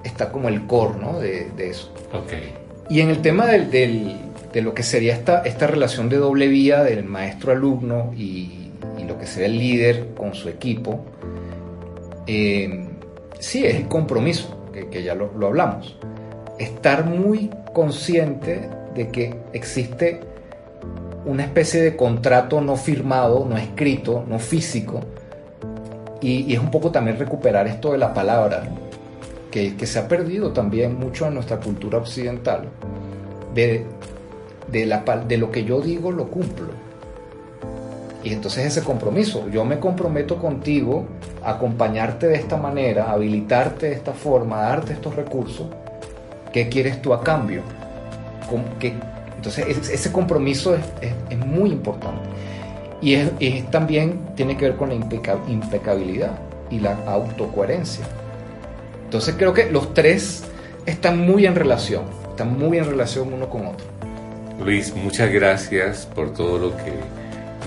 está 0.03 0.33
como 0.33 0.49
el 0.49 0.67
core 0.67 0.99
¿no? 0.99 1.19
de, 1.19 1.51
eso. 1.59 1.93
Okay. 2.13 2.64
Y 2.89 3.01
en 3.01 3.11
el 3.11 3.23
tema 3.23 3.47
del, 3.47 3.71
de 3.71 4.63
lo 4.63 4.75
que 4.75 4.83
sería 4.83 5.15
esta, 5.15 5.43
esta 5.43 5.67
relación 5.67 6.09
de 6.09 6.19
doble 6.19 6.49
vía 6.49 6.83
del 6.83 7.05
maestro-alumno 7.05 8.13
y 8.17 8.65
lo 9.07 9.19
que 9.19 9.27
sea 9.27 9.47
el 9.47 9.59
líder 9.59 10.15
con 10.15 10.35
su 10.35 10.49
equipo, 10.49 11.05
eh, 12.27 12.89
sí 13.39 13.65
es 13.65 13.77
el 13.77 13.89
compromiso, 13.89 14.69
que, 14.73 15.03
ya 15.03 15.15
lo, 15.15 15.31
hablamos. 15.47 15.97
Estar 16.59 17.05
muy 17.05 17.51
consciente 17.73 18.69
de 18.95 19.09
que 19.09 19.35
existe 19.53 20.21
una 21.25 21.45
especie 21.45 21.83
de 21.83 21.97
contrato 21.97 22.61
no 22.61 22.77
firmado, 22.77 23.47
no 23.49 23.57
escrito, 23.57 24.25
no 24.29 24.39
físico, 24.39 25.01
y, 26.21 26.55
es 26.55 26.59
un 26.59 26.71
poco 26.71 26.91
también 26.91 27.19
recuperar 27.19 27.67
esto 27.67 27.93
de 27.93 27.99
la 27.99 28.15
palabra, 28.15 28.63
que, 29.55 29.87
se 29.87 30.01
ha 30.01 30.09
perdido 30.09 30.53
también 30.53 30.99
mucho 30.99 31.29
en 31.29 31.35
nuestra 31.35 31.61
cultura 31.61 31.99
occidental, 31.99 32.71
de, 33.55 33.87
de, 34.67 35.39
lo 35.39 35.53
que 35.53 35.65
yo 35.65 35.81
digo 35.81 36.11
lo 36.11 36.27
cumplo 36.27 36.71
y 38.25 38.33
entonces 38.33 38.67
ese 38.67 38.83
compromiso, 38.83 39.49
yo 39.51 39.65
me 39.65 39.79
comprometo 39.79 40.39
contigo 40.39 41.05
a 41.45 41.53
acompañarte 41.53 42.27
de 42.27 42.35
esta 42.35 42.57
manera, 42.57 43.13
habilitarte 43.13 43.91
de 43.91 43.93
esta 43.93 44.13
forma, 44.13 44.63
darte 44.63 44.95
estos 44.95 45.15
recursos. 45.15 45.69
¿Qué 46.51 46.69
quieres 46.69 47.01
tú 47.01 47.13
a 47.13 47.23
cambio? 47.23 47.63
Entonces 49.37 49.89
ese 49.89 50.11
compromiso 50.11 50.75
es, 50.75 51.39
muy 51.47 51.71
importante. 51.71 52.23
Y 53.01 53.15
es, 53.15 53.71
también 53.71 54.19
tiene 54.35 54.57
que 54.57 54.71
ver 54.71 54.77
con 54.77 54.89
la 54.89 54.95
impecabilidad 54.95 56.33
y 56.71 56.81
la 56.81 56.97
autocoherencia. 57.07 58.05
Entonces 59.15 59.37
creo 59.39 59.55
que 59.55 59.71
los 59.71 59.95
tres 59.95 60.43
están 60.87 61.21
muy 61.21 61.47
en 61.47 61.55
relación, 61.55 62.03
están 62.31 62.59
muy 62.59 62.79
en 62.79 62.85
relación 62.85 63.33
uno 63.33 63.49
con 63.49 63.69
otro. 63.69 63.87
Luis, 64.59 64.93
muchas 64.93 65.31
gracias 65.31 66.05
por 66.05 66.35
todo 66.35 66.59
lo 66.59 66.77
que 66.79 66.93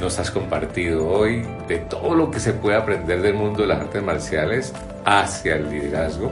nos 0.01 0.19
has 0.19 0.29
compartido 0.29 1.07
hoy, 1.07 1.45
de 1.69 1.77
todo 1.77 2.15
lo 2.15 2.31
que 2.31 2.41
se 2.41 2.51
puede 2.51 2.75
aprender 2.75 3.21
del 3.21 3.35
mundo 3.35 3.61
de 3.61 3.67
las 3.69 3.79
artes 3.79 4.03
marciales 4.03 4.73
hacia 5.05 5.55
el 5.55 5.69
liderazgo. 5.69 6.31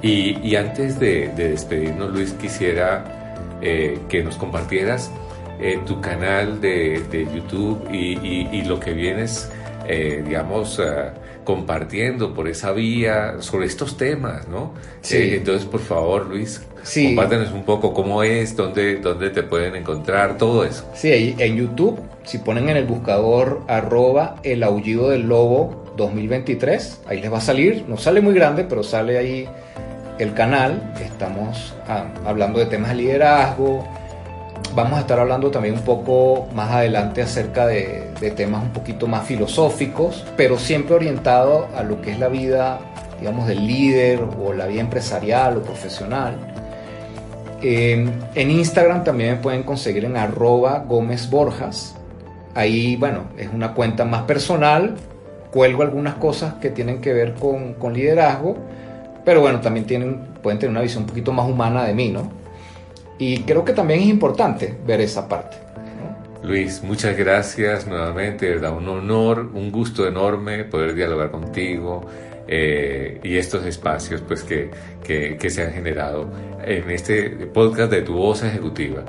Y, 0.00 0.56
antes 0.56 0.98
de, 0.98 1.28
despedirnos, 1.36 2.10
Luis, 2.10 2.32
quisiera 2.32 3.04
eh, 3.60 3.98
que 4.08 4.24
nos 4.24 4.36
compartieras 4.38 5.10
eh, 5.60 5.80
tu 5.84 6.00
canal 6.00 6.62
de, 6.62 7.28
YouTube 7.34 7.86
y, 7.92 8.62
lo 8.62 8.80
que 8.80 8.94
vienes 8.94 9.50
eh, 9.86 10.22
digamos, 10.24 10.80
compartiendo 11.48 12.34
por 12.34 12.46
esa 12.46 12.72
vía 12.72 13.36
sobre 13.40 13.64
estos 13.64 13.96
temas, 13.96 14.46
¿no? 14.48 14.74
Sí. 15.00 15.16
Eh, 15.16 15.36
entonces, 15.36 15.64
por 15.64 15.80
favor, 15.80 16.26
Luis, 16.26 16.60
Sí. 16.82 17.06
compártenos 17.06 17.52
un 17.52 17.62
poco 17.62 17.94
cómo 17.94 18.22
es, 18.22 18.54
dónde, 18.54 18.96
dónde 18.96 19.30
te 19.30 19.42
pueden 19.42 19.74
encontrar, 19.74 20.36
todo 20.36 20.62
eso. 20.66 20.84
Sí, 20.92 21.34
en 21.38 21.56
YouTube, 21.56 21.98
si 22.24 22.36
ponen 22.36 22.68
en 22.68 22.76
el 22.76 22.84
buscador 22.84 23.62
arroba 23.66 24.34
el 24.42 24.62
aullido 24.62 25.08
del 25.08 25.22
lobo 25.22 25.86
2023, 25.96 27.00
ahí 27.06 27.22
les 27.22 27.32
va 27.32 27.38
a 27.38 27.40
salir, 27.40 27.86
no 27.88 27.96
sale 27.96 28.20
muy 28.20 28.34
grande, 28.34 28.64
pero 28.68 28.82
sale 28.82 29.16
ahí 29.16 29.48
el 30.18 30.34
canal, 30.34 30.92
estamos 31.02 31.74
ah, 31.88 32.08
hablando 32.26 32.58
de 32.58 32.66
temas 32.66 32.90
de 32.90 32.96
liderazgo, 32.96 33.88
vamos 34.74 34.98
a 34.98 35.00
estar 35.00 35.18
hablando 35.18 35.50
también 35.50 35.74
un 35.74 35.82
poco 35.82 36.46
más 36.54 36.70
adelante 36.70 37.22
acerca 37.22 37.66
de, 37.66 38.12
temas 38.36 38.62
un 38.62 38.70
poquito 38.70 39.06
más 39.06 39.26
filosóficos, 39.26 40.24
pero 40.36 40.58
siempre 40.58 40.94
orientado 40.94 41.68
a 41.76 41.82
lo 41.82 42.00
que 42.00 42.12
es 42.12 42.18
la 42.18 42.28
vida, 42.28 42.78
digamos, 43.18 43.46
del 43.46 43.66
líder 43.66 44.20
o 44.40 44.52
la 44.52 44.66
vida 44.66 44.80
empresarial 44.80 45.56
o 45.56 45.62
profesional. 45.62 46.36
Eh, 47.62 48.08
en 48.34 48.50
Instagram 48.50 49.02
también 49.02 49.30
me 49.30 49.36
pueden 49.36 49.64
conseguir 49.64 50.04
en 50.04 50.16
arroba 50.16 50.84
Gómez. 50.86 51.28
Ahí, 52.54 52.96
bueno, 52.96 53.24
es 53.36 53.48
una 53.52 53.74
cuenta 53.74 54.04
más 54.04 54.22
personal. 54.22 54.94
Cuelgo 55.50 55.82
algunas 55.82 56.14
cosas 56.14 56.54
que 56.54 56.70
tienen 56.70 57.00
que 57.00 57.12
ver 57.12 57.34
con, 57.34 57.74
con 57.74 57.94
liderazgo. 57.94 58.56
Pero 59.24 59.40
bueno, 59.40 59.60
también 59.60 59.86
tienen, 59.86 60.20
pueden 60.42 60.58
tener 60.58 60.70
una 60.70 60.82
visión 60.82 61.02
un 61.02 61.08
poquito 61.08 61.32
más 61.32 61.48
humana 61.48 61.84
de 61.84 61.94
mí, 61.94 62.10
¿no? 62.10 62.37
Y 63.18 63.40
creo 63.42 63.64
que 63.64 63.72
también 63.72 64.00
es 64.00 64.06
importante 64.06 64.74
ver 64.86 65.00
esa 65.00 65.28
parte. 65.28 65.56
Luis, 66.42 66.82
muchas 66.82 67.16
gracias 67.16 67.86
nuevamente, 67.86 68.48
verdad, 68.48 68.76
un 68.76 68.88
honor, 68.88 69.50
un 69.52 69.72
gusto 69.72 70.06
enorme 70.06 70.64
poder 70.64 70.94
dialogar 70.94 71.30
contigo 71.30 72.06
eh, 72.46 73.20
y 73.22 73.36
estos 73.36 73.66
espacios 73.66 74.22
pues, 74.26 74.44
que, 74.44 74.70
que, 75.02 75.36
que 75.36 75.50
se 75.50 75.64
han 75.64 75.72
generado 75.72 76.30
en 76.64 76.90
este 76.90 77.28
podcast 77.52 77.90
de 77.90 78.02
tu 78.02 78.14
voz 78.14 78.42
ejecutiva. 78.44 79.04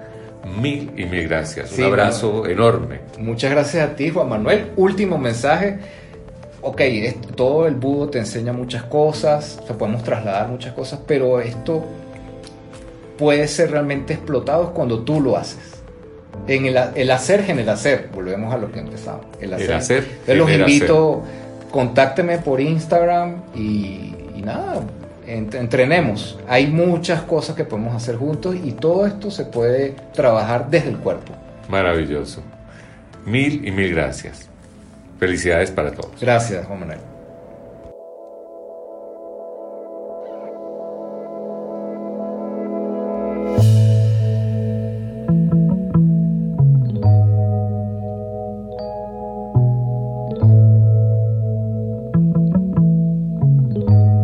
Mil 0.60 0.92
y 0.98 1.06
mil 1.06 1.28
gracias. 1.28 1.70
Sí, 1.70 1.82
un 1.82 1.90
abrazo 1.90 2.48
enorme. 2.48 3.02
Muchas 3.20 3.52
gracias 3.52 3.88
a 3.88 3.96
ti, 3.96 4.10
Juan 4.10 4.30
Manuel. 4.30 4.72
Último 4.76 5.18
mensaje. 5.18 5.78
Ok, 6.62 6.82
todo 7.36 7.68
el 7.68 7.76
budo 7.76 8.10
te 8.10 8.20
enseña 8.20 8.52
muchas 8.52 8.84
cosas, 8.84 9.60
o 9.64 9.68
sea, 9.68 9.78
podemos 9.78 10.04
trasladar 10.04 10.50
muchas 10.50 10.74
cosas, 10.74 11.00
pero 11.08 11.40
esto 11.40 11.86
puede 13.20 13.48
ser 13.48 13.72
realmente 13.72 14.14
explotado 14.14 14.74
cuando 14.74 15.02
tú 15.02 15.22
lo 15.22 15.38
haces. 15.38 15.60
En 16.48 16.66
el, 16.66 16.78
el 16.96 17.12
hacer 17.12 17.44
genera 17.44 17.74
hacer, 17.74 18.10
volvemos 18.14 18.52
a 18.54 18.58
lo 18.58 18.72
que 18.72 18.80
empezamos. 18.80 19.26
El 19.42 19.54
hacer. 19.54 19.70
El 19.70 19.76
hacer 19.76 20.04
Entonces 20.22 20.38
los 20.38 20.52
invito, 20.52 21.24
contáctenme 21.70 22.38
por 22.40 22.62
Instagram 22.62 23.44
y, 23.54 24.16
y 24.36 24.42
nada, 24.44 24.82
ent- 25.28 25.54
entrenemos. 25.56 26.40
Hay 26.48 26.68
muchas 26.68 27.22
cosas 27.24 27.56
que 27.56 27.66
podemos 27.66 27.94
hacer 27.94 28.16
juntos 28.16 28.56
y 28.56 28.72
todo 28.72 29.06
esto 29.06 29.30
se 29.30 29.46
puede 29.46 29.96
trabajar 30.14 30.70
desde 30.70 30.90
el 30.90 30.98
cuerpo. 30.98 31.34
Maravilloso. 31.68 32.42
Mil 33.26 33.68
y 33.68 33.72
mil 33.72 33.94
gracias. 33.94 34.48
Felicidades 35.20 35.70
para 35.72 35.92
todos. 35.92 36.12
Gracias, 36.22 36.66
Juan 36.66 36.80
Manuel. 36.80 37.00